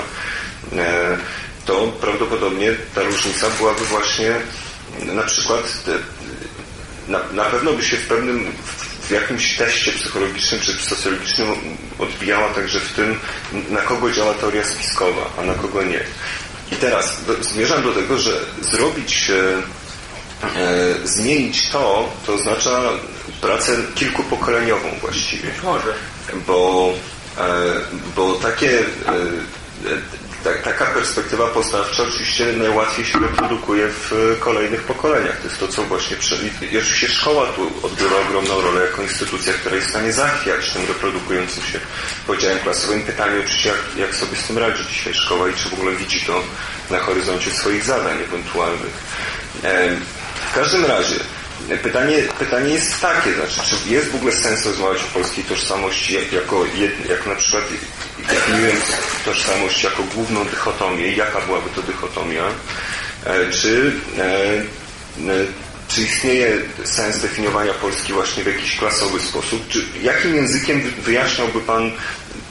[1.66, 4.32] to prawdopodobnie ta różnica byłaby właśnie
[5.06, 5.84] na przykład
[7.08, 11.48] na, na pewno by się w pewnym w jakimś teście psychologicznym czy socjologicznym
[12.00, 13.20] odbijała także w tym,
[13.70, 16.00] na kogo działa teoria spiskowa, a na kogo nie.
[16.72, 19.58] I teraz do, zmierzam do tego, że zrobić, e,
[20.60, 22.82] e, zmienić to, to oznacza
[23.42, 25.50] pracę kilkupokoleniową właściwie.
[25.64, 25.94] Może.
[26.48, 26.94] Bo,
[27.38, 27.44] e,
[28.16, 28.84] bo takie e,
[30.44, 35.38] tak, taka perspektywa poznawcza oczywiście najłatwiej się reprodukuje w kolejnych pokoleniach.
[35.38, 36.18] To jest to, co właśnie
[36.72, 40.88] I oczywiście szkoła tu odgrywa ogromną rolę jako instytucja, która jest w stanie zachwiać tym
[40.88, 41.80] reprodukującym się
[42.28, 43.02] podziałem klasowym.
[43.02, 46.22] Pytanie oczywiście, jak, jak sobie z tym radzi dzisiaj szkoła i czy w ogóle widzi
[46.22, 46.44] to
[46.90, 48.94] na horyzoncie swoich zadań ewentualnych.
[50.52, 51.16] W każdym razie,
[51.84, 56.66] Pytanie, pytanie jest takie, znaczy, czy jest w ogóle sens rozmawiać o polskiej tożsamości jako,
[57.10, 57.64] jak na przykład
[58.30, 58.84] definiując
[59.26, 62.44] tożsamość jako główną dychotomię, jaka byłaby to dychotomia,
[63.26, 64.64] e, czy, e, e,
[65.88, 71.92] czy istnieje sens definiowania Polski właśnie w jakiś klasowy sposób, czy jakim językiem wyjaśniałby Pan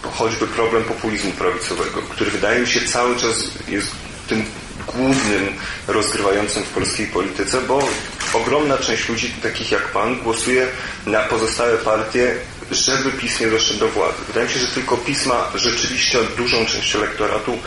[0.03, 3.91] choćby problem populizmu prawicowego, który wydaje mi się cały czas jest
[4.29, 4.45] tym
[4.87, 5.55] głównym
[5.89, 7.89] rozgrywającym w polskiej polityce, bo
[8.35, 10.67] ogromna część ludzi, takich jak Pan, głosuje
[11.07, 12.35] na pozostałe partie,
[12.71, 14.19] żeby PiS nie doszedł do władzy.
[14.27, 17.59] Wydaje mi się, że tylko PiS ma rzeczywiście dużą część elektoratu,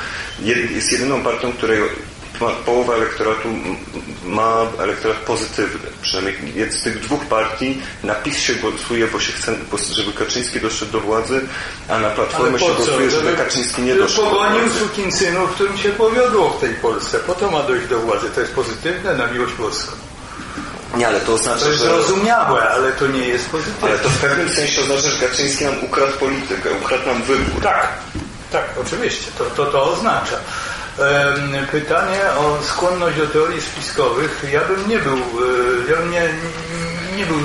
[0.75, 1.79] jest jedyną partią, której
[2.65, 3.49] połowa elektoratu
[4.25, 5.89] ma elektorat pozytywny.
[6.01, 9.55] Przynajmniej z tych dwóch partii na PiS się głosuje, bo się chce,
[9.91, 11.41] żeby Kaczyński doszedł do władzy,
[11.89, 14.55] a na Platformę się głosuje, żeby, żeby Kaczyński nie doszedł do władzy.
[14.55, 17.19] Pogonił synów, którym się powiodło w tej Polsce.
[17.19, 18.29] Po to ma dojść do władzy.
[18.35, 19.91] To jest pozytywne na miłość boską.
[20.95, 21.89] Nie, ale to oznacza, to jest że...
[21.89, 23.89] zrozumiałe, ale to nie jest pozytywne.
[23.89, 27.63] Ale to w pewnym sensie oznacza, że Kaczyński nam ukradł politykę, ukradł nam wybór.
[27.63, 27.87] Tak,
[28.51, 29.31] tak, oczywiście.
[29.37, 30.39] To, to, to oznacza.
[31.71, 34.45] Pytanie o skłonność do teorii spiskowych.
[34.51, 36.29] Ja bym nie był, e, ja bym nie,
[37.17, 37.39] nie był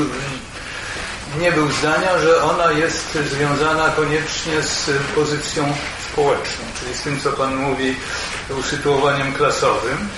[1.39, 5.75] nie był zdania, że ona jest związana koniecznie z pozycją
[6.13, 7.97] społeczną, czyli z tym, co Pan mówi,
[8.59, 10.09] usytuowaniem klasowym.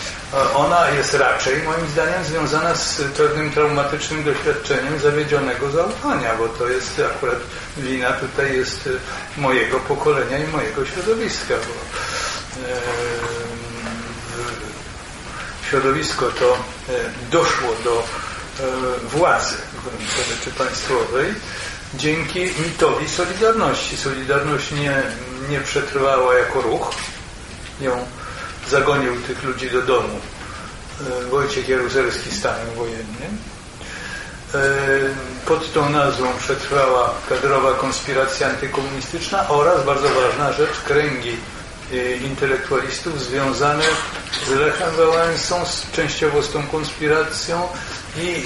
[0.55, 7.03] Ona jest raczej, moim zdaniem, związana z pewnym traumatycznym doświadczeniem zawiedzionego zaufania, bo to jest
[7.17, 7.39] akurat
[7.77, 8.89] wina tutaj jest
[9.37, 11.75] mojego pokolenia i mojego środowiska, bo
[15.71, 16.93] środowisko to e,
[17.31, 18.03] doszło do e,
[19.09, 19.57] władzy
[20.29, 21.35] rzeczy państwowej
[21.95, 23.97] dzięki mitowi Solidarności.
[23.97, 25.03] Solidarność nie,
[25.51, 26.95] nie przetrwała jako ruch.
[27.81, 28.07] Ją
[28.71, 30.21] zagonił tych ludzi do domu
[31.25, 33.39] e, Wojciech Jaruzelski stanem wojennym.
[34.55, 34.59] E,
[35.47, 41.37] pod tą nazwą przetrwała kadrowa konspiracja antykomunistyczna oraz, bardzo ważna rzecz, kręgi
[41.93, 43.85] e, intelektualistów związane
[44.47, 47.69] z Lechem Wałęsą, częściowo z tą konspiracją
[48.17, 48.45] i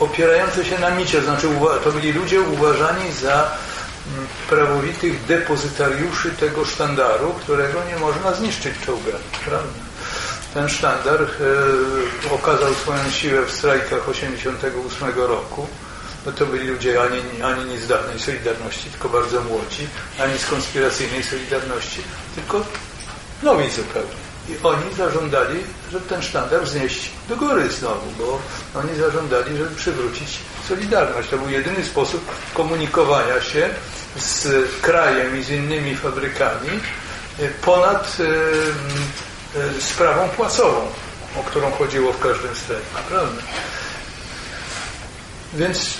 [0.00, 1.48] opierające się na micie, znaczy
[1.84, 3.50] to byli ludzie uważani za
[4.48, 9.80] prawowitych depozytariuszy tego sztandaru, którego nie można zniszczyć czołgami, prawda?
[10.54, 15.66] Ten sztandar e, okazał swoją siłę w strajkach 88 roku.
[16.26, 19.86] No to byli ludzie ani, ani nie z dawnej Solidarności, tylko bardzo młodzi,
[20.18, 22.02] ani z konspiracyjnej Solidarności,
[22.34, 22.64] tylko
[23.42, 24.30] nowi zupełnie.
[24.48, 25.60] I oni zażądali,
[25.92, 28.40] żeby ten sztandar wznieść do góry znowu, bo
[28.80, 30.38] oni zażądali, żeby przywrócić
[30.68, 31.28] Solidarność.
[31.28, 32.24] To był jedyny sposób
[32.54, 33.68] komunikowania się
[34.16, 34.46] z
[34.80, 36.80] krajem i z innymi fabrykami
[37.38, 38.24] e, ponad e,
[39.60, 40.86] e, sprawą płacową,
[41.36, 42.86] o którą chodziło w każdym strefie.
[43.08, 43.42] Prawda?
[45.54, 45.98] Więc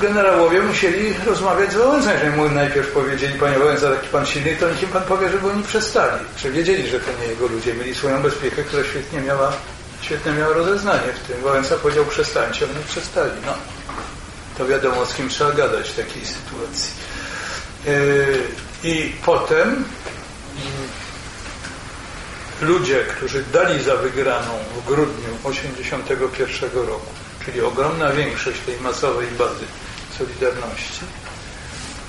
[0.00, 2.10] generałowie musieli rozmawiać z Wałęsą.
[2.10, 5.62] Jeżeli mu najpierw powiedzieli, panie Wałęsa, taki pan silny, to nikim pan powie, żeby oni
[5.62, 6.24] przestali.
[6.38, 7.74] Że wiedzieli, że to nie jego ludzie.
[7.74, 9.52] Mieli swoją bezpiekę, która świetnie miała,
[10.00, 11.42] świetne miała rozeznanie w tym.
[11.42, 13.32] Wałęsa powiedział, przestańcie, oni przestali.
[13.46, 13.54] No,
[14.58, 16.90] to wiadomo, z kim trzeba gadać w takiej sytuacji.
[17.86, 18.42] Yy,
[18.82, 19.84] I potem
[22.62, 27.06] ludzie, którzy dali za wygraną w grudniu 1981 roku,
[27.44, 29.64] czyli ogromna większość tej masowej bazy
[30.18, 31.00] Solidarności,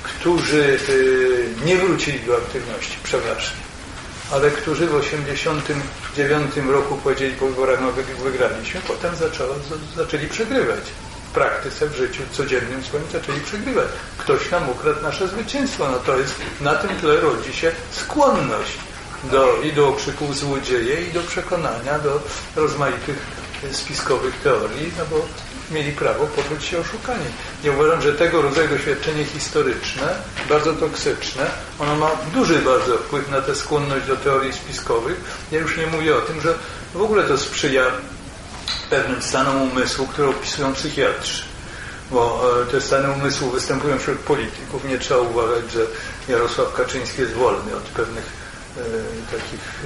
[0.04, 3.58] którzy y, nie wrócili do aktywności przeważnie,
[4.32, 7.91] ale którzy w 1989 roku powiedzieli po wyborach, no
[8.24, 9.56] wygraliśmy, potem zaczęło,
[9.96, 10.84] zaczęli przegrywać.
[11.34, 13.88] Praktyce, w życiu codziennym swoim zaczęli przegrywać.
[14.18, 15.89] Ktoś nam ukradł nasze zwycięstwo.
[15.91, 18.77] No to jest, na tym tle rodzi się skłonność
[19.23, 22.22] do, i do okrzyków złodzieje, i do przekonania do
[22.56, 23.18] rozmaitych
[23.72, 25.26] spiskowych teorii, no bo
[25.72, 27.26] mieli prawo poczuć się oszukani.
[27.64, 30.15] Ja uważam, że tego rodzaju doświadczenie historyczne,
[30.49, 35.18] bardzo toksyczne, ono ma duży bardzo wpływ na tę skłonność do teorii spiskowych.
[35.51, 36.53] Ja już nie mówię o tym, że
[36.93, 37.84] w ogóle to sprzyja
[38.90, 41.44] pewnym stanom umysłu, które opisują psychiatrzy.
[42.12, 44.86] Bo e, te stany umysłu występują wśród polityków.
[44.86, 45.80] Nie trzeba uważać, że
[46.28, 48.26] Jarosław Kaczyński jest wolny od pewnych
[48.78, 48.82] e,
[49.38, 49.86] takich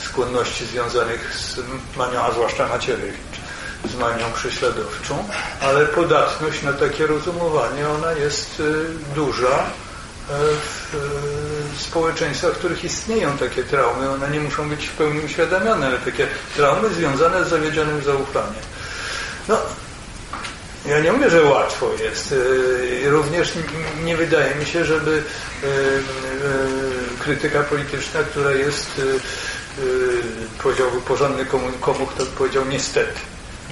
[0.00, 1.58] e, skłonności związanych z
[1.96, 3.40] manią, a zwłaszcza Macierewicz
[3.84, 5.28] z manią prześladowczą,
[5.60, 8.84] ale podatność na takie rozumowanie, ona jest y,
[9.14, 9.89] duża e,
[10.28, 10.94] w
[11.74, 14.10] y, społeczeństwach, w których istnieją takie traumy.
[14.10, 16.26] One nie muszą być w pełni uświadamiane, ale takie
[16.56, 18.62] traumy związane z zawiedzionym zaufaniem.
[19.48, 19.58] No,
[20.86, 22.32] ja nie mówię, że łatwo jest.
[22.32, 23.52] Y, również
[24.04, 25.22] nie wydaje mi się, żeby
[27.18, 29.00] krytyka polityczna, która jest
[30.62, 31.46] powiedziałby porządny
[31.80, 33.20] komuch, to powiedział niestety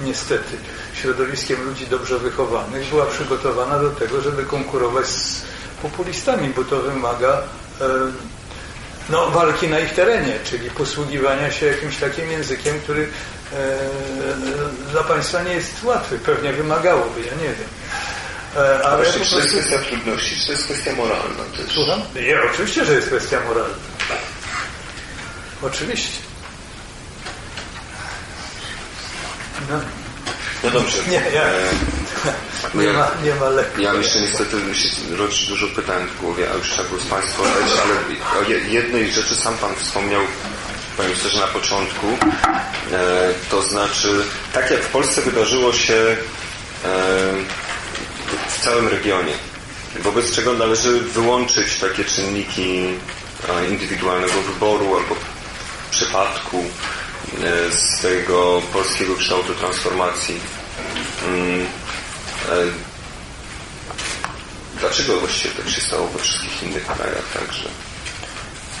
[0.01, 0.57] niestety
[0.93, 5.41] środowiskiem ludzi dobrze wychowanych była przygotowana do tego, żeby konkurować z
[5.81, 7.41] populistami, bo to wymaga
[7.81, 7.85] e,
[9.09, 13.09] no, walki na ich terenie, czyli posługiwania się jakimś takim językiem, który
[13.53, 13.77] e,
[14.91, 16.19] dla Państwa nie jest łatwy.
[16.19, 17.69] Pewnie wymagałoby, ja nie wiem.
[18.57, 21.73] E, ale Właśnie, czy to jest kwestia trudności, czy to jest kwestia moralna też?
[21.73, 22.01] Słucham?
[22.15, 23.75] Nie, oczywiście, że jest kwestia moralna.
[25.61, 26.19] Oczywiście.
[29.69, 29.79] No,
[30.63, 30.97] no dobrze.
[31.07, 31.43] Nie, ja,
[32.25, 33.83] e, nie, ja, ma, nie ma lepiej.
[33.83, 34.57] Ja jeszcze niestety
[35.17, 39.11] rodzi dużo pytań w głowie, a już trzeba było z Państwem oddać, ale o jednej
[39.11, 40.21] rzeczy sam Pan wspomniał,
[40.97, 42.07] Panie że na początku,
[42.91, 44.23] e, to znaczy,
[44.53, 46.17] tak jak w Polsce wydarzyło się e,
[48.49, 49.33] w całym regionie,
[49.99, 52.85] wobec czego należy wyłączyć takie czynniki
[53.49, 55.15] e, indywidualnego wyboru albo
[55.91, 56.65] przypadku,
[57.43, 60.35] E, z tego polskiego kształtu transformacji.
[64.79, 67.69] Dlaczego właściwie tak się stało we wszystkich innych krajach także?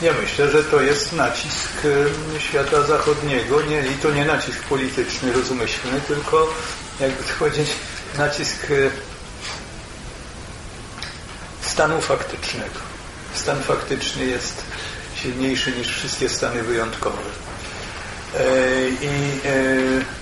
[0.01, 5.33] Ja myślę, że to jest nacisk e, świata zachodniego nie, i to nie nacisk polityczny,
[5.33, 6.53] rozmyślny, tylko
[6.99, 7.69] jakby to powiedzieć
[8.17, 8.67] nacisk
[11.61, 12.79] stanu faktycznego.
[13.33, 14.63] Stan faktyczny jest
[15.15, 17.17] silniejszy niż wszystkie stany wyjątkowe.
[18.35, 18.43] E,
[18.89, 19.07] I,
[19.45, 20.18] e,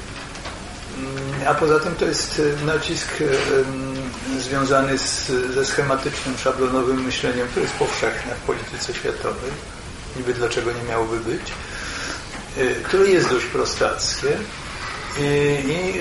[1.47, 7.75] a poza tym to jest nacisk e, związany z, ze schematycznym, szablonowym myśleniem, które jest
[7.77, 9.51] powszechne w polityce światowej.
[10.17, 11.41] Niby dlaczego nie miałoby być.
[12.83, 14.37] Które jest dość prostackie
[15.19, 15.99] i, i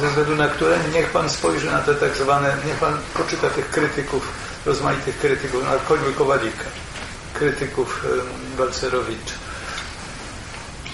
[0.00, 3.70] ze względu na które niech Pan spojrzy na te tak zwane, niech Pan poczyta tych
[3.70, 4.28] krytyków,
[4.66, 6.64] rozmaitych krytyków, na choćby Kowalika,
[7.34, 8.06] krytyków
[8.58, 9.41] Balcerowicza.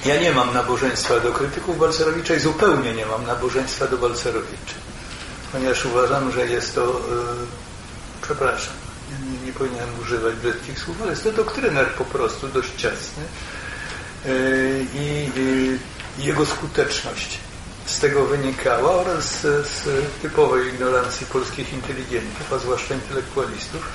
[0.04, 4.74] Ja nie mam nabożeństwa do krytyków Balcerowicza i zupełnie nie mam nabożeństwa do Balcerowicza,
[5.52, 7.46] ponieważ uważam, że jest to, yy,
[8.22, 8.74] przepraszam,
[9.10, 13.22] nie, nie powinienem używać brzydkich słów, ale jest to doktryner po prostu dość ciasny
[14.24, 15.78] yy, i yy,
[16.18, 17.38] jego skuteczność
[17.86, 19.84] z tego wynikała oraz z, z
[20.22, 23.88] typowej ignorancji polskich inteligentów, a zwłaszcza intelektualistów,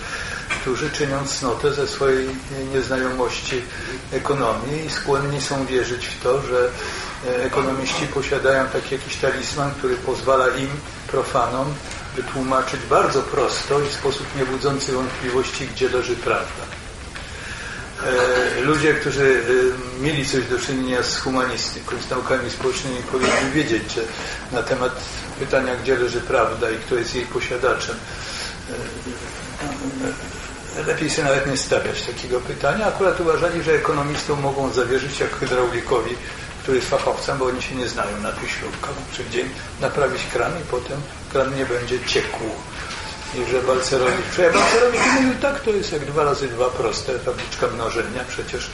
[0.50, 2.30] którzy czynią cnotę ze swojej
[2.74, 3.62] nieznajomości
[4.12, 6.70] ekonomii i skłonni są wierzyć w to, że
[7.28, 10.70] e, ekonomiści posiadają taki jakiś talizman, który pozwala im,
[11.08, 11.74] profanom,
[12.16, 16.64] wytłumaczyć bardzo prosto i w sposób niebudzący wątpliwości, gdzie leży prawda.
[18.06, 19.44] E, ludzie, którzy
[20.00, 24.02] e, mieli coś do czynienia z humanistyką, z naukami społecznymi, powinni wiedzieć, że
[24.52, 24.96] na temat
[25.40, 27.96] pytania, gdzie leży prawda i kto jest jej posiadaczem,
[30.88, 32.88] lepiej sobie nawet nie stawiać takiego pytania.
[32.88, 36.16] Akurat uważali, że ekonomistom mogą zawierzyć jak hydraulikowi,
[36.64, 38.94] który jest fachowcem, bo oni się nie znają na tych śrubkach.
[39.14, 39.24] Czy
[39.82, 41.02] naprawić kran i potem
[41.32, 42.44] kran nie będzie ciekł.
[43.36, 47.68] I że Balcerowicz, że Balcerowicz mówił tak, to jest jak dwa razy dwa proste, tabliczka
[47.68, 48.70] mnożenia, przecież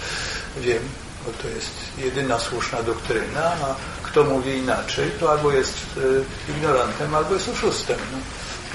[0.57, 0.84] wiem,
[1.26, 7.15] bo to jest jedyna słuszna doktryna, a kto mówi inaczej, to albo jest y, ignorantem,
[7.15, 7.98] albo jest oszustem.
[8.11, 8.18] No.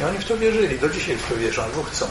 [0.00, 2.08] I oni w to wierzyli, do dzisiaj w to wierzą, albo chcą.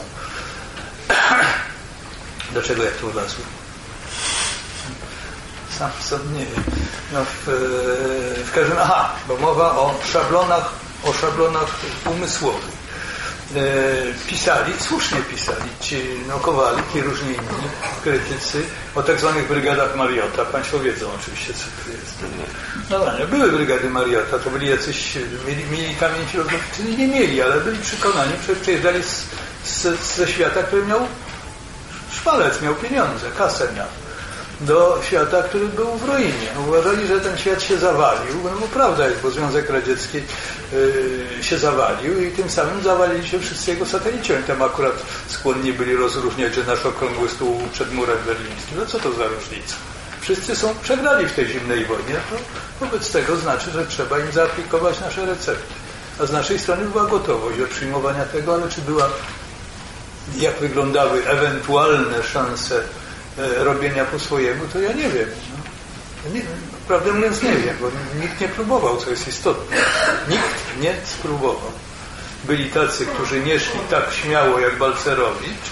[2.54, 3.46] Do czego jak tu wlazłem?
[5.78, 6.64] Sam sobie nie wiem.
[7.12, 7.44] No w,
[8.46, 10.72] w każdym aha, bo mowa o szablonach,
[11.04, 12.83] o szablonach umysłowych.
[13.56, 15.96] E, pisali, słusznie pisali ci
[16.28, 17.68] no, Kowalik i różni inni
[18.02, 18.62] krytycy
[18.94, 20.44] o tak zwanych brygadach Mariota.
[20.44, 22.14] Państwo wiedzą oczywiście, co to jest.
[22.90, 25.18] No nie, były brygady Mariota, to byli jacyś,
[25.48, 29.26] mieli, mieli kamień filozoficzny, nie mieli, ale byli przekonani, że przyjeżdżali z,
[29.64, 31.00] z, ze świata, który miał
[32.12, 34.03] szpalec, miał pieniądze, kasę miał
[34.60, 36.48] do świata, który był w ruinie.
[36.68, 40.18] Uważali, że ten świat się zawalił, no bo prawda jest, bo Związek Radziecki
[40.72, 44.34] yy, się zawalił i tym samym zawalili się wszyscy jego satelici.
[44.34, 44.92] Oni tam akurat
[45.28, 48.78] skłonni byli rozróżniać, że nasz okrągły stół przed murem berlińskim.
[48.78, 49.76] No co to za różnica?
[50.20, 52.36] Wszyscy są przegrali w tej zimnej wojnie, to
[52.84, 55.74] wobec tego znaczy, że trzeba im zaaplikować nasze recepty.
[56.20, 59.08] A z naszej strony była gotowość do przyjmowania tego, ale czy była,
[60.36, 62.80] jak wyglądały ewentualne szanse
[63.36, 65.28] robienia po swojemu, to ja nie wiem.
[65.50, 66.34] No.
[66.34, 66.42] Nie,
[66.88, 67.90] prawdę mówiąc nie wiem, bo
[68.22, 69.76] nikt nie próbował, co jest istotne.
[70.28, 71.72] Nikt nie spróbował.
[72.44, 75.70] Byli tacy, którzy nie szli tak śmiało jak Balcerowicz,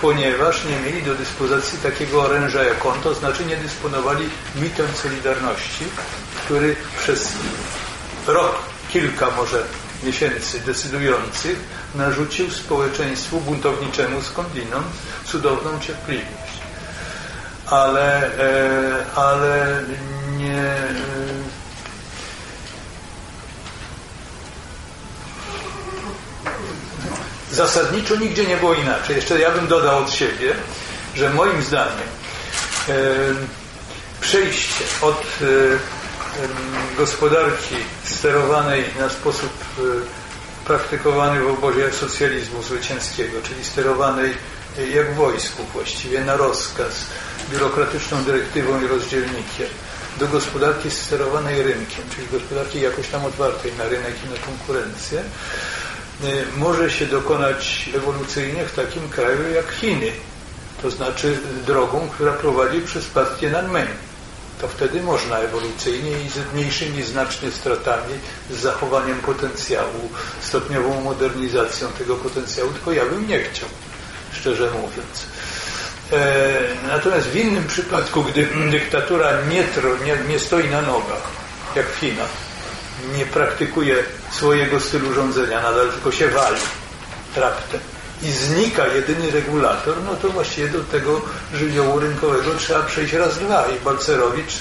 [0.00, 5.84] ponieważ nie mieli do dyspozycji takiego oręża jak on, to znaczy nie dysponowali mitem Solidarności,
[6.44, 7.28] który przez
[8.26, 8.58] rok,
[8.92, 9.64] kilka może
[10.02, 11.58] miesięcy decydujących
[11.94, 14.86] narzucił społeczeństwu buntowniczemu skądinąd
[15.24, 16.41] cudowną cierpliwość
[17.72, 19.82] ale, e, ale
[20.36, 20.86] nie e,
[27.52, 29.16] zasadniczo nigdzie nie było inaczej.
[29.16, 30.54] Jeszcze ja bym dodał od siebie,
[31.14, 32.08] że moim zdaniem
[32.88, 32.92] e,
[34.20, 35.26] przejście od
[36.96, 37.74] gospodarki
[38.04, 39.52] sterowanej na sposób
[40.64, 44.34] praktykowany w obozie socjalizmu zwycięskiego, czyli sterowanej
[44.94, 47.06] jak w wojsku właściwie na rozkaz,
[47.52, 49.68] biurokratyczną dyrektywą i rozdzielnikiem
[50.18, 56.44] do gospodarki sterowanej rynkiem, czyli gospodarki jakoś tam otwartej na rynek i na konkurencję, y,
[56.56, 60.12] może się dokonać ewolucyjnie w takim kraju jak Chiny,
[60.82, 63.86] to znaczy drogą, która prowadzi przez nad Tiananmen.
[64.60, 68.14] To wtedy można ewolucyjnie i z mniejszymi znacznie stratami,
[68.50, 70.10] z zachowaniem potencjału,
[70.40, 73.68] stopniową modernizacją tego potencjału, tylko ja bym nie chciał,
[74.32, 75.26] szczerze mówiąc.
[76.12, 79.64] E, natomiast w innym przypadku, gdy dyktatura nie,
[80.04, 81.22] nie, nie stoi na nogach,
[81.76, 82.28] jak w Chinach,
[83.16, 83.96] nie praktykuje
[84.30, 86.60] swojego stylu rządzenia, nadal tylko się wali
[87.36, 87.80] raptem
[88.22, 91.20] i znika jedyny regulator, no to właściwie do tego
[91.54, 93.66] żywiołu rynkowego trzeba przejść raz, dwa.
[93.68, 94.52] I Balcerowicz,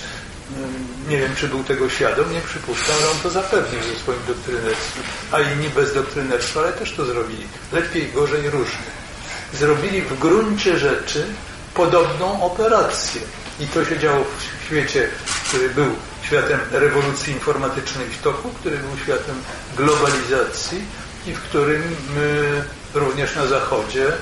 [0.58, 4.20] mm, nie wiem czy był tego świadom, nie przypuszczam, że on to zapewnił ze swoim
[4.28, 5.04] doktrynerstwem.
[5.32, 7.48] A inni bez doktrynerstwa, ale też to zrobili.
[7.72, 9.01] Lepiej, gorzej, różnie
[9.54, 11.26] zrobili w gruncie rzeczy
[11.74, 13.22] podobną operację.
[13.60, 15.10] I to się działo w świecie,
[15.48, 19.36] który był światem rewolucji informatycznej w toku, który był światem
[19.78, 20.82] globalizacji
[21.28, 22.64] i w którym my,
[22.94, 24.14] również na Zachodzie e,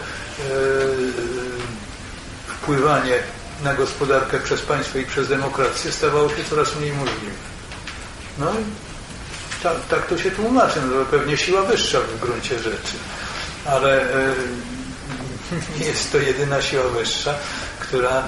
[2.47, 3.15] wpływanie
[3.64, 7.35] na gospodarkę przez państwo i przez demokrację stawało się coraz mniej możliwe.
[8.38, 8.64] No i
[9.64, 12.95] tak, tak to się tłumaczy, no pewnie siła wyższa w gruncie rzeczy.
[13.65, 14.78] Ale nie
[15.88, 17.35] jest to jedyna siła wyższa,
[17.80, 18.27] która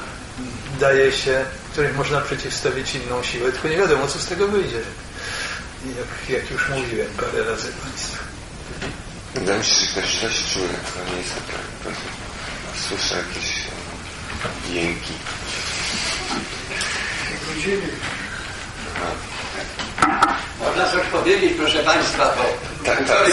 [0.79, 4.81] daje się, której można przeciwstawić inną siłę, tylko nie wiadomo, co z tego wyjdzie.
[5.85, 8.17] Jak, jak już mówiłem parę razy Państwu.
[9.35, 11.93] Wydaje mi się, że ktoś coś czuje, to nie jest tak.
[12.89, 13.63] Słyszę jakieś
[14.69, 15.13] jęki.
[20.59, 22.43] Można coś powiedzieć, proszę Państwa, bo
[22.85, 23.27] Tak, tak.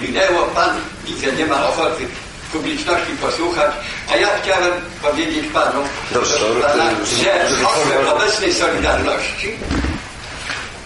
[0.00, 0.76] minęło, Pan
[1.06, 2.06] widzę, nie ma ochoty
[2.52, 3.70] publiczności posłuchać,
[4.12, 4.72] a ja chciałem
[5.02, 9.56] powiedzieć Panu, Dobrze, to- pana, to- że osłem obecnej Solidarności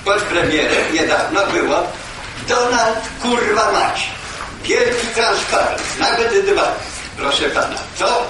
[0.04, 1.86] pod premierem niedawno było
[2.48, 4.10] Donald kurwa mać.
[4.62, 6.74] Wielki transparent, nawet dwa.
[7.16, 8.26] Proszę Pana, co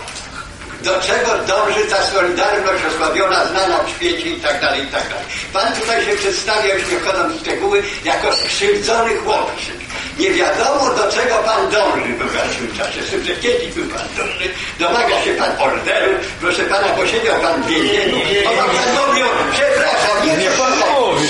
[0.85, 5.27] do czego dąży ta solidarność osłabiona, znana w świecie i tak dalej, i tak dalej.
[5.53, 9.79] Pan tutaj się przedstawia, już nie wchodząc w szczegóły, jako skrzywdzony chłopczyk.
[10.19, 13.01] Nie wiadomo, do czego pan dąży w obecnym czasie.
[13.25, 14.47] Że kiedyś był pan dumny,
[14.79, 18.17] domaga się pan orderu, proszę pana, posiedział pan w więzieniu,
[18.47, 21.29] a pan pan mówi, o, przepraszam, nie, Nie pan mówi.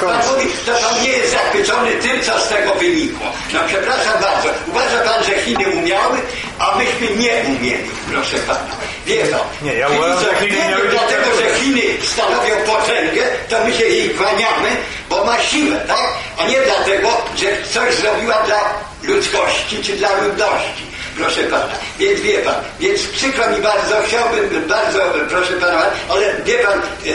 [0.00, 3.26] Pan mówi, to pan nie jest zachwycony tym, co z tego wynikło.
[3.52, 6.18] No przepraszam bardzo, uważa pan, że Chiny umiały,
[6.58, 8.76] a myśmy nie umieli, proszę pana.
[9.06, 9.40] Wie pan.
[9.62, 13.72] Nie, ja uważam, że co, Chiny wiemy miały dlatego, że Chiny stanowią potęgę, to my
[13.72, 14.68] się jej kłaniamy,
[15.08, 16.08] bo ma siłę, tak?
[16.38, 18.60] A nie dlatego, że coś zrobiła dla
[19.02, 20.88] ludzkości czy dla ludności.
[21.18, 26.58] Proszę pana, więc wie pan, więc przykro mi bardzo, chciałbym bardzo, proszę pana, ale wie
[26.58, 27.10] pan, e,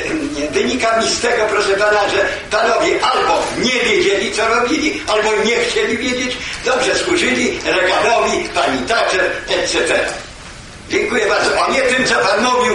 [0.46, 5.30] e, wynika mi z tego, proszę pana, że panowie albo nie wiedzieli, co robili, albo
[5.46, 10.00] nie chcieli wiedzieć, dobrze służyli Reaganowi, pani Thatcher, etc.
[10.90, 11.66] Dziękuję bardzo.
[11.66, 12.74] A nie tym, co pan mówił,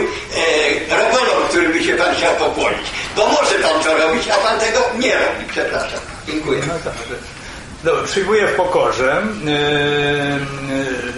[0.89, 2.87] e, robolom, którym by się pan chciał pokłonić.
[3.17, 5.45] Bo może pan to robić, a pan tego nie robi.
[5.51, 6.01] Przepraszam.
[6.27, 6.61] Dziękuję.
[7.85, 9.23] Dobra, przyjmuję w pokorze.
[9.45, 9.51] Yy,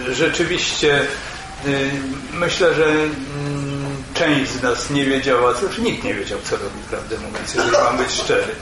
[0.07, 1.01] yy, Rzeczywiście
[1.67, 1.91] yy,
[2.33, 3.11] myślę, że mm,
[4.15, 7.73] część z nas nie wiedziała, co, znaczy nikt nie wiedział, co robi, prawdę mówiąc, jeżeli
[7.73, 8.55] mam być szczery.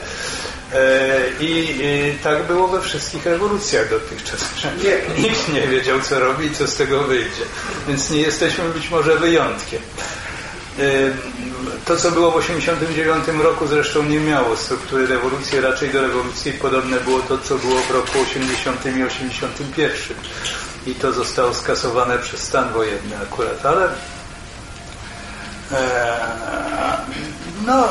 [1.39, 1.67] I
[2.23, 4.45] tak było we wszystkich rewolucjach dotychczas,
[5.17, 7.43] nikt nie wiedział, co robi i co z tego wyjdzie.
[7.87, 9.81] Więc nie jesteśmy być może wyjątkiem.
[11.85, 16.99] To, co było w 1989 roku, zresztą nie miało struktury rewolucji, raczej do rewolucji podobne
[16.99, 20.17] było to, co było w roku 80 i 81.
[20.85, 23.89] I to zostało skasowane przez stan wojenny akurat, ale
[25.71, 26.17] e,
[27.65, 27.89] no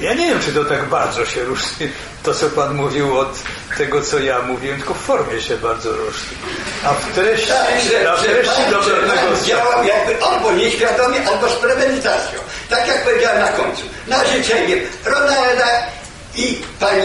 [0.00, 1.88] ja- nie wiem, czy to tak bardzo się różni,
[2.22, 3.38] to co Pan mówił od
[3.78, 6.36] tego, co ja mówiłem, tylko w formie się bardzo różni.
[6.84, 10.24] A w treści, Tak, że, a w że treści pan, do że pewnego działał jakby
[10.24, 12.40] albo nieświadomie, albo z premedytacją.
[12.70, 13.82] Tak jak powiedziałem na końcu.
[14.06, 15.68] Na życzenie Ronalda
[16.36, 17.02] i pani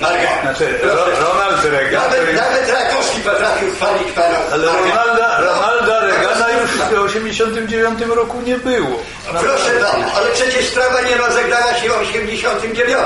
[0.00, 0.40] Margaret.
[0.42, 0.96] Znaczy, Proszę.
[0.96, 4.66] Ro- Ronald Reagan, Nawet, który- nawet Rakowski potrafił chwalić pana Ale.
[4.66, 8.98] Ronalda, Ronalda Reagana już w 89 roku nie było.
[9.40, 12.98] Proszę pana, ale przecież sprawa nie rozegrała się w 89,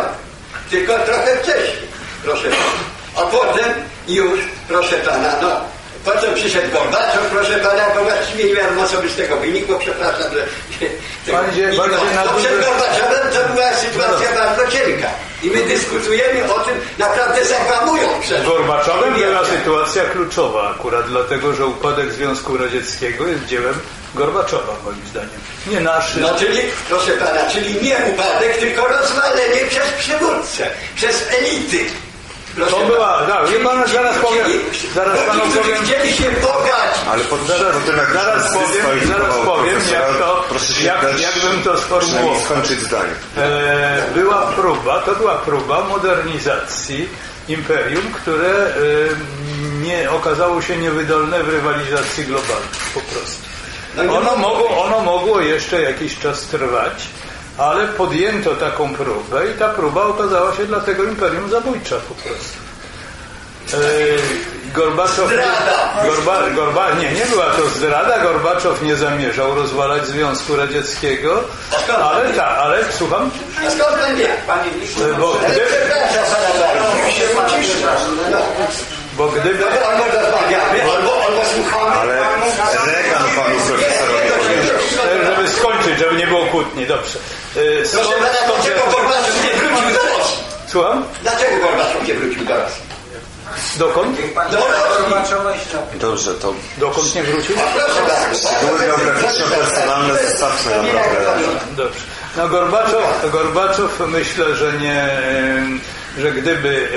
[0.71, 1.89] tylko trochę wcześniej.
[2.25, 2.63] Proszę pana.
[3.17, 3.65] A potem
[4.09, 5.61] już, proszę pana, no,
[6.05, 10.33] potem przyszedł Gorbaczow, proszę pana, bo właściwie nie wiadomo, co by z tego wynikło, przepraszam,
[10.33, 10.47] że...
[11.77, 15.09] No, no, przed Gorbaczowem to była sytuacja bardzo cienka.
[15.43, 18.45] I my dyskutujemy o tym naprawdę zakłamując przed...
[18.45, 23.75] Gorbaczowem była sytuacja kluczowa akurat dlatego, że upadek Związku Radzieckiego jest dziełem
[24.15, 25.41] Gorbaczowa moim zdaniem.
[25.67, 26.23] Nie naszym.
[26.23, 31.79] No czyli, proszę pana, czyli nie upadek, tylko rozwalenie przez przywódcę, przez elity.
[32.55, 34.47] Proszę To była, tak, wie pan, zaraz powiem,
[34.95, 37.03] zaraz panu powiem, chcieli się bogacić.
[37.11, 42.45] Ale po, zaraz, jak powiem, zaraz powiem, jak to, proszę się jak, jakbym to sformułował.
[42.45, 43.13] skończyć zdanie.
[43.37, 47.09] E, była próba, to była próba modernizacji
[47.49, 48.73] imperium, które e,
[49.83, 53.43] nie okazało się niewydolne w rywalizacji globalnej po prostu.
[53.97, 57.07] No Ono mogło mogło, ono mogło jeszcze jakiś czas trwać,
[57.61, 62.59] ale podjęto taką próbę i ta próba okazała się dla tego imperium zabójcza po prostu.
[63.75, 65.31] E, Gorbaczow.
[66.05, 68.19] Gorba, Gorba, nie, nie była to zdrada.
[68.19, 71.45] Gorbaczow nie zamierzał rozwalać Związku Radzieckiego,
[71.89, 73.31] ale tak, ale słucham,
[73.69, 74.29] skąd pan wie?
[74.47, 74.71] Panie
[75.19, 77.75] bo Ale gdyby, pociszy.
[78.31, 78.39] No,
[79.17, 81.97] bo gdyby, albo albo, słuchamy.
[81.97, 82.15] Ale
[82.87, 84.10] Reagan panu profesorowi powiedział.
[85.61, 87.19] Żeby skończyć, żeby nie było kłótni, dobrze.
[87.57, 90.39] E, Proszę skąd- pana, skąd- dlaczego Gorbaczow nie wrócił do Rosji?
[90.69, 91.05] Słucham?
[91.23, 92.83] Dlaczego Gorbaczow nie wrócił do Rosji?
[93.79, 94.17] Dokąd?
[94.51, 95.99] Do Rosji.
[96.01, 97.57] Dobrze, to Dokąd nie wrócił?
[97.57, 98.49] Proszę bardzo.
[98.49, 101.49] szczegóły geograficzno-personalne zostawmy naprawdę.
[101.77, 102.01] Dobrze.
[102.37, 105.09] No Gorbaczow, Gorbaczow myślę, że nie,
[106.19, 106.89] że gdyby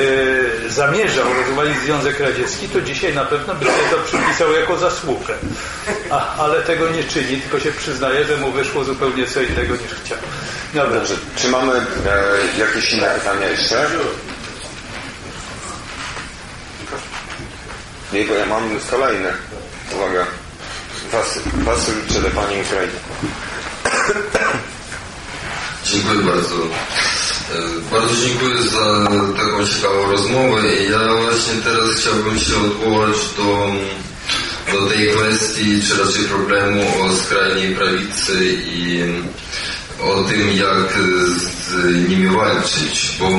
[0.69, 5.33] zamierzał rozwalić Związek Radziecki, to dzisiaj na pewno by sobie to przypisał jako zasługę.
[6.09, 9.93] A, ale tego nie czyni, tylko się przyznaje, że mu wyszło zupełnie co innego niż
[10.03, 10.17] chciał.
[10.73, 10.99] Dobra.
[10.99, 11.15] Dobrze.
[11.35, 11.83] Czy mamy e,
[12.59, 13.89] jakieś inne pytania jeszcze?
[18.13, 19.33] Nie, bo ja mam kolejne.
[19.95, 20.25] Uwaga.
[21.11, 22.99] Wasyl, Wasyl Czerepanie Ukrainy.
[25.85, 26.55] Dziękuję bardzo.
[27.53, 29.07] E, bardzo dziękuję za
[29.37, 30.61] taką ciekawą rozmowę.
[30.91, 33.71] Ja właśnie teraz chciałbym się odwołać do,
[34.73, 39.03] do tej kwestii, czy raczej problemu o skrajnej prawicy i
[40.01, 40.99] o tym, jak
[41.67, 43.29] z nimi walczyć, bo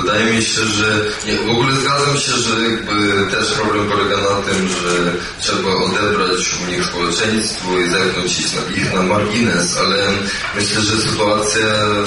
[0.00, 1.04] wydaje mi się, że
[1.46, 6.70] w ogóle zgadzam się, że jakby też problem polega na tym, że trzeba odebrać u
[6.70, 8.40] nich społeczeństwo i zepchnąć
[8.76, 10.08] ich na margines, ale
[10.54, 12.04] myślę, że sytuacja e,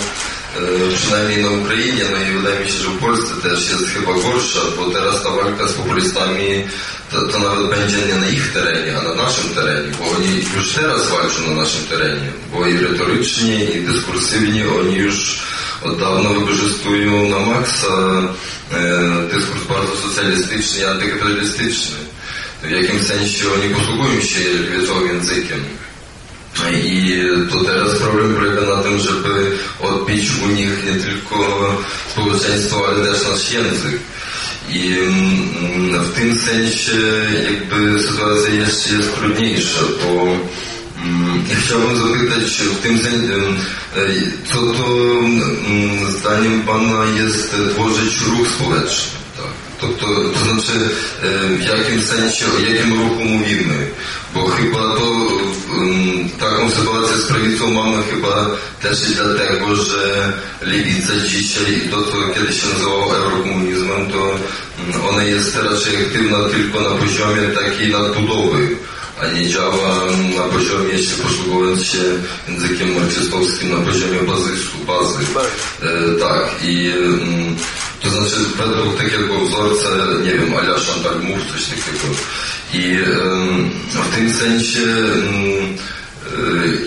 [0.96, 4.60] przynajmniej na Ukrainie, no i wydaje mi się, że w Polsce też jest chyba gorsza,
[4.78, 6.64] bo teraz ta walka z populistami
[7.12, 8.54] to, to nawet będzie nie na ich
[9.54, 14.96] terenie, bo oni już teraz walczą na naszym terenie, bo i retorycznie, i dyskursywnie oni
[14.96, 15.40] już
[15.82, 17.38] od dawna wykorzystują na
[18.72, 19.30] e,
[20.04, 21.96] socjalistyczny i antykapitalistyczny.
[22.64, 25.64] W jakim sensie oni posługują się lewicowym językiem.
[26.60, 31.38] I to teraz problem polega na tym, żeby odbić u nich nie tylko
[32.12, 34.00] społeczeństwo, ale też nasz język.
[34.70, 36.98] I mm, w tym sensie
[37.44, 40.22] jakby sytuacja jeszcze jest trudniejsza, bo
[41.06, 43.34] mm, chciałbym zapytać w tym sensie,
[44.46, 44.88] co to
[45.68, 49.22] mm, zdaniem Pana jest tworzyć ruch społeczny?
[49.82, 49.88] To,
[50.46, 50.90] znaczy
[52.12, 53.88] sensie, o jakim ruchu mówimy?
[54.34, 55.28] Bo chyba to
[56.40, 58.50] taką sytuację z prawicą mamy chyba
[58.82, 64.36] też i dlatego, że lewica dzisiaj, to co kiedyś się nazywało eurokomunizmem, to
[65.10, 68.68] ona jest raczej aktywna tylko na poziomie takiej nadbudowy,
[69.22, 70.00] a nie działa
[70.36, 72.04] na poziomie, jeśli posługując się
[72.48, 75.20] językiem marksistowskim, na poziomie bazysu, bazy.
[75.82, 77.56] E, tak, i mm,
[78.02, 79.90] to znaczy według takiego wzorca,
[80.24, 82.08] nie wiem, Alia Chantal Mów, coś takiego.
[82.74, 82.98] I
[83.94, 84.82] w tym sensie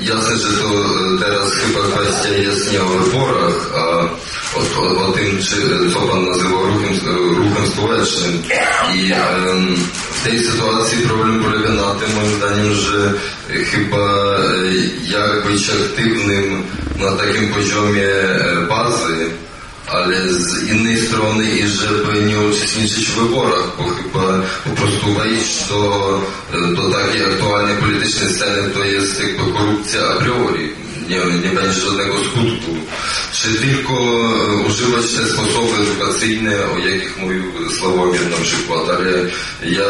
[0.03, 0.69] jasne, że to
[1.25, 3.81] teraz chyba kwestia jest nie o wyborach, a
[4.59, 5.57] o, o, o tym, czy,
[5.95, 8.43] co Pan nazywa ruchem, ruchem społecznym.
[8.95, 9.13] I
[10.13, 13.13] w tej sytuacji problem polega na tym, moim zdaniem, że
[13.65, 14.37] chyba
[15.03, 16.63] jak być aktywnym
[16.97, 18.09] na takim poziomie
[18.69, 19.31] bazy,
[19.87, 25.69] ale z innej strony i żeby nie uczestniczyć w wyborach, bo chyba po prostu wejść
[25.69, 26.23] do,
[26.77, 30.85] do takiej aktualnej politycznej sceny to jest jakby korupcja a priori.
[31.09, 32.71] Nie, nie będzie żadnego skutku.
[33.33, 37.43] Czy tylko e, używać te sposoby edukacyjne, o jakich mówił
[37.79, 39.11] Sławomir na przykład, ale
[39.71, 39.85] ja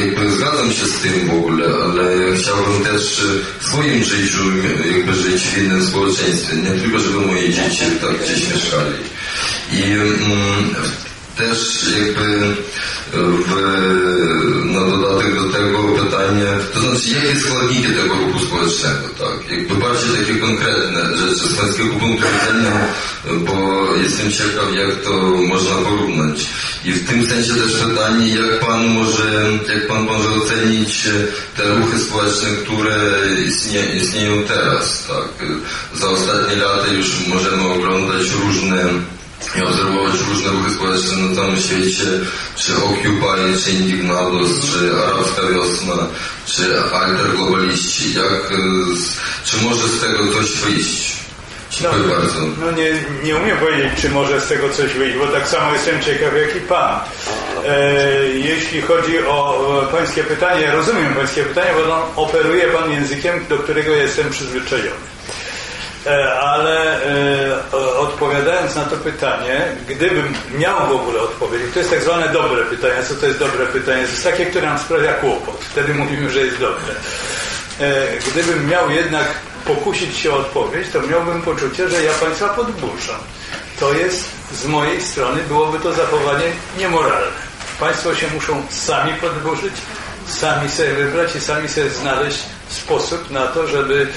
[0.00, 3.22] jakby zgadzam się z tym w ogóle, ale chciałbym też
[3.60, 4.38] w swoim życiu
[4.94, 9.13] jakby żyć w innym społeczeństwie, nie tylko żeby moje dzieci tak gdzieś mieszkali.
[9.74, 10.74] I mm,
[11.36, 12.56] też jakby
[13.12, 13.50] w,
[14.64, 19.58] na dodatek do tego pytanie, to znaczy jakie składniki tego ruchu społecznego, tak?
[19.58, 22.88] Jakby bardziej takie konkretne rzeczy z pańskiego punktu widzenia,
[23.24, 25.12] bo jestem ciekaw jak to
[25.48, 26.46] można porównać.
[26.84, 29.44] I w tym sensie też pytanie, jak pan może,
[29.74, 31.08] jak pan może ocenić
[31.56, 32.96] te ruchy społeczne, które
[33.46, 35.48] istnie, istnieją teraz, tak?
[35.94, 38.84] Za ostatnie lata już możemy oglądać różne
[39.56, 42.04] i obserwować różne ruchy społeczne na całym świecie,
[42.56, 46.06] czy Occupy, czy Indignados, czy Arabska Wiosna,
[46.46, 48.14] czy Alter Globaliści.
[48.14, 48.56] Jak, e,
[49.44, 51.24] czy może z tego coś wyjść?
[51.70, 52.40] Dziękuję no, bardzo.
[52.60, 52.92] No nie,
[53.24, 56.56] nie umiem powiedzieć, czy może z tego coś wyjść, bo tak samo jestem ciekaw jak
[56.56, 57.00] i Pan.
[57.66, 63.92] E, jeśli chodzi o Pańskie pytanie, rozumiem Pańskie pytanie, bo operuje Pan językiem, do którego
[63.92, 65.13] jestem przyzwyczajony.
[66.06, 72.02] E, ale e, odpowiadając na to pytanie, gdybym miał w ogóle odpowiedzieć, to jest tak
[72.02, 73.02] zwane dobre pytanie.
[73.08, 74.04] Co to jest dobre pytanie?
[74.04, 75.60] To jest takie, które nam sprawia kłopot.
[75.60, 76.94] Wtedy mówimy, że jest dobre.
[77.80, 79.28] E, gdybym miał jednak
[79.64, 83.20] pokusić się o odpowiedź, to miałbym poczucie, że ja Państwa podburzam.
[83.80, 86.46] To jest z mojej strony, byłoby to zachowanie
[86.78, 87.44] niemoralne.
[87.80, 89.74] Państwo się muszą sami podburzyć,
[90.26, 94.08] sami sobie wybrać i sami sobie znaleźć sposób na to, żeby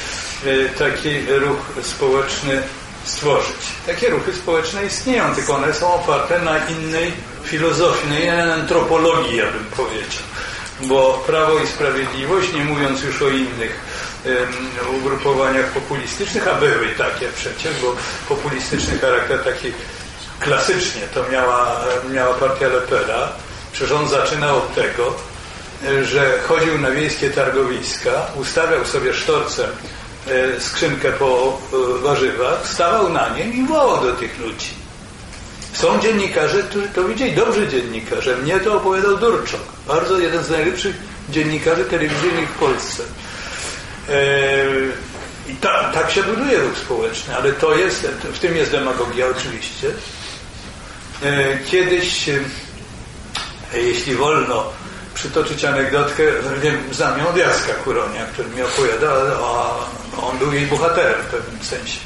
[0.80, 2.64] taki ruch społeczny
[3.04, 3.72] stworzyć.
[3.86, 9.46] Takie ruchy społeczne istnieją, tylko one są oparte na innej filozofii, na innej antropologii, ja
[9.46, 10.24] bym powiedział.
[10.82, 13.80] Bo Prawo i Sprawiedliwość, nie mówiąc już o innych
[14.98, 17.96] ugrupowaniach populistycznych, a były takie przecież, bo
[18.36, 19.72] populistyczny charakter taki
[20.40, 21.82] klasycznie to miała,
[22.12, 23.30] miała partia Lepera.
[23.72, 25.14] Przecież on zaczynał od tego,
[26.04, 29.70] że chodził na wiejskie targowiska, ustawiał sobie sztorcem
[30.60, 31.60] skrzynkę po
[31.98, 34.70] e, warzywach, stawał na nim i wołał do tych ludzi.
[35.74, 38.38] Są dziennikarze, którzy to widzieli, dobrzy dziennikarze.
[38.38, 40.96] Mnie to opowiadał Durczok, bardzo jeden z najlepszych
[41.30, 43.04] dziennikarzy telewizyjnych w Polsce.
[44.10, 44.92] Eee,
[45.50, 48.02] I ta, tak się buduje ruch społeczny, ale to jest,
[48.34, 49.92] w tym jest demagogia oczywiście.
[51.66, 52.40] Kiedyś, e,
[53.74, 54.66] jeśli wolno
[55.18, 56.24] przytoczyć anegdotkę,
[56.62, 59.08] wiem, znam ją od Jacka Kuronia, który mi opowiada,
[59.44, 62.00] a on był jej bohaterem w pewnym sensie.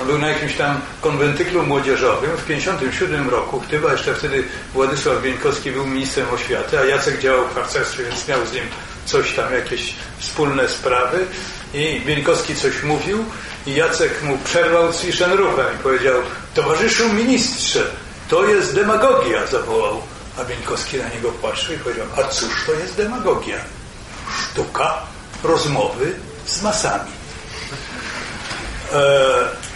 [0.00, 3.62] On był na jakimś tam konwentyklu młodzieżowym w 1957 roku.
[3.70, 8.46] Chyba jeszcze wtedy Władysław Bieńkowski był ministrem oświaty, a Jacek działał w harcerstwie, więc miał
[8.46, 8.64] z nim
[9.04, 11.18] coś tam, jakieś wspólne sprawy.
[11.74, 13.24] I Bieńkowski coś mówił
[13.66, 14.92] i Jacek mu przerwał
[15.36, 16.14] ruchem i powiedział
[16.54, 17.82] towarzyszu ministrze,
[18.28, 20.02] to jest demagogia, zawołał.
[20.38, 23.56] A Bieńkowski na niego patrzył i powiedział, a cóż to jest demagogia?
[24.42, 25.02] Sztuka
[25.42, 26.14] rozmowy
[26.46, 27.10] z masami.
[28.92, 29.70] Eee,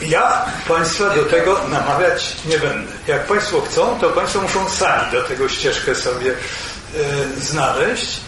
[0.00, 2.92] ja Państwa do tego namawiać nie będę.
[3.06, 8.20] Jak Państwo chcą, to Państwo muszą sami do tego ścieżkę sobie e, znaleźć.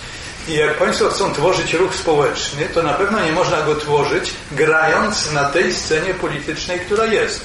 [0.48, 5.32] I jak Państwo chcą tworzyć ruch społeczny, to na pewno nie można go tworzyć grając
[5.32, 7.40] na tej scenie politycznej, która jest.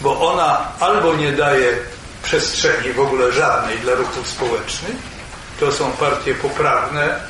[0.00, 1.78] Bo ona albo nie daje
[2.26, 4.96] przestrzeni w ogóle żadnej dla ruchów społecznych,
[5.60, 7.20] to są partie poprawne,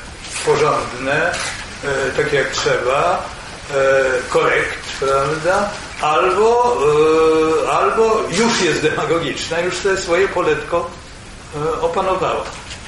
[0.45, 3.25] porządne, e, tak jak trzeba,
[3.71, 3.75] e,
[4.29, 5.69] korekt, prawda?
[6.01, 6.77] albo,
[7.65, 10.89] e, albo już jest demagogiczna, już te swoje poletko
[11.55, 12.43] e, opanowała.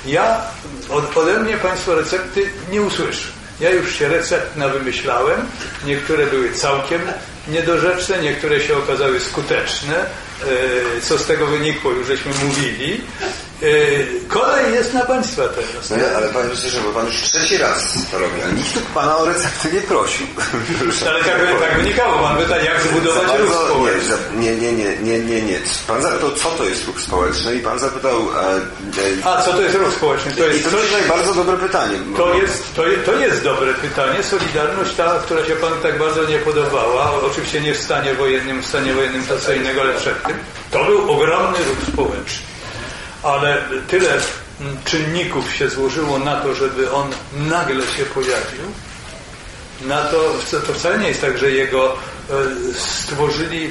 [0.05, 0.41] Ja,
[0.89, 3.27] od, ode mnie Państwo recepty nie usłyszę.
[3.59, 5.47] Ja już się recept wymyślałem.
[5.85, 7.01] Niektóre były całkiem
[7.47, 10.05] niedorzeczne, niektóre się okazały skuteczne.
[10.43, 13.01] E, co z tego wynikło, już żeśmy mówili.
[13.61, 15.89] E, kolej jest na Państwa teraz.
[15.89, 18.79] No ja, ale Panie Profesorze, bo Pan już trzeci raz to robi, a nikt tu
[18.93, 20.27] Pana o receptę nie prosił.
[21.09, 22.19] ale tak, tak wynikało.
[22.19, 24.15] Pan pyta, jak zbudować bardzo, ruch społeczny.
[24.35, 25.59] Nie, nie, nie, nie, nie, nie.
[25.87, 28.19] Pan zapytał, co to jest ruch społeczny i Pan zapytał...
[29.23, 30.31] E, a, co to jest ruch społeczny?
[30.31, 31.97] To jest, I to jest bardzo dobre pytanie.
[32.17, 34.23] To jest, to, to jest dobre pytanie.
[34.23, 38.65] Solidarność ta, która się Panu tak bardzo nie podobała, oczywiście nie w stanie wojennym, w
[38.65, 40.37] stanie wojennym to co innego, ale przed tym,
[40.71, 42.58] to był ogromny ruch społeczny
[43.23, 44.21] ale tyle
[44.85, 47.09] czynników się złożyło na to, żeby on
[47.49, 48.61] nagle się pojawił,
[49.81, 50.33] na to,
[50.67, 51.95] to wcale nie jest tak, że jego e,
[52.73, 53.69] stworzyli, e,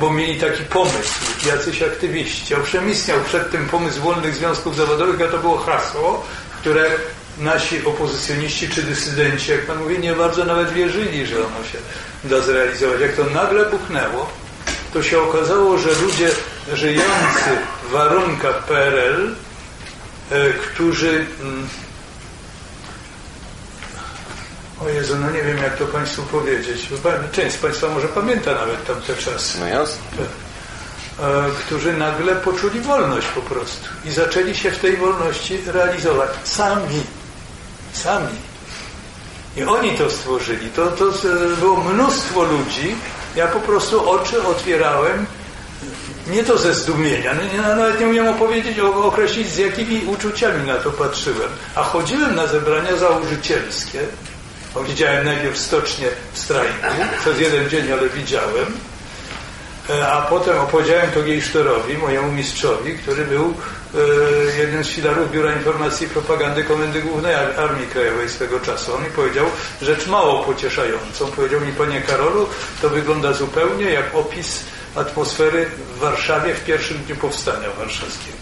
[0.00, 2.54] bo mieli taki pomysł, jacyś aktywiści.
[2.54, 6.26] Owszem, istniał przed tym pomysł wolnych związków zawodowych, a to było hasło,
[6.60, 6.90] które
[7.38, 11.78] nasi opozycjoniści czy dysydenci, jak Pan mówi, nie bardzo nawet wierzyli, że ono się
[12.24, 13.00] da zrealizować.
[13.00, 14.30] Jak to nagle buchnęło,
[14.92, 16.30] to się okazało, że ludzie
[16.72, 17.50] żyjący
[17.88, 19.34] w warunkach PRL,
[20.30, 21.68] e, którzy mm,
[24.80, 26.88] o Jezu, no nie wiem jak to Państwu powiedzieć.
[27.32, 29.60] Część z Państwa może pamięta nawet tamte czasy.
[29.60, 30.00] No jasne.
[31.20, 37.02] E, którzy nagle poczuli wolność po prostu i zaczęli się w tej wolności realizować sami.
[37.92, 38.36] Sami.
[39.56, 40.70] I oni to stworzyli.
[40.70, 41.04] To, to
[41.60, 42.96] było mnóstwo ludzi.
[43.36, 45.26] Ja po prostu oczy otwierałem
[46.26, 51.48] nie to ze zdumienia, nawet nie umiem opowiedzieć, określić z jakimi uczuciami na to patrzyłem.
[51.74, 54.00] A chodziłem na zebrania założycielskie,
[54.74, 56.74] bo widziałem najpierw stocznie w strajku,
[57.20, 58.66] przez jeden dzień, ale widziałem,
[59.90, 63.54] e, a potem opowiedziałem to Gejsztorowi, mojemu mistrzowi, który był
[63.94, 68.94] e, jednym z filarów Biura Informacji i Propagandy Komendy Głównej Armii Krajowej swego czasu.
[68.94, 69.46] On mi powiedział
[69.82, 71.26] rzecz mało pocieszającą.
[71.36, 72.48] Powiedział mi, panie Karolu,
[72.82, 74.64] to wygląda zupełnie jak opis
[74.96, 78.38] atmosfery w Warszawie w pierwszym dniu powstania warszawskiego.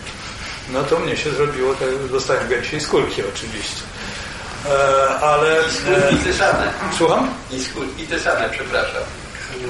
[0.72, 3.82] No to mnie się zrobiło, tak, dostałem gęsiej skórki oczywiście.
[4.66, 5.56] E, ale...
[5.68, 6.72] I skutki te same.
[6.98, 7.30] Słucham?
[7.50, 9.02] I skutki te same, przepraszam.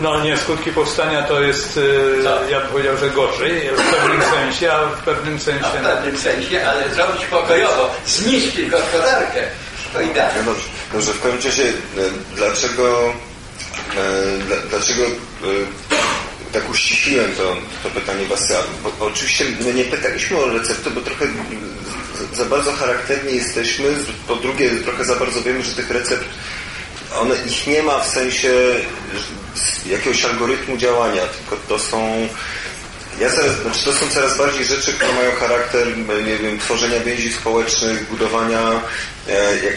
[0.00, 1.80] No nie, skutki powstania to jest,
[2.18, 2.48] e, Co?
[2.50, 5.62] ja bym powiedział, że gorzej w pewnym sensie, a w pewnym sensie...
[5.82, 9.42] No, w pewnym sensie, ale zrobić pokojowo, zniszczyć gospodarkę,
[9.92, 10.42] to idealnie.
[10.46, 10.52] No
[10.92, 13.12] dobrze, w pewnym czasie, e, dlaczego,
[14.70, 15.02] dlaczego
[16.52, 18.52] tak uściśliłem to, to pytanie Was,
[18.82, 21.26] bo, bo oczywiście my nie pytaliśmy o receptę, bo trochę
[22.32, 23.84] za bardzo charakterni jesteśmy,
[24.28, 26.24] po drugie trochę za bardzo wiemy, że tych recept
[27.14, 28.50] one, ich nie ma w sensie
[29.86, 32.28] jakiegoś algorytmu działania, tylko to są
[33.20, 35.86] ja coraz, znaczy to są coraz bardziej rzeczy, które mają charakter,
[36.26, 38.80] nie wiem, tworzenia więzi społecznych, budowania
[39.28, 39.76] e, jak,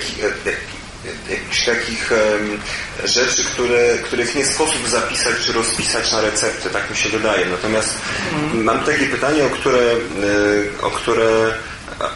[1.29, 2.59] jakichś takich um,
[3.03, 7.45] rzeczy, które, których nie sposób zapisać czy rozpisać na receptę, tak mi się wydaje.
[7.45, 7.95] Natomiast
[8.33, 8.63] mm.
[8.63, 11.53] mam takie pytanie, o które, e, o które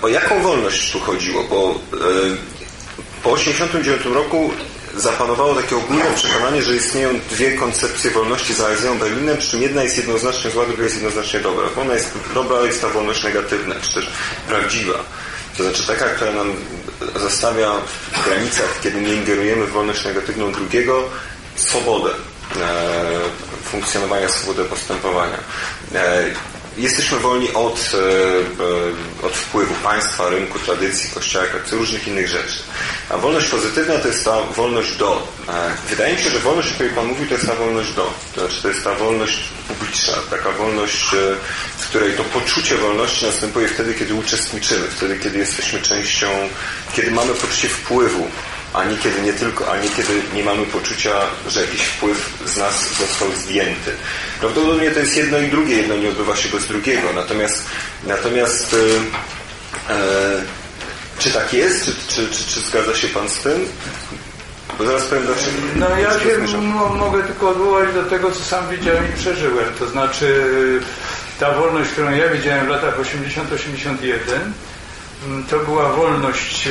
[0.01, 1.79] o jaką wolność tu chodziło, bo
[3.23, 4.51] po 1989 roku
[4.97, 9.83] zapanowało takie ogólne przekonanie, że istnieją dwie koncepcje wolności za Azją Berlinem, przy czym jedna
[9.83, 11.67] jest jednoznacznie zła, druga jest jednoznacznie dobra.
[11.81, 14.09] Ona jest dobra, jest ta wolność negatywna, czy też
[14.47, 14.99] prawdziwa.
[15.57, 16.53] To znaczy taka, która nam
[17.15, 17.71] zostawia
[18.11, 21.03] w granicach, kiedy nie ingerujemy w wolność negatywną drugiego,
[21.55, 22.09] swobodę
[22.61, 23.19] e,
[23.63, 25.37] funkcjonowania, swobodę postępowania.
[26.77, 27.97] Jesteśmy wolni od, e,
[29.23, 32.59] e, od wpływu państwa, rynku, tradycji, kościoła, różnych innych rzeczy.
[33.09, 35.27] A wolność pozytywna to jest ta wolność do.
[35.49, 35.51] E,
[35.89, 38.13] wydaje mi się, że wolność, o której Pan mówił, to jest ta wolność do.
[38.35, 41.05] To znaczy to jest ta wolność publiczna, taka wolność,
[41.77, 46.27] w której to poczucie wolności następuje wtedy, kiedy uczestniczymy, wtedy, kiedy jesteśmy częścią,
[46.93, 48.27] kiedy mamy poczucie wpływu
[48.75, 51.11] a nie kiedy nie tylko, a nie kiedy nie mamy poczucia,
[51.47, 53.91] że jakiś wpływ z nas został zdjęty.
[54.39, 57.13] Prawdopodobnie to jest jedno i drugie, jedno nie odbywa się bez drugiego.
[57.15, 57.65] Natomiast,
[58.03, 58.75] natomiast
[59.89, 60.41] e, e,
[61.19, 61.85] czy tak jest?
[61.85, 63.67] Czy, czy, czy, czy zgadza się Pan z tym?
[64.77, 65.57] Bo zaraz powiem dlaczego.
[65.75, 66.57] No ja się
[66.95, 69.73] mogę tylko odwołać do tego, co sam widziałem i przeżyłem.
[69.79, 70.43] To znaczy
[71.39, 74.39] ta wolność, którą ja widziałem w latach 80-81
[75.49, 76.69] to była wolność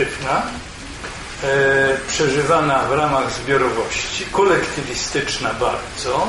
[0.00, 0.42] aktywna,
[1.42, 6.28] e, przeżywana w ramach zbiorowości, kolektywistyczna bardzo,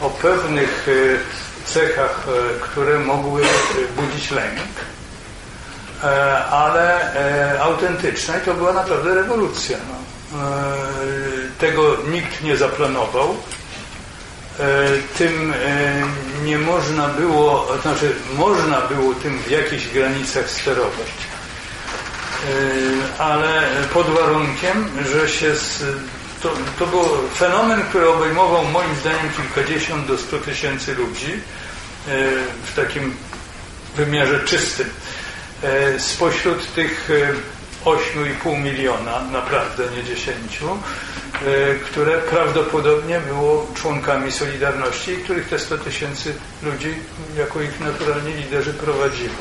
[0.00, 3.42] o pewnych e, cechach, e, które mogły
[3.96, 4.60] budzić lęk,
[6.50, 7.12] ale
[7.60, 9.78] autentyczna i to była naprawdę rewolucja.
[9.88, 9.94] No.
[11.58, 13.36] Tego nikt nie zaplanował.
[15.18, 15.54] Tym
[16.44, 21.33] nie można było, znaczy można było tym w jakichś granicach sterować
[23.18, 23.62] ale
[23.94, 25.84] pod warunkiem, że się z,
[26.42, 27.04] to, to był
[27.34, 31.38] fenomen, który obejmował moim zdaniem kilkadziesiąt do stu tysięcy ludzi e,
[32.64, 33.14] w takim
[33.96, 34.90] wymiarze czystym.
[35.62, 37.10] E, spośród tych
[37.84, 40.60] 8,5 miliona, naprawdę nie 10,
[41.84, 46.94] które prawdopodobnie było członkami Solidarności których te 100 tysięcy ludzi
[47.38, 49.34] jako ich naturalni liderzy prowadzili.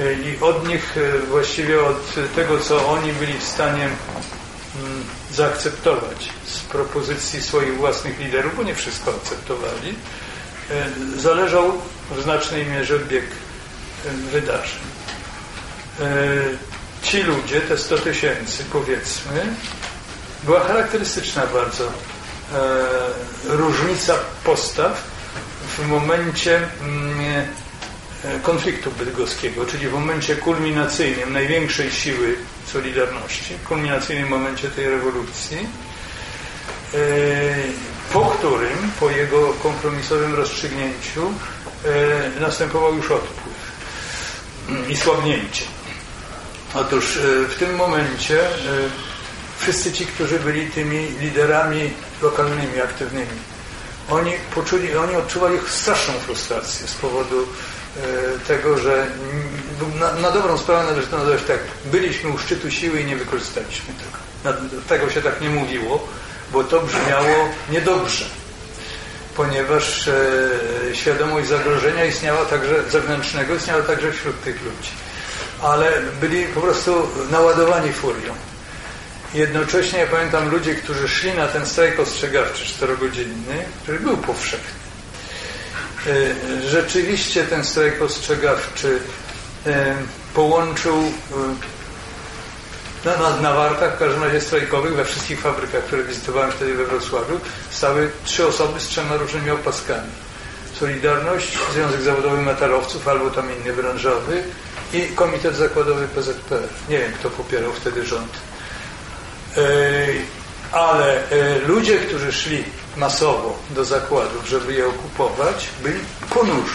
[0.00, 6.28] E, i od nich e, właściwie od tego, co oni byli w stanie mm, zaakceptować
[6.46, 9.94] z propozycji swoich własnych liderów, bo nie wszystko akceptowali,
[10.70, 10.86] e,
[11.20, 11.72] zależał
[12.10, 13.24] w znacznej mierze bieg
[14.32, 14.80] wydarzeń.
[17.02, 19.54] Ci ludzie, te 100 tysięcy powiedzmy,
[20.44, 21.92] była charakterystyczna bardzo
[23.44, 24.14] różnica
[24.44, 25.02] postaw
[25.78, 27.46] w momencie mm,
[28.42, 32.36] konfliktu bydgoskiego, czyli w momencie kulminacyjnym największej siły
[32.66, 36.98] Solidarności, kulminacyjnym momencie tej rewolucji, e,
[38.12, 41.32] po którym, po jego kompromisowym rozstrzygnięciu
[42.36, 43.70] e, następował już odpływ
[44.88, 45.64] i słabnięcie.
[46.74, 47.18] Otóż
[47.48, 48.40] w tym momencie
[49.58, 51.90] wszyscy ci, którzy byli tymi liderami
[52.22, 53.50] lokalnymi, aktywnymi,
[54.10, 57.79] oni poczuli, oni odczuwali straszną frustrację z powodu E,
[58.48, 59.06] tego, że
[60.00, 63.94] na, na dobrą sprawę należy to nazwać tak, byliśmy u szczytu siły i nie wykorzystaliśmy
[63.94, 64.58] tego.
[64.88, 66.08] tego się tak nie mówiło,
[66.52, 68.24] bo to brzmiało niedobrze,
[69.36, 70.14] ponieważ e,
[70.92, 74.90] świadomość zagrożenia istniała także zewnętrznego, istniała także wśród tych ludzi.
[75.62, 78.34] Ale byli po prostu naładowani furią.
[79.34, 84.79] Jednocześnie ja pamiętam ludzi, którzy szli na ten strajk ostrzegawczy czterogodzinny, który był powszechny E,
[86.66, 88.98] rzeczywiście ten strajk ostrzegawczy
[89.66, 89.96] e,
[90.34, 91.10] połączył e,
[93.04, 96.84] na, na, na wartach, w każdym razie strajkowych, we wszystkich fabrykach, które wizytowałem wtedy we
[96.84, 97.40] Wrocławiu,
[97.70, 100.10] stały trzy osoby z trzema różnymi opaskami.
[100.80, 104.42] Solidarność, Związek Zawodowy Metalowców albo tam inny branżowy
[104.92, 106.68] i Komitet Zakładowy PZPR.
[106.88, 108.32] Nie wiem, kto popierał wtedy rząd.
[110.72, 111.22] Ale
[111.66, 112.64] ludzie, którzy szli
[112.96, 116.00] masowo do zakładów, żeby je okupować, byli
[116.30, 116.74] ponurzy,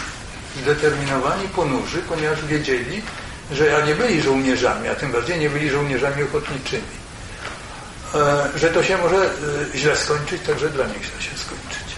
[0.62, 3.02] zdeterminowani ponurzy, ponieważ wiedzieli,
[3.52, 7.06] że ja nie byli żołnierzami, a tym bardziej nie byli żołnierzami ochotniczymi.
[8.14, 9.30] E, że to się może e,
[9.78, 11.96] źle skończyć, także dla nich źle się skończyć.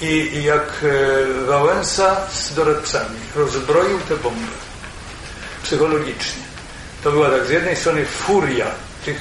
[0.00, 4.52] I, jak e, Wałęsa z doradcami rozbroił te bomby
[5.62, 6.42] psychologicznie,
[7.04, 8.66] to była tak z jednej strony furia
[9.04, 9.20] tych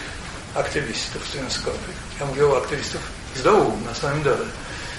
[0.55, 4.45] aktywistów związkowych, ja mówię o aktywistów z dołu, na samym dole.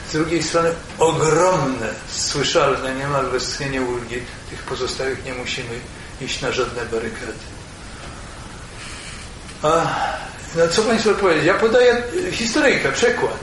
[0.09, 5.75] Z drugiej strony ogromne, słyszalne, niemal westchnienie ulgi tych pozostałych nie musimy
[6.21, 7.33] iść na żadne barykady.
[9.63, 9.87] A,
[10.57, 11.45] no co Państwo powiedzieć?
[11.45, 12.03] Ja podaję
[12.33, 13.39] historyjkę, przykład.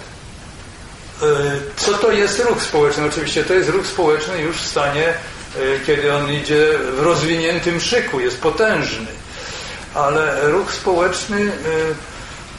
[1.22, 1.26] E,
[1.76, 3.06] co to jest ruch społeczny?
[3.06, 5.16] Oczywiście to jest ruch społeczny już w stanie, e,
[5.86, 9.08] kiedy on idzie w rozwiniętym szyku, jest potężny.
[9.94, 12.15] Ale ruch społeczny e,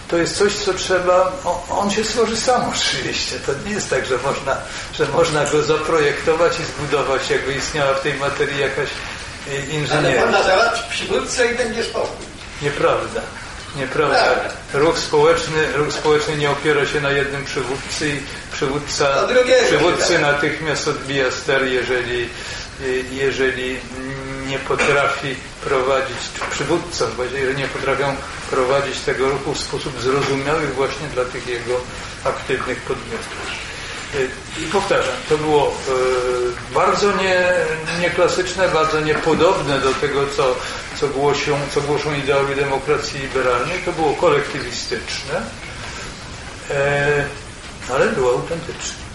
[0.09, 1.33] to jest coś, co trzeba,
[1.71, 3.37] on się stworzy sam oczywiście.
[3.47, 4.57] To nie jest tak, że można,
[4.95, 8.89] że można go zaprojektować i zbudować, jakby istniała w tej materii jakaś
[9.71, 10.23] inżynieria.
[10.23, 12.27] Ale można załatwić przywódcę i będzie spokój.
[12.63, 13.21] Nieprawda.
[13.77, 14.25] Nieprawda.
[14.25, 14.55] Tak.
[14.75, 18.21] Ruch społeczny, ruch społeczny nie opiera się na jednym przywódcy i
[18.53, 19.29] przywódca,
[19.67, 22.29] przywódcy natychmiast odbija ster, jeżeli,
[23.13, 23.81] jeżeli
[24.47, 28.17] nie potrafi prowadzić, czy przywódcom, jeżeli nie potrafią
[28.51, 31.81] prowadzić tego ruchu w sposób zrozumiały właśnie dla tych jego
[32.25, 33.67] aktywnych podmiotów.
[34.59, 37.45] I powtarzam, to było e, bardzo nie,
[38.01, 40.57] nieklasyczne, bardzo niepodobne do tego, co,
[41.01, 43.79] co, głosią, co głoszą ideały demokracji liberalnej.
[43.85, 45.43] To było kolektywistyczne,
[46.71, 47.25] e,
[47.91, 49.06] ale było autentyczne.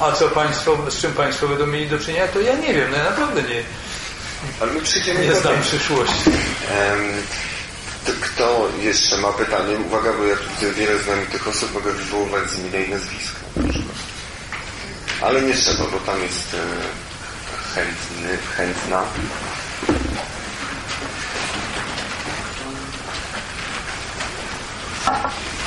[0.00, 2.96] A co państwo, z czym państwo będą mieli do czynienia, to ja nie wiem, no
[2.96, 3.62] ja naprawdę nie,
[4.60, 6.30] ale my przyjdziemy nie znam przyszłości.
[8.20, 9.76] Kto jeszcze ma pytanie?
[9.86, 13.38] Uwaga, bo ja tu widzę wiele znamienitych osób, mogę wywoływać z imienia i nazwiska.
[15.22, 16.58] Ale nie trzeba, bo tam jest e,
[17.74, 19.02] chętny, chętna.
[25.06, 25.57] E,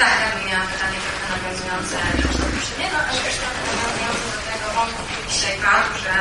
[0.00, 4.66] tak, ja bym miała pytanie trochę nawiązujące do poprzedniego, ale też trochę nawiązujące do tego
[4.76, 6.14] wątku, który dzisiaj padł, że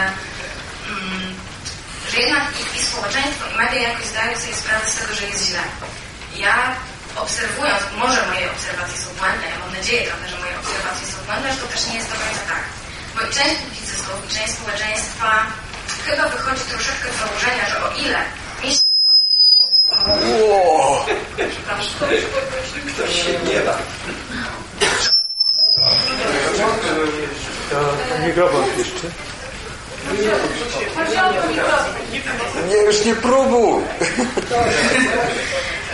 [0.91, 1.27] mm,
[2.11, 5.43] że jednak i, i społeczeństwo, i media jakoś zdają sobie sprawę z tego, że jest
[5.49, 5.63] źle.
[6.45, 6.55] Ja
[7.23, 11.53] obserwując, może moje obserwacje są błędne, ja mam nadzieję trochę, że moje obserwacje są błędne,
[11.53, 12.63] że to też nie jest do końca tak.
[13.15, 15.29] Bo i część publicystów, i część społeczeństwa
[16.05, 18.19] chyba wychodzi troszeczkę z założenia, że o ile
[18.63, 18.77] mieć...
[19.91, 21.05] Wow.
[22.93, 23.77] Ktoś się gniewa.
[27.69, 29.07] To mikrofon jeszcze.
[32.69, 33.83] Nie, już nie próbuj.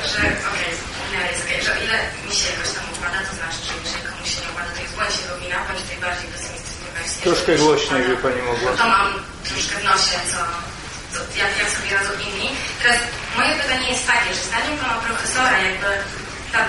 [0.06, 1.98] że okej, okay, jest że o ile
[2.30, 4.96] mi się jakoś tam układa, to znaczy, że jeżeli komuś się nie układa, to jest
[4.96, 7.22] bądź jego wina, bądź tej bardziej pesymistycznej wersji.
[7.24, 8.72] Troszkę głośniej, by Pani mogła.
[8.72, 9.08] To mam
[9.48, 10.40] troszkę w nosie, co,
[11.42, 12.50] jak, jak sobie radzą inni.
[12.82, 13.00] Teraz
[13.38, 15.90] moje pytanie jest takie, że zdaniem Pana Profesora jakby
[16.54, 16.60] ta,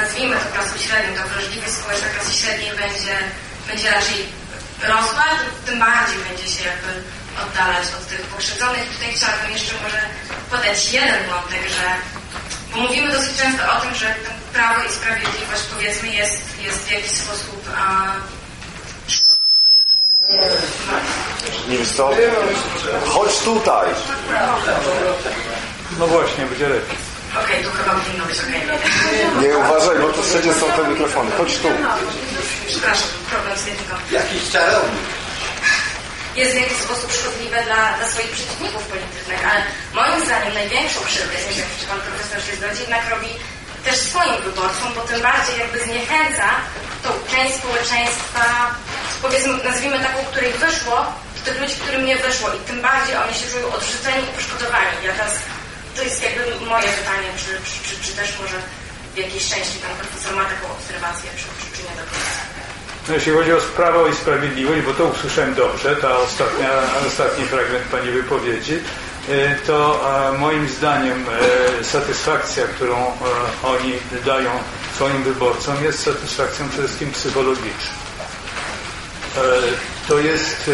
[0.00, 3.14] nazwijmy to klasą średnią, ta wrażliwość społeczna klasy średniej będzie,
[3.68, 4.20] będzie raczej
[4.82, 5.26] rosła,
[5.66, 6.92] tym bardziej będzie się jakby
[7.42, 8.84] oddalać od tych pokrzywdzonych.
[8.92, 10.00] Tutaj chciałabym jeszcze może
[10.50, 11.86] podać jeden wątek, że
[12.72, 14.14] bo mówimy dosyć często o tym, że
[14.52, 18.14] prawo i sprawiedliwość powiedzmy jest, jest w jakiś sposób a...
[21.68, 22.10] Nie wiesz co?
[23.06, 23.88] Chodź tutaj.
[25.98, 26.96] No właśnie, będzie lepiej.
[27.44, 28.62] Okej, tu chyba powinno być okej.
[29.42, 31.30] Nie uważaj, bo tu wszędzie są te mikrofony.
[31.30, 31.68] Chodź tu.
[32.66, 33.94] Przepraszam, problem z jednego.
[34.10, 35.08] Jakiś czarownik.
[36.36, 39.60] Jest w jakiś sposób szkodliwe dla, dla swoich przeciwników politycznych, ale
[39.94, 43.28] moim zdaniem największą krzywdę, nie wiem, czy pan profesor się zgodzi, jednak robi
[43.88, 46.48] też swoim wyborcom, bo tym bardziej jakby zniechęca
[47.04, 48.44] tą część społeczeństwa,
[49.22, 50.96] powiedzmy, nazwijmy taką, której wyszło,
[51.36, 54.94] do tych ludzi, którym nie wyszło i tym bardziej oni się czują odrzuceni i poszkodowani.
[55.04, 55.34] Ja teraz,
[55.96, 56.42] to jest jakby
[56.72, 58.58] moje pytanie, czy, czy, czy, czy też może
[59.14, 62.40] w jakiejś części pan profesor ma taką obserwację, czy, czy, czy nie do końca.
[63.08, 66.70] No, jeśli chodzi o Prawo i Sprawiedliwość, bo to usłyszałem dobrze, ta ostatnia,
[67.08, 68.76] ostatni fragment Pani wypowiedzi,
[69.66, 70.00] to
[70.38, 71.24] moim zdaniem
[71.80, 73.12] e, satysfakcja, którą e,
[73.66, 73.92] oni
[74.26, 74.50] dają
[74.94, 77.98] swoim wyborcom jest satysfakcją przede wszystkim psychologiczną.
[80.08, 80.70] To jest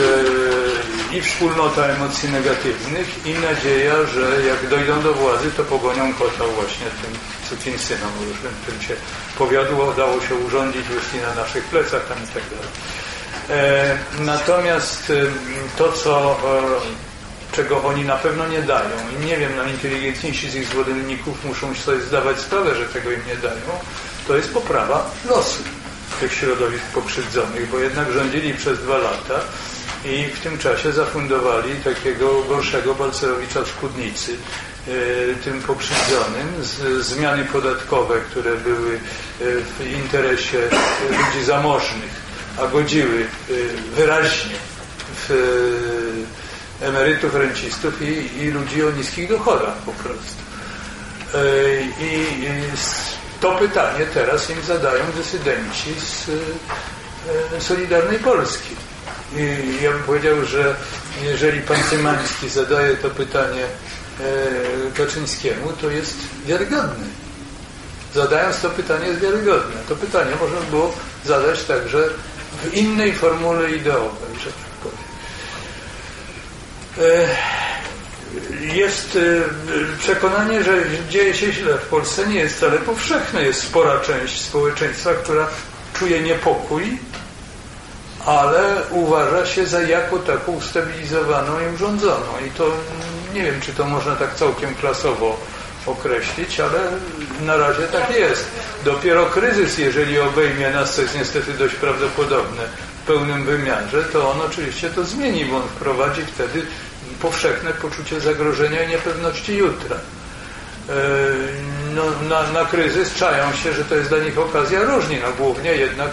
[1.12, 6.86] i wspólnota emocji negatywnych i nadzieja, że jak dojdą do władzy, to pogonią kota właśnie
[6.86, 7.12] tym
[7.48, 8.94] sukinsynom różnym, którym się
[9.38, 12.68] powiodło, dało się urządzić, wyszli na naszych plecach tam i tak dalej.
[13.50, 15.12] E, natomiast
[15.76, 17.13] to, co, e,
[17.56, 18.96] czego oni na pewno nie dają.
[19.16, 23.36] I nie wiem, najinteligentniejsi z ich zwolenników muszą sobie zdawać sprawę, że tego im nie
[23.36, 23.78] dają,
[24.28, 25.62] to jest poprawa losu
[26.20, 29.40] tych środowisk pokrzywdzonych, bo jednak rządzili przez dwa lata
[30.04, 34.90] i w tym czasie zafundowali takiego gorszego Balcerowicza w Kudnicy, e,
[35.44, 36.48] tym pokrzywdzonym,
[37.00, 38.98] zmiany podatkowe, które były e,
[39.78, 40.58] w interesie
[41.10, 42.24] ludzi zamożnych,
[42.58, 43.52] a godziły e,
[43.96, 44.54] wyraźnie
[45.16, 45.30] w
[46.80, 50.42] emerytów, rencistów i, i ludzi o niskich dochodach po prostu.
[52.00, 52.24] I
[53.40, 56.30] to pytanie teraz im zadają dysydenci z
[57.58, 58.76] Solidarnej Polski
[59.82, 60.74] ja bym powiedział, że
[61.22, 63.66] jeżeli pan Cymański zadaje to pytanie
[64.94, 67.06] Kaczyńskiemu, to jest wiarygodny.
[68.14, 69.80] Zadając to pytanie jest wiarygodne.
[69.88, 70.94] To pytanie można było
[71.24, 72.08] zadać także
[72.62, 74.34] w innej formule ideowej.
[78.60, 79.18] Jest
[79.98, 80.72] przekonanie, że
[81.08, 83.42] dzieje się źle w Polsce, nie jest wcale powszechne.
[83.42, 85.46] Jest spora część społeczeństwa, która
[85.98, 86.98] czuje niepokój,
[88.26, 92.26] ale uważa się za jako taką ustabilizowaną i urządzoną.
[92.46, 92.70] I to
[93.34, 95.40] nie wiem, czy to można tak całkiem klasowo
[95.86, 96.78] określić, ale
[97.40, 98.46] na razie tak jest.
[98.84, 102.62] Dopiero kryzys, jeżeli obejmie nas, co jest niestety dość prawdopodobne,
[103.06, 106.66] pełnym wymiarze, to on oczywiście to zmieni, bo on wprowadzi wtedy
[107.22, 109.96] powszechne poczucie zagrożenia i niepewności jutra.
[111.94, 115.70] No, na, na kryzys czają się, że to jest dla nich okazja różni, no głównie
[115.70, 116.10] jednak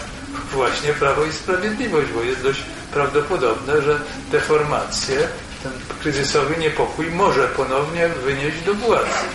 [0.52, 2.62] właśnie Prawo i Sprawiedliwość, bo jest dość
[2.92, 4.00] prawdopodobne, że
[4.30, 5.28] te formacje,
[5.62, 9.26] ten kryzysowy niepokój może ponownie wynieść do władzy.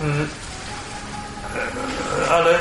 [0.00, 0.28] Mm.
[2.30, 2.58] Ale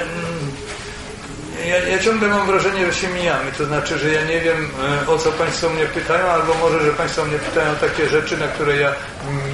[1.67, 3.51] ja, ja, ciągle mam wrażenie, że się mijamy.
[3.57, 4.69] To znaczy, że ja nie wiem,
[5.03, 8.47] e, o co Państwo mnie pytają, albo może, że Państwo mnie pytają takie rzeczy, na
[8.47, 8.91] które ja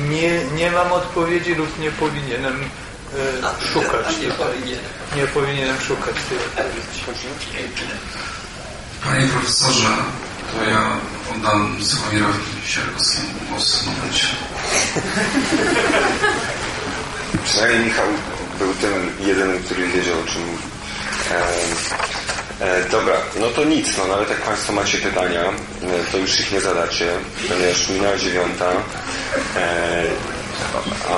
[0.09, 2.63] nie, nie mam odpowiedzi lub nie powinienem
[3.63, 4.05] e, szukać.
[4.21, 4.85] Nie powinienem.
[5.15, 6.99] Nie powinienem szukać tej odpowiedzi.
[9.03, 9.88] Panie profesorze,
[10.51, 10.97] to ja
[11.35, 14.27] oddam Sławirowi Sierkowskiemu głos w momencie.
[17.45, 18.07] Przynajmniej Michał
[18.59, 20.70] był tym jedynym, który wiedział, o czym mówi.
[22.61, 26.52] E, dobra, no to nic, no nawet jak Państwo macie pytania, e, to już ich
[26.52, 27.07] nie zadacie,
[27.49, 28.72] ponieważ minęła dziewiąta,
[29.56, 30.03] e,
[31.10, 31.15] a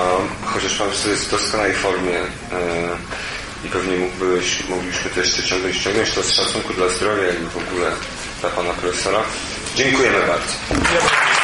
[0.48, 2.28] chociaż Pan jest w doskonałej formie e,
[3.66, 7.58] i pewnie mógłbyś, moglibyśmy to jeszcze ciągnąć, ciągnąć to z szacunku dla zdrowia i w
[7.58, 7.92] ogóle
[8.42, 9.20] dla Pana Profesora.
[9.76, 11.43] Dziękujemy bardzo.